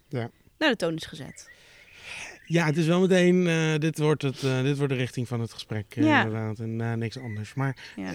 Ja. 0.08 0.30
Nou, 0.58 0.70
de 0.72 0.76
toon 0.76 0.94
is 0.94 1.06
gezet. 1.06 1.50
Ja, 2.46 2.66
het 2.66 2.76
is 2.76 2.86
wel 2.86 3.00
meteen, 3.00 3.46
eh, 3.46 3.74
dit, 3.78 3.98
wordt 3.98 4.22
het, 4.22 4.42
eh, 4.42 4.62
dit 4.62 4.76
wordt 4.76 4.92
de 4.92 4.98
richting 4.98 5.28
van 5.28 5.40
het 5.40 5.52
gesprek 5.52 5.96
eh, 5.96 6.04
Ja. 6.04 6.24
inderdaad. 6.24 6.58
En 6.58 6.98
niks 6.98 7.18
anders. 7.18 7.54
Maar 7.54 7.92
Ja, 7.96 8.14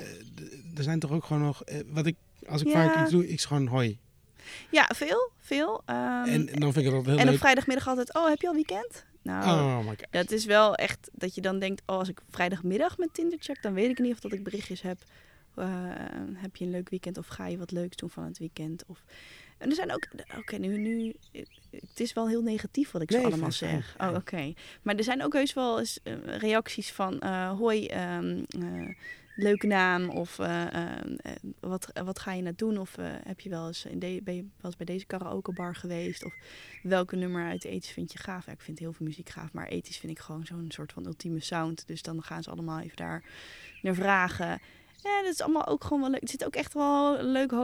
er 0.76 0.84
zijn 0.84 1.00
toch 1.00 1.12
ook 1.12 1.24
gewoon 1.26 1.42
nog, 1.42 1.64
wat 1.86 2.06
ik, 2.06 2.16
als 2.48 2.62
ik 2.62 2.68
Ja. 2.68 2.74
vaak 2.74 3.02
iets 3.02 3.12
doe, 3.12 3.24
ik 3.24 3.30
is 3.30 3.46
gewoon 3.46 3.68
hoi. 3.68 4.00
ja 4.70 4.90
veel, 4.96 5.32
veel. 5.40 5.82
Ehm, 5.86 5.98
en, 6.24 6.50
en 6.50 6.60
dan 6.60 6.74
vind 6.74 6.76
ik 6.78 6.84
het 6.86 6.94
altijd 6.94 7.18
heel 7.18 7.28
en 7.28 7.34
op 7.34 7.40
vrijdagmiddag 7.40 7.88
altijd, 7.88 8.14
oh, 8.16 8.28
heb 8.30 8.42
je 8.42 8.48
al 8.48 8.54
weekend? 8.54 9.06
Nou, 9.22 9.44
Oh 9.44 9.78
my 9.80 9.86
god. 9.86 10.06
Dat 10.10 10.32
is 10.32 10.46
wel 10.46 10.76
echt 10.76 11.10
dat 11.14 11.36
je 11.36 11.42
dan 11.42 11.60
denkt, 11.60 11.82
oh, 11.86 11.98
als 11.98 12.10
ik 12.10 12.22
vrijdagmiddag 12.30 12.98
met 12.98 13.14
Tinder 13.14 13.38
check, 13.42 13.62
dan 13.62 13.74
weet 13.74 13.90
ik 13.90 13.98
ieder 13.98 14.14
geval 14.16 14.30
dat 14.30 14.40
ik 14.40 14.46
berichtjes 14.46 14.82
heb. 14.82 14.98
Eh, 15.56 15.68
heb 16.34 16.56
je 16.56 16.66
een 16.66 16.72
leuk 16.72 16.90
weekend 16.90 17.18
of 17.18 17.28
ga 17.28 17.48
je 17.48 17.58
wat 17.58 17.72
leuks 17.72 17.96
doen 17.96 18.10
van 18.10 18.24
het 18.24 18.38
weekend? 18.38 18.84
Of... 18.88 19.04
En 19.58 19.70
er 19.70 19.76
zijn 19.76 19.94
ook, 19.94 20.08
oké, 20.38 20.58
nu, 20.58 20.78
nu, 20.78 21.14
het 21.72 22.00
is 22.00 22.14
wel 22.14 22.28
heel 22.28 22.42
negatief 22.42 22.92
wat 22.92 23.02
ik 23.02 23.12
zo 23.12 23.24
allemaal 23.24 23.52
zeg. 23.52 23.96
Oh, 24.00 24.14
oké. 24.16 24.54
Maar 24.82 24.96
er 24.96 25.04
zijn 25.04 25.24
ook 25.24 25.34
heus 25.34 25.54
wel 25.54 25.80
eens 25.80 26.00
eh, 26.04 26.14
reacties 26.38 26.92
van, 26.92 27.20
eh, 27.20 27.58
hoi, 27.58 27.86
eh, 27.86 28.20
leuke 29.36 29.68
naam 29.68 30.10
of 30.10 30.40
eh, 30.40 30.74
ehm, 30.74 31.16
eh, 31.16 31.32
wat, 31.60 31.92
wat 32.04 32.20
ga 32.20 32.34
je 32.34 32.42
nou 32.42 32.56
doen? 32.56 32.78
Of 32.78 32.98
eh, 32.98 33.06
heb 33.24 33.40
je 33.40 33.50
wel 33.50 33.68
eens, 33.68 33.86
in 33.86 34.00
de, 34.00 34.22
ben 34.24 34.36
je 34.36 34.42
wel 34.42 34.52
eens 34.62 34.76
bij 34.76 34.86
deze 34.86 35.06
karaokebar 35.06 35.76
geweest? 35.76 36.26
Of 36.26 36.34
welke 36.84 37.16
nummer 37.16 37.46
uit 37.46 37.64
ethisch 37.64 37.92
vind 37.92 38.12
je 38.12 38.20
gaaf? 38.20 38.46
Ja, 38.46 38.52
ik 38.52 38.62
vind 38.62 38.80
heel 38.80 38.94
veel 38.94 39.06
muziek 39.06 39.30
gaaf, 39.30 39.54
maar 39.54 39.68
ethisch 39.68 39.98
vind 39.98 40.12
ik 40.12 40.20
gewoon 40.20 40.46
zo'n 40.46 40.66
soort 40.72 40.94
van 40.94 41.06
ultieme 41.06 41.40
sound. 41.40 41.88
Dus 41.88 42.02
dan 42.02 42.24
gaan 42.24 42.44
ze 42.44 42.50
allemaal 42.50 42.80
even 42.80 42.98
daar 42.98 43.24
naar 43.82 43.96
vragen. 43.96 44.60
Ja, 45.04 45.22
dat 45.24 45.34
is 45.34 45.42
allemaal 45.42 45.68
ook 45.68 45.84
gewoon 45.84 46.02
wel 46.02 46.10
leuk. 46.10 46.22
Er 46.22 46.30
zit 46.30 46.46
ook 46.46 46.56
echt 46.56 46.74
wel 46.74 47.20
een 47.20 47.32
leuk, 47.32 47.52
eh, 47.52 47.60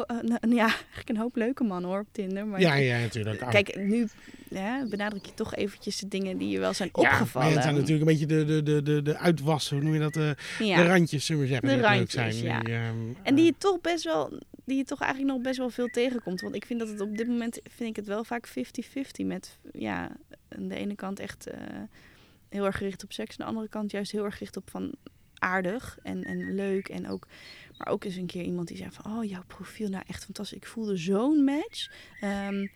n- 0.46 0.54
ja, 0.54 0.66
eigenlijk 0.86 1.10
een 1.10 1.18
hoop 1.18 1.36
leuke 1.36 1.64
mannen 1.64 1.90
hoor 1.90 2.00
op 2.00 2.08
Tinder. 2.12 2.48
Maar 2.48 2.60
Ja, 2.60 2.74
ja, 2.76 3.00
natuurlijk. 3.00 3.42
Ah. 3.42 3.50
Kijk, 3.50 3.76
nu 3.76 4.08
ja, 4.50 4.86
benadruk 4.90 5.26
je 5.26 5.34
toch 5.34 5.56
eventjes 5.56 5.98
de 6.00 6.08
dingen 6.08 6.38
die 6.38 6.50
je 6.50 6.60
wel 6.60 6.74
zijn 6.74 6.90
opgevallen. 6.92 7.48
ja, 7.48 7.54
het 7.54 7.64
zijn 7.64 7.76
natuurlijk 7.76 8.02
een 8.02 8.18
beetje 8.18 8.26
de, 8.26 8.46
de, 8.46 8.64
de, 8.64 8.82
de, 8.82 9.02
de 9.02 9.18
uitwassen, 9.18 9.76
hoe 9.76 9.86
noem 9.86 9.94
je 9.94 10.00
dat? 10.00 10.14
De, 10.14 10.36
Ja. 10.60 10.76
de 10.76 10.88
randjes, 10.88 11.26
zullen 11.26 11.42
we 11.42 11.48
zeggen, 11.48 11.68
De 11.68 11.74
ook 11.74 11.80
leuk 11.82 11.90
randjes, 11.90 12.12
zijn. 12.14 12.44
ja. 12.44 12.60
Die, 12.60 12.74
ehm, 12.74 12.96
En 13.24 13.36
die 13.36 13.46
eh, 13.46 13.52
je 13.52 13.56
toch 13.58 13.82
best 13.82 14.04
wel, 14.04 14.32
die 14.66 14.78
je 14.78 14.84
toch 14.84 15.02
eigenlijk 15.02 15.34
nog 15.34 15.42
best 15.42 15.58
wel 15.58 15.70
veel 15.70 15.88
tegenkomt. 15.88 16.42
Want 16.42 16.56
ik 16.56 16.66
vind 16.66 16.80
dat 16.80 16.90
het 16.90 17.02
op 17.02 17.18
dit 17.18 17.28
moment, 17.28 17.60
vind 17.64 17.90
ik 17.90 17.96
het 17.96 18.08
wel 18.08 18.24
vaak 18.24 18.48
50-50. 18.48 19.26
Met, 19.26 19.58
ja, 19.74 20.10
aan 20.50 20.68
de 20.68 20.76
ene 20.76 20.96
kant 20.96 21.20
echt 21.20 21.48
eh, 21.48 21.60
heel 22.50 22.66
erg 22.66 22.78
gericht 22.78 23.04
op 23.04 23.12
seks. 23.12 23.30
Aan 23.32 23.46
de 23.46 23.52
andere 23.52 23.70
kant 23.70 23.92
juist 23.92 24.12
heel 24.12 24.24
erg 24.26 24.34
gericht 24.38 24.58
op 24.58 24.70
van 24.70 24.92
aardig 25.40 25.98
en, 26.04 26.24
en 26.24 26.56
leuk. 26.56 26.88
En 26.90 27.10
ook, 27.10 27.28
maar 27.78 27.88
ook 27.88 28.04
eens 28.04 28.16
een 28.16 28.26
keer 28.26 28.44
iemand 28.44 28.68
die 28.68 28.78
zei 28.78 28.90
van, 28.92 29.18
oh, 29.18 29.24
jouw 29.30 29.44
profiel, 29.48 29.90
nou 29.90 30.04
echt 30.08 30.24
fantastisch. 30.26 30.58
Ik 30.58 30.66
voelde 30.68 30.98
zo'n 30.98 31.44
match. 31.44 31.92
Ehm, 32.22 32.68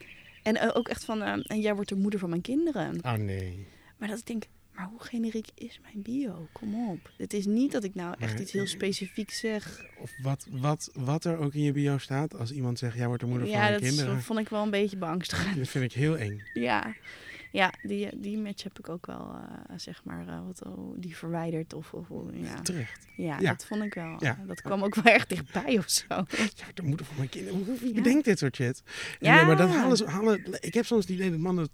en 0.43 0.55
eh, 0.57 0.69
ook 0.73 0.87
echt 0.87 1.03
van, 1.05 1.21
ehm, 1.21 1.39
en 1.39 1.59
jij 1.61 1.73
wordt 1.75 1.89
de 1.89 1.95
moeder 1.95 2.19
van 2.19 2.29
mijn 2.29 2.41
kinderen. 2.41 2.99
Oh 3.05 3.13
nee. 3.13 3.67
Maar 3.97 4.07
dat 4.09 4.17
ik 4.19 4.25
denk, 4.25 4.43
maar 4.73 4.85
hoe 4.89 5.01
generiek 5.03 5.47
is 5.55 5.79
mijn 5.81 6.01
bio? 6.01 6.47
Kom 6.51 6.89
op. 6.89 7.11
Het 7.17 7.33
is 7.33 7.45
niet 7.45 7.71
dat 7.71 7.83
ik 7.83 7.95
nou 7.95 8.15
echt 8.19 8.31
Maar- 8.31 8.41
iets 8.41 8.51
heel 8.51 8.67
specifieks 8.67 9.39
zeg. 9.39 9.85
Of 9.99 10.11
wat, 10.21 10.47
wat, 10.49 10.89
wat 10.93 11.25
er 11.25 11.37
ook 11.37 11.53
in 11.53 11.61
je 11.63 11.71
bio 11.71 11.97
staat, 11.97 12.37
als 12.37 12.51
iemand 12.51 12.79
zegt, 12.79 12.95
jij 12.97 13.07
wordt 13.07 13.21
de 13.21 13.27
moeder 13.27 13.47
ja, 13.47 13.53
van 13.53 13.61
mijn 13.61 13.73
dat 13.73 13.81
is- 13.81 13.95
kinderen. 13.95 14.21
vond 14.21 14.39
ik 14.39 14.49
wel 14.49 14.63
een 14.63 14.69
beetje 14.69 14.97
beangstigend. 14.97 15.57
Dat 15.57 15.67
vind 15.67 15.83
ik 15.83 15.93
heel 15.93 16.17
eng. 16.17 16.41
ja, 16.53 16.95
ja 17.51 17.73
die, 17.81 18.09
die 18.19 18.37
match 18.37 18.63
heb 18.63 18.79
ik 18.79 18.89
ook 18.89 19.05
wel, 19.05 19.35
eh, 19.67 19.73
zeg 19.77 20.01
maar, 20.03 20.27
eh, 20.27 20.39
wat, 20.45 20.65
oh, 20.65 20.93
die 20.97 21.15
verwijderd. 21.17 21.73
Of, 21.73 21.93
of 21.93 22.07
ja. 22.33 22.61
Terecht. 22.61 23.07
Ja, 23.15 23.39
Ja. 23.39 23.49
dat 23.51 23.65
vond 23.65 23.83
ik 23.83 23.93
wel. 23.93 24.15
Ja. 24.19 24.37
Dat 24.47 24.61
kwam 24.61 24.83
ook 24.83 24.95
wel 24.95 25.13
erg 25.13 25.27
dichtbij 25.27 25.77
of 25.77 25.89
zo. 25.89 26.05
Ja, 26.07 26.65
de 26.73 26.81
moeder 26.83 27.05
van 27.05 27.15
mijn 27.17 27.29
kinderen. 27.29 27.63
Hoe- 27.65 27.87
Ja. 27.87 27.93
bedenkt 27.93 28.25
dit 28.25 28.39
soort 28.39 28.55
shit? 28.55 28.83
En, 29.19 29.31
Ja. 29.31 29.39
eh, 29.39 29.47
Maar 29.47 29.57
dat 29.57 29.69
halen 29.69 29.97
ze, 29.97 30.05
halen, 30.05 30.57
ik 30.59 30.73
heb 30.73 30.85
soms 30.85 31.01
het 31.01 31.13
idee 31.13 31.29
dat 31.29 31.39
mannen 31.39 31.69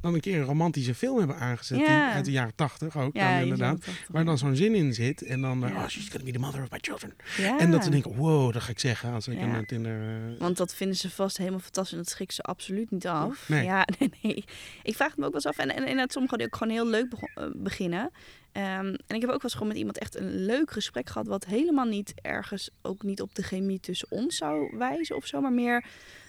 dan 0.00 0.14
een 0.14 0.20
keer 0.20 0.38
een 0.38 0.44
romantische 0.44 0.94
film 0.94 1.18
hebben 1.18 1.36
aangezet. 1.36 1.78
Die, 1.78 1.86
uit 1.88 2.24
de 2.24 2.30
jaren 2.30 2.54
tachtig 2.54 2.96
ook 2.96 3.14
Ja, 3.16 3.32
dan 3.32 3.42
inderdaad. 3.42 3.82
zou 3.82 3.96
het 3.96 4.04
toch- 4.04 4.14
Waar 4.14 4.24
dan 4.24 4.38
zo'n 4.38 4.56
zin 4.56 4.74
in 4.74 4.94
zit. 4.94 5.22
En 5.22 5.40
dan, 5.40 5.64
eh, 5.64 5.74
oh, 5.74 5.86
she's 5.86 6.08
gonna 6.08 6.24
be 6.24 6.32
the 6.32 6.38
mother 6.38 6.62
of 6.62 6.70
my 6.70 6.78
children. 6.80 7.14
Ja. 7.36 7.58
En 7.58 7.70
dat 7.70 7.84
ze 7.84 7.90
denken, 7.90 8.16
wow, 8.16 8.52
dat 8.52 8.62
ga 8.62 8.70
ik 8.70 8.78
zeggen 8.78 9.12
als 9.12 9.28
ik 9.28 9.38
eh, 9.38 10.38
Want 10.38 10.56
dat 10.56 10.74
vinden 10.74 10.96
ze 10.96 11.10
vast 11.10 11.36
helemaal 11.36 11.58
fantastisch 11.60 11.92
en 11.96 12.02
dat 12.04 12.12
schrikt 12.12 12.34
ze 12.34 12.42
absoluut 12.42 12.90
niet 12.90 13.06
af. 13.06 13.48
Nee. 13.48 13.64
Ja, 13.64 13.86
nee, 13.98 14.10
nee. 14.22 14.44
Ik 14.82 14.94
vraag 14.96 15.13
het 15.14 15.20
me 15.20 15.26
ook 15.26 15.42
wel 15.42 15.52
eens 15.52 15.76
af. 15.76 15.86
En, 15.86 15.96
dat 15.96 16.12
sommigen 16.12 16.38
die 16.38 16.46
ook 16.46 16.56
gewoon 16.56 16.72
heel 16.72 16.86
leuk 16.86 17.12
eh, 17.12 17.46
beginnen. 17.54 18.10
Ehm, 18.52 18.86
en 19.06 19.14
ik 19.14 19.20
heb 19.20 19.22
ook 19.22 19.28
wel 19.28 19.40
eens 19.42 19.52
gewoon 19.52 19.68
met 19.68 19.76
iemand 19.76 19.98
echt 19.98 20.16
een 20.16 20.44
leuk 20.44 20.70
gesprek 20.70 21.08
gehad... 21.08 21.26
wat 21.26 21.44
helemaal 21.44 21.84
niet 21.84 22.14
ergens, 22.22 22.70
ook 22.82 23.02
niet 23.02 23.20
op 23.20 23.34
de 23.34 23.42
chemie 23.42 23.80
tussen 23.80 24.10
ons 24.10 24.36
zou 24.36 24.76
wijzen 24.76 25.16
of 25.16 25.26
zo... 25.26 25.40
maar 25.40 25.52
meer 25.52 25.84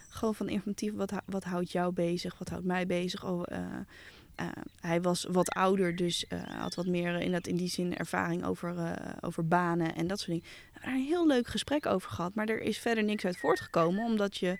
gewoon 0.09 0.35
van 0.35 0.49
informatief, 0.49 0.93
wat, 0.93 1.13
wat 1.25 1.43
houdt 1.43 1.71
jou 1.71 1.93
bezig, 1.93 2.37
wat 2.37 2.49
houdt 2.49 2.65
mij 2.65 2.85
bezig... 2.85 3.25
Oh, 3.25 3.43
eh, 3.45 3.59
eh, 4.35 4.47
hij 4.79 5.01
was 5.01 5.25
wat 5.29 5.49
ouder, 5.49 5.95
dus 5.95 6.25
had 6.57 6.75
wat 6.75 6.85
meer 6.85 7.19
in, 7.21 7.31
dat, 7.31 7.47
in 7.47 7.55
die 7.55 7.69
zin 7.69 7.97
ervaring 7.97 8.45
over, 8.45 8.97
over 9.21 9.47
banen 9.47 9.95
en 9.95 10.07
dat 10.07 10.19
soort 10.19 10.31
dingen. 10.31 10.45
We 10.73 10.79
daar 10.81 10.93
een 10.93 11.05
heel 11.05 11.27
leuk 11.27 11.47
gesprek 11.47 11.85
over 11.85 12.09
gehad, 12.09 12.35
maar 12.35 12.47
er 12.47 12.61
is 12.61 12.77
verder 12.77 13.03
niks 13.03 13.25
uit 13.25 13.37
voortgekomen, 13.37 14.05
omdat 14.05 14.37
je, 14.37 14.57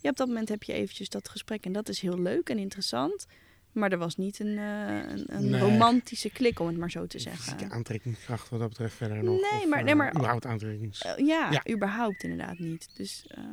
ja, 0.00 0.10
op 0.10 0.16
dat 0.16 0.26
moment 0.26 0.48
heb 0.48 0.62
je 0.62 0.72
eventjes 0.72 1.08
dat 1.08 1.28
gesprek 1.28 1.64
en 1.64 1.72
dat 1.72 1.88
is 1.88 2.00
heel 2.00 2.18
leuk 2.20 2.48
en 2.48 2.58
interessant. 2.58 3.26
Maar 3.72 3.92
er 3.92 3.98
was 3.98 4.16
niet 4.16 4.40
een, 4.40 4.56
een, 4.58 5.24
een 5.26 5.50
Nee. 5.50 5.60
romantische 5.60 6.30
klik, 6.30 6.60
om 6.60 6.66
het 6.66 6.76
maar 6.76 6.90
zo 6.90 7.06
te 7.06 7.18
Fysieke 7.18 7.42
zeggen. 7.48 7.70
aantrekkingskracht 7.70 8.48
wat 8.48 8.60
dat 8.60 8.68
betreft 8.68 8.94
verder 8.94 9.24
nog. 9.24 9.40
Nee, 9.50 9.60
of, 9.60 9.68
maar- 9.68 9.78
eh, 9.78 9.84
nee, 9.84 9.94
maar- 9.94 10.10
überhaupt 10.16 10.46
aantrekt. 10.46 11.02
Eh, 11.02 11.26
ja, 11.26 11.50
Ja. 11.50 11.72
überhaupt 11.74 12.22
inderdaad 12.22 12.58
niet. 12.58 12.88
Dus 12.96 13.24
ehm, 13.28 13.44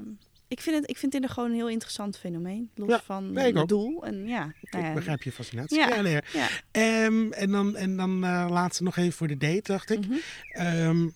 ik, 0.47 0.61
vind 0.61 0.75
het, 0.75 0.89
ik 0.89 0.97
vind 0.97 1.31
gewoon 1.31 1.49
een 1.49 1.55
heel 1.55 1.69
interessant 1.69 2.17
fenomeen. 2.17 2.69
Los 2.75 2.89
Ja, 2.89 3.01
van 3.03 3.31
nee, 3.31 3.57
het 3.57 3.67
doel. 3.67 4.05
En 4.05 4.27
ja, 4.27 4.53
nou 4.61 4.83
ja, 4.83 4.89
Ik 4.89 4.95
begrijp 4.95 5.23
je 5.23 5.31
fascinatie. 5.31 5.77
Ja. 5.77 6.01
Nee. 6.01 6.19
Ehm, 6.71 7.31
en 7.31 7.51
dan, 7.51 7.75
en 7.75 7.97
dan 7.97 8.23
eh, 8.23 8.47
laatste 8.49 8.83
nog 8.83 8.97
even 8.97 9.13
voor 9.13 9.27
de 9.27 9.37
date, 9.37 9.61
dacht 9.71 9.89
ik. 9.89 10.03
Ehm, 10.51 11.07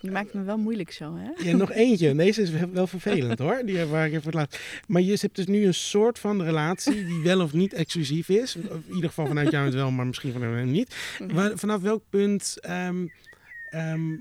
Je 0.00 0.10
maakt 0.10 0.34
me 0.34 0.42
wel 0.42 0.58
moeilijk 0.58 0.92
zo, 0.92 1.16
hè? 1.16 1.48
ja, 1.50 1.56
nog 1.56 1.72
eentje. 1.72 2.14
Deze 2.24 2.42
is 2.42 2.50
wel 2.72 2.86
vervelend 2.86 3.38
hoor. 3.38 3.62
Die 3.64 3.84
waar 3.84 4.06
ik 4.06 4.12
even 4.12 4.32
laat. 4.32 4.58
Maar 4.86 5.02
je 5.02 5.16
hebt 5.20 5.36
dus 5.36 5.46
nu 5.46 5.66
een 5.66 5.74
soort 5.74 6.18
van 6.18 6.42
relatie 6.42 7.04
die 7.06 7.20
wel 7.22 7.40
of 7.40 7.52
niet 7.52 7.72
exclusief 7.72 8.28
is. 8.28 8.56
In 8.56 8.82
ieder 8.94 9.08
geval 9.08 9.26
vanuit 9.26 9.50
jou 9.50 9.64
het 9.64 9.74
wel, 9.74 9.90
maar 9.90 10.06
misschien 10.06 10.32
vanuit 10.32 10.54
hem 10.54 10.70
niet. 10.70 10.94
Mhm. 11.18 11.34
Waar- 11.34 11.58
vanaf 11.58 11.80
welk 11.80 12.02
punt 12.10 12.56
ehm, 12.60 13.06
ehm, 13.70 14.16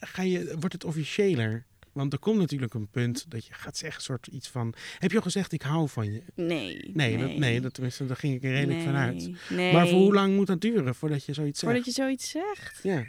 ga 0.00 0.22
je, 0.22 0.54
wordt 0.58 0.72
het 0.72 0.84
officiëler? 0.84 1.66
Want 1.92 2.12
er 2.12 2.18
komt 2.18 2.38
natuurlijk 2.38 2.74
een 2.74 2.88
punt 2.88 3.24
dat 3.28 3.46
je 3.46 3.54
gaat 3.54 3.76
zeggen, 3.76 4.02
soort 4.02 4.26
iets 4.26 4.48
van. 4.48 4.74
Heb 4.98 5.10
je 5.10 5.16
al 5.16 5.22
gezegd, 5.22 5.52
ik 5.52 5.62
hou 5.62 5.88
van 5.88 6.12
je? 6.12 6.22
Nee. 6.34 6.90
Nee, 6.94 7.18
Dat, 7.18 7.36
nee 7.36 7.60
dat, 7.60 7.74
tenminste, 7.74 8.06
daar 8.06 8.16
ging 8.16 8.34
ik 8.34 8.42
er 8.44 8.50
redelijk 8.50 8.76
nee, 8.78 8.86
vanuit. 8.86 9.30
Nee. 9.50 9.72
Maar 9.72 9.88
voor 9.88 9.98
hoe 9.98 10.14
lang 10.14 10.34
moet 10.36 10.46
dat 10.46 10.60
duren 10.60 10.94
voordat 10.94 11.24
je 11.24 11.32
zoiets 11.32 11.58
zegt? 11.60 11.72
Voordat 11.72 11.94
je 11.94 12.00
zoiets 12.02 12.30
zegt? 12.30 12.80
Ja. 12.82 13.04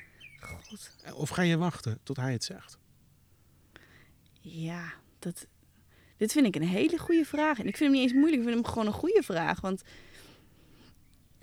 Of 1.13 1.29
ga 1.29 1.41
je 1.41 1.57
wachten 1.57 1.99
tot 2.03 2.15
hij 2.15 2.31
het 2.31 2.43
zegt? 2.43 2.77
Ja, 4.39 4.93
dat... 5.19 5.47
Dit 6.17 6.31
vind 6.31 6.45
ik 6.45 6.55
een 6.55 6.67
hele 6.67 6.97
goede 6.97 7.25
vraag. 7.25 7.59
En 7.59 7.67
ik 7.67 7.77
vind 7.77 7.91
hem 7.91 7.91
niet 7.91 8.01
eens 8.01 8.19
moeilijk. 8.19 8.41
Ik 8.41 8.47
vind 8.47 8.61
hem 8.61 8.71
gewoon 8.71 8.87
een 8.87 8.99
goede 8.99 9.23
vraag. 9.23 9.61
Want 9.61 9.81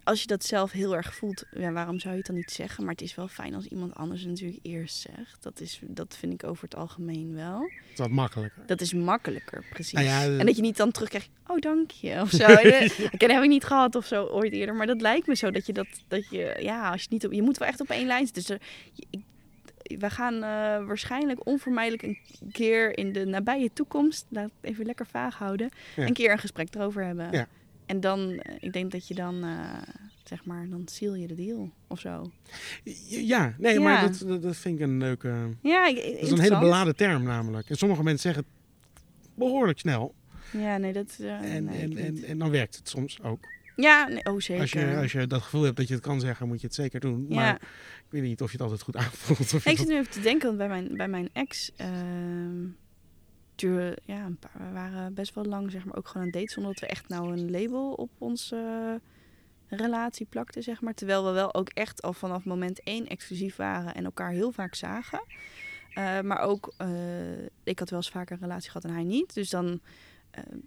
als 0.07 0.21
je 0.21 0.27
dat 0.27 0.45
zelf 0.45 0.73
heel 0.73 0.97
erg 0.97 1.15
voelt, 1.15 1.45
ja, 1.51 1.73
waarom 1.73 1.99
zou 1.99 2.13
je 2.13 2.19
het 2.19 2.27
dan 2.27 2.37
niet 2.37 2.51
zeggen? 2.51 2.85
Maar 2.85 2.93
het 2.93 3.03
is 3.03 3.15
wel 3.15 3.29
fijn 3.29 3.55
als 3.55 3.65
iemand 3.67 3.95
anders 3.95 4.21
het 4.21 4.31
natuurlijk 4.31 4.59
eerst 4.63 4.97
zegt. 4.97 5.43
Dat, 5.43 5.61
is, 5.61 5.81
dat 5.83 6.17
vind 6.19 6.33
ik 6.33 6.45
over 6.45 6.65
het 6.65 6.75
algemeen 6.77 7.35
wel. 7.35 7.61
Het 7.61 7.93
is 7.93 7.99
wat 7.99 8.11
makkelijker. 8.11 8.63
Dat 8.67 8.81
is 8.81 8.93
makkelijker, 8.93 9.65
precies. 9.71 9.93
Nou 9.93 10.07
ja, 10.07 10.27
de- 10.27 10.37
En 10.37 10.47
dat 10.47 10.57
je 10.57 10.63
niet 10.63 10.77
dan 10.77 10.91
terugkrijgt, 10.91 11.29
oh 11.47 11.59
dank 11.59 11.91
je, 11.91 12.21
of 12.21 12.31
zo. 12.31 12.45
En, 12.55 12.73
eh, 12.73 12.99
Ik 13.11 13.21
heb 13.21 13.31
ik 13.43 13.49
niet 13.49 13.65
gehad 13.65 13.95
of 13.95 14.07
zo 14.07 14.25
ooit 14.25 14.53
eerder. 14.53 14.75
Maar 14.75 14.87
dat 14.87 15.01
lijkt 15.01 15.27
me 15.27 15.35
zo 15.37 15.51
dat 15.51 15.67
je 15.67 15.73
dat, 15.73 15.87
dat 16.09 16.29
je, 16.31 16.57
ja, 16.61 16.91
als 16.91 17.03
je 17.03 17.09
niet 17.11 17.27
op, 17.27 17.33
je 17.33 17.43
moet 17.43 17.59
wel 17.59 17.69
echt 17.69 17.81
op 17.81 17.89
één 17.91 18.07
lijn 18.07 18.27
zitten. 18.27 18.43
Dus 18.43 18.51
er, 18.51 18.61
ik, 19.11 19.21
we 20.01 20.11
gaan 20.11 20.35
eh, 20.35 20.41
waarschijnlijk 20.87 21.47
onvermijdelijk 21.47 22.03
een 22.03 22.19
keer 22.53 22.99
in 22.99 23.13
de 23.13 23.25
nabije 23.25 23.71
toekomst, 23.73 24.27
laat 24.29 24.45
het 24.45 24.71
even 24.71 24.87
lekker 24.87 25.07
vaag 25.07 25.35
houden, 25.39 25.69
Ja. 25.97 26.07
een 26.07 26.13
keer 26.13 26.31
een 26.31 26.39
gesprek 26.39 26.75
erover 26.75 27.05
hebben. 27.05 27.29
Ja. 27.33 27.47
En 27.87 28.01
dan, 28.01 28.31
eh, 28.31 28.55
ik 28.61 28.73
denk 28.73 28.93
dat 28.93 29.09
je 29.09 29.15
dan, 29.15 29.45
eh, 29.45 29.83
zeg 30.25 30.45
maar, 30.45 30.69
dan 30.69 30.83
seal 30.89 31.15
je 31.15 31.27
de 31.27 31.35
deal 31.35 31.71
of 31.87 32.01
zo. 32.01 32.31
Ja, 33.09 33.55
nee, 33.59 33.75
Ja. 33.75 33.81
maar 33.81 34.01
dat, 34.11 34.25
dat, 34.29 34.43
dat 34.43 34.57
vind 34.57 34.79
ik 34.79 34.85
een 34.87 34.99
leuke. 34.99 35.35
Ja, 35.63 35.85
Dat 35.87 35.97
is 36.05 36.31
een 36.31 36.41
hele 36.41 36.59
beladen 36.59 36.97
term 36.97 37.23
namelijk. 37.23 37.71
En 37.71 37.77
sommige 37.77 38.03
mensen 38.03 38.33
zeggen 38.33 38.45
het 39.23 39.31
behoorlijk 39.35 39.79
snel. 39.79 40.15
Ja, 40.53 40.77
nee, 40.77 40.93
dat. 40.93 41.17
eh, 41.21 41.55
En, 41.55 41.65
nee, 41.65 41.97
en, 42.05 42.25
en, 42.25 42.39
dan 42.39 42.51
werkt 42.51 42.77
het 42.77 42.89
soms 42.89 43.23
ook. 43.23 43.39
ja, 43.77 44.09
nee, 44.09 44.25
oh 44.25 44.41
zeker. 44.41 44.63
Als 44.63 44.71
je, 44.73 44.97
als 44.97 45.13
je 45.13 45.27
dat 45.27 45.43
gevoel 45.43 45.63
hebt 45.63 45.77
dat 45.77 45.89
je 45.89 45.95
het 45.95 46.03
kan 46.03 46.21
zeggen, 46.21 46.47
moet 46.49 46.61
je 46.61 46.67
het 46.67 46.77
zeker 46.77 47.01
doen. 47.01 47.27
Maar 47.29 47.45
ja. 47.45 47.55
ik 47.55 48.07
weet 48.09 48.23
niet 48.23 48.41
of 48.43 48.47
je 48.47 48.53
het 48.53 48.63
altijd 48.63 48.83
goed 48.83 48.97
aanvoelt. 48.97 49.53
Of 49.55 49.67
Ik 49.67 49.77
zit 49.79 49.89
nu 49.89 49.97
even 49.97 50.11
te 50.11 50.21
denken, 50.21 50.47
want 50.47 50.59
bij 50.59 50.69
mijn, 50.69 50.97
bij 50.97 51.09
mijn 51.09 51.29
ex 51.33 51.71
ehm 51.77 52.65
duurde, 53.57 53.99
ja, 54.05 54.25
een 54.25 54.39
paar, 54.39 54.67
we 54.67 54.73
waren 54.73 55.15
best 55.15 55.35
wel 55.35 55.45
lang 55.45 55.71
zeg 55.71 55.85
maar 55.85 55.97
ook 55.97 56.07
gewoon 56.07 56.23
aan 56.23 56.29
het 56.29 56.39
daten 56.39 56.53
zonder 56.53 56.73
dat 56.73 56.81
we 56.81 56.87
echt 56.87 57.09
nou 57.09 57.33
een 57.33 57.51
label 57.51 57.93
op 57.93 58.11
onze 58.19 58.57
eh, 59.69 59.79
relatie 59.79 60.27
plakten, 60.27 60.63
zeg 60.63 60.81
maar. 60.81 60.95
Terwijl 60.95 61.25
we 61.25 61.31
wel 61.31 61.55
ook 61.55 61.69
echt 61.69 62.03
al 62.03 62.13
vanaf 62.13 62.45
moment 62.45 62.83
één 62.83 63.07
exclusief 63.07 63.57
waren 63.57 63.95
en 63.95 64.05
elkaar 64.05 64.31
heel 64.31 64.53
vaak 64.53 64.75
zagen. 64.75 65.25
Eh, 65.95 66.21
maar 66.21 66.39
ook, 66.39 66.75
eh, 66.77 66.89
ik 67.63 67.79
had 67.79 67.91
wel 67.91 67.99
eens 67.99 68.11
vaker 68.11 68.37
een 68.37 68.43
relatie 68.43 68.71
gehad 68.71 68.85
en 68.85 68.95
hij 68.95 69.05
niet. 69.05 69.35
Dus 69.35 69.51
dan, 69.51 69.81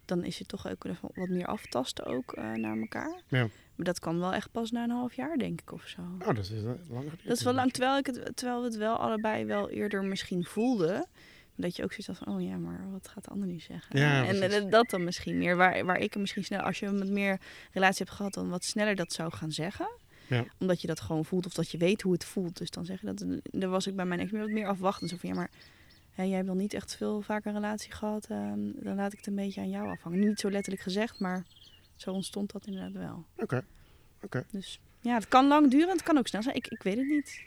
dan 0.05 0.23
is 0.23 0.39
het 0.39 0.47
toch 0.47 0.69
ook 0.69 0.83
even 0.83 1.09
wat 1.15 1.29
meer 1.29 1.45
aftasten 1.45 2.05
ook 2.05 2.35
naar 2.35 2.77
elkaar. 2.77 3.21
Ja. 3.27 3.47
Maar 3.75 3.85
dat 3.85 3.99
kan 3.99 4.19
wel 4.19 4.33
echt 4.33 4.51
pas 4.51 4.71
na 4.71 4.83
een 4.83 4.89
half 4.89 5.13
jaar, 5.13 5.37
denk 5.37 5.61
ik, 5.61 5.71
of 5.71 5.87
zo. 5.87 6.01
Oh, 6.19 6.35
dat 6.35 6.37
is 6.37 6.51
langer. 6.89 7.11
Dat 7.23 7.37
is 7.37 7.43
wel 7.43 7.53
lang, 7.53 7.71
terwijl, 7.71 7.97
ik 7.97 8.05
het, 8.05 8.31
terwijl 8.35 8.59
we 8.59 8.65
het 8.65 8.75
wel 8.75 8.95
allebei 8.95 9.45
wel 9.45 9.69
eerder 9.69 10.03
misschien 10.03 10.45
voelden. 10.45 11.07
Dat 11.61 11.75
je 11.75 11.83
ook 11.83 11.89
zoiets 11.89 12.07
had 12.07 12.17
van, 12.17 12.35
oh 12.35 12.41
ja, 12.41 12.57
maar 12.57 12.91
wat 12.91 13.07
gaat 13.07 13.23
de 13.23 13.29
ander 13.29 13.47
nu 13.47 13.59
zeggen? 13.59 13.99
Ja, 13.99 14.25
en 14.25 14.69
dat 14.69 14.89
dan 14.89 15.03
misschien 15.03 15.37
meer. 15.37 15.55
Waar, 15.55 15.85
waar 15.85 15.99
ik 15.99 16.15
misschien 16.15 16.43
snel, 16.43 16.59
als 16.59 16.79
je 16.79 16.89
met 16.89 17.09
meer 17.09 17.39
relatie 17.71 18.05
hebt 18.05 18.17
gehad, 18.17 18.33
dan 18.33 18.49
wat 18.49 18.63
sneller 18.63 18.95
dat 18.95 19.13
zou 19.13 19.31
gaan 19.33 19.51
zeggen. 19.51 19.89
Ja. 20.27 20.45
Omdat 20.59 20.81
je 20.81 20.87
dat 20.87 20.99
gewoon 20.99 21.25
voelt 21.25 21.45
of 21.45 21.53
dat 21.53 21.71
je 21.71 21.77
weet 21.77 22.01
hoe 22.01 22.13
het 22.13 22.25
voelt. 22.25 22.57
Dus 22.57 22.69
dan 22.69 22.85
zeg 22.85 23.01
je 23.01 23.13
dat. 23.13 23.25
Daar 23.43 23.69
was 23.69 23.87
ik 23.87 23.95
bij 23.95 24.05
mijn 24.05 24.19
ex 24.19 24.31
meer 24.31 24.41
wat 24.41 24.49
meer 24.49 24.67
afwachtend. 24.67 25.09
Zo 25.09 25.17
van, 25.17 25.29
ja, 25.29 25.35
maar 25.35 25.49
hè, 26.13 26.23
jij 26.23 26.35
hebt 26.35 26.47
wel 26.47 26.55
niet 26.55 26.73
echt 26.73 26.95
veel 26.95 27.21
vaker 27.21 27.47
een 27.47 27.61
relatie 27.61 27.91
gehad. 27.91 28.25
ehm, 28.29 28.59
dan 28.75 28.95
laat 28.95 29.11
ik 29.11 29.17
het 29.17 29.27
een 29.27 29.35
beetje 29.35 29.61
aan 29.61 29.69
jou 29.69 29.89
afhangen. 29.89 30.19
Niet 30.19 30.39
zo 30.39 30.49
letterlijk 30.49 30.83
gezegd, 30.83 31.19
maar 31.19 31.45
zo 31.95 32.11
ontstond 32.11 32.51
dat 32.51 32.65
inderdaad 32.67 32.91
wel. 32.93 33.25
Oké. 34.21 34.45
Dus 34.51 34.79
ja, 35.01 35.13
het 35.15 35.27
kan 35.27 35.47
lang 35.47 35.71
duren, 35.71 35.89
het 35.89 36.03
kan 36.03 36.17
ook 36.17 36.27
snel 36.27 36.43
zijn. 36.43 36.55
Ik, 36.55 36.67
ik 36.67 36.83
weet 36.83 36.97
het 36.97 37.07
niet. 37.07 37.41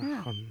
Maar 0.00 0.10
Ja. 0.10 0.22
gewoon, 0.22 0.46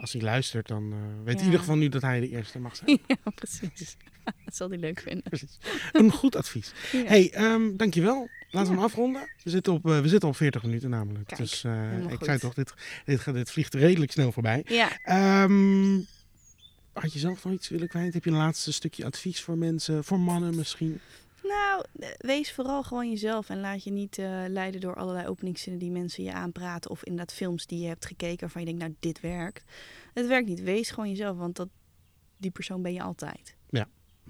als 0.00 0.12
hij 0.12 0.22
luistert, 0.22 0.68
dan 0.68 0.92
eh, 0.92 0.98
weet 1.24 1.34
Ja. 1.34 1.38
in 1.38 1.44
ieder 1.44 1.58
geval 1.60 1.76
nu 1.76 1.88
dat 1.88 2.02
hij 2.02 2.20
de 2.20 2.28
eerste 2.28 2.58
mag 2.58 2.76
zijn. 2.76 2.98
ja, 3.06 3.30
precies. 3.34 3.96
dat 4.44 4.56
zal 4.56 4.68
hij 4.68 4.78
leuk 4.78 5.00
vinden. 5.00 5.22
Precies. 5.22 5.58
Een 5.92 6.10
goed 6.10 6.36
advies. 6.36 6.72
Ja. 6.92 7.04
hey, 7.04 7.30
ehm, 7.32 7.76
dankjewel. 7.76 8.28
Laten 8.50 8.70
we 8.70 8.76
hem 8.76 8.84
afronden. 8.86 9.28
We 9.44 9.50
zitten 9.50 9.72
op, 9.72 9.86
eh, 9.90 10.00
we 10.00 10.08
zitten 10.08 10.28
op 10.28 10.36
40 10.36 10.62
minuten 10.62 10.90
namelijk. 10.90 11.26
Kijk, 11.26 11.40
dus 11.40 11.64
eh, 11.64 11.98
ik 12.10 12.24
zei 12.24 12.38
toch, 12.38 12.54
dit, 12.54 12.74
dit, 13.04 13.24
dit 13.24 13.50
vliegt 13.50 13.74
redelijk 13.74 14.12
snel 14.12 14.32
voorbij. 14.32 14.62
Ja, 14.66 14.98
Ehm, 15.02 16.00
had 16.92 17.12
je 17.12 17.18
zelf 17.18 17.44
nog 17.44 17.52
iets 17.52 17.68
willen 17.68 17.88
kwijt? 17.88 18.14
Heb 18.14 18.24
je 18.24 18.30
een 18.30 18.36
laatste 18.36 18.72
stukje 18.72 19.04
advies 19.04 19.40
voor 19.42 19.58
mensen, 19.58 20.04
voor 20.04 20.20
mannen 20.20 20.56
misschien? 20.56 21.00
Nou, 21.42 21.84
eh, 21.98 22.08
wees 22.18 22.52
vooral 22.52 22.82
gewoon 22.82 23.10
jezelf 23.10 23.48
en 23.48 23.60
laat 23.60 23.84
je 23.84 23.90
niet 23.90 24.18
eh, 24.18 24.44
leiden 24.48 24.80
door 24.80 24.96
allerlei 24.96 25.26
openingszinnen 25.26 25.80
die 25.80 25.90
mensen 25.90 26.24
je 26.24 26.32
aanpraten. 26.32 26.90
Of 26.90 27.04
inderdaad 27.04 27.34
films 27.34 27.66
die 27.66 27.80
je 27.80 27.88
hebt 27.88 28.06
gekeken 28.06 28.40
waarvan 28.40 28.60
je 28.60 28.66
denkt, 28.66 28.82
nou, 28.82 28.94
dit 29.00 29.20
werkt. 29.20 29.64
Het 30.14 30.26
werkt 30.26 30.48
niet. 30.48 30.60
Wees 30.60 30.90
gewoon 30.90 31.08
jezelf, 31.08 31.36
want 31.36 31.56
dat, 31.56 31.68
die 32.36 32.50
persoon 32.50 32.82
ben 32.82 32.92
je 32.92 33.02
altijd. 33.02 33.56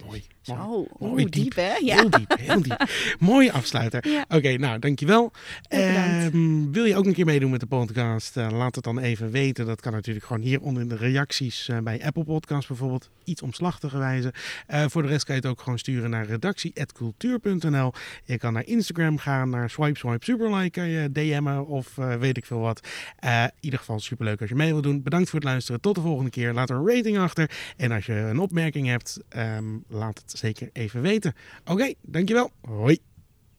Mooi. 0.04 0.26
Zo, 0.42 0.54
mooi. 0.54 0.86
oeh, 1.00 1.10
Mooi 1.10 1.24
diep, 1.24 1.32
diep. 1.32 1.54
hè? 1.54 1.74
Ja. 1.76 1.94
Heel 1.96 2.10
diep, 2.10 2.34
heel 2.38 2.62
diep. 2.62 2.84
Mooie 3.18 3.52
afsluiter. 3.52 4.08
Ja. 4.08 4.24
Oké, 4.28 4.56
nou, 4.56 4.78
dankjewel. 4.78 5.32
Ehm, 5.68 6.70
wil 6.70 6.84
je 6.84 6.96
ook 6.96 7.06
een 7.06 7.12
keer 7.12 7.24
meedoen 7.24 7.50
met 7.50 7.60
de 7.60 7.66
podcast? 7.66 8.36
Eh, 8.36 8.50
laat 8.50 8.74
het 8.74 8.84
dan 8.84 8.98
even 8.98 9.30
weten. 9.30 9.66
Dat 9.66 9.80
kan 9.80 9.92
natuurlijk 9.92 10.26
gewoon 10.26 10.42
hier 10.42 10.60
onder 10.60 10.82
in 10.82 10.88
de 10.88 10.96
reacties 10.96 11.68
eh, 11.68 11.78
bij 11.78 12.04
Apple 12.04 12.24
Podcasts 12.24 12.66
bijvoorbeeld. 12.66 13.10
Iets 13.24 13.42
omslachtige 13.42 13.98
wijze. 13.98 14.32
Eh, 14.66 14.84
voor 14.88 15.02
de 15.02 15.08
rest 15.08 15.24
kan 15.24 15.34
je 15.34 15.40
het 15.40 15.50
ook 15.50 15.60
gewoon 15.60 15.78
sturen 15.78 16.10
naar 16.10 16.26
redactie.cultuur.nl. 16.26 17.92
Je 18.24 18.38
kan 18.38 18.52
naar 18.52 18.66
Instagram 18.66 19.18
gaan, 19.18 19.50
naar 19.50 19.70
swipe 19.70 19.98
swipe 19.98 20.24
superlike. 20.24 20.70
Kan 20.70 20.88
je 20.88 21.12
DM'en 21.12 21.66
of 21.66 21.98
eh, 21.98 22.14
weet 22.16 22.36
ik 22.36 22.44
veel 22.46 22.58
wat. 22.60 22.86
Eh, 23.18 23.42
in 23.42 23.50
ieder 23.60 23.78
geval 23.78 24.00
superleuk 24.00 24.40
als 24.40 24.48
je 24.48 24.54
mee 24.54 24.70
wilt 24.70 24.82
doen. 24.82 25.02
Bedankt 25.02 25.30
voor 25.30 25.38
het 25.38 25.48
luisteren. 25.48 25.80
Tot 25.80 25.94
de 25.94 26.00
volgende 26.00 26.30
keer. 26.30 26.52
Laat 26.52 26.70
een 26.70 26.86
rating 26.88 27.18
achter. 27.18 27.50
En 27.76 27.92
als 27.92 28.06
je 28.06 28.12
een 28.14 28.38
opmerking 28.38 28.86
hebt, 28.86 29.18
ehm, 29.28 29.64
laat 29.88 30.18
het 30.18 30.31
zeker 30.38 30.70
even 30.72 31.00
weten. 31.00 31.34
Oké, 31.64 31.94
dankjewel. 32.02 32.50
Hoi. 32.60 32.98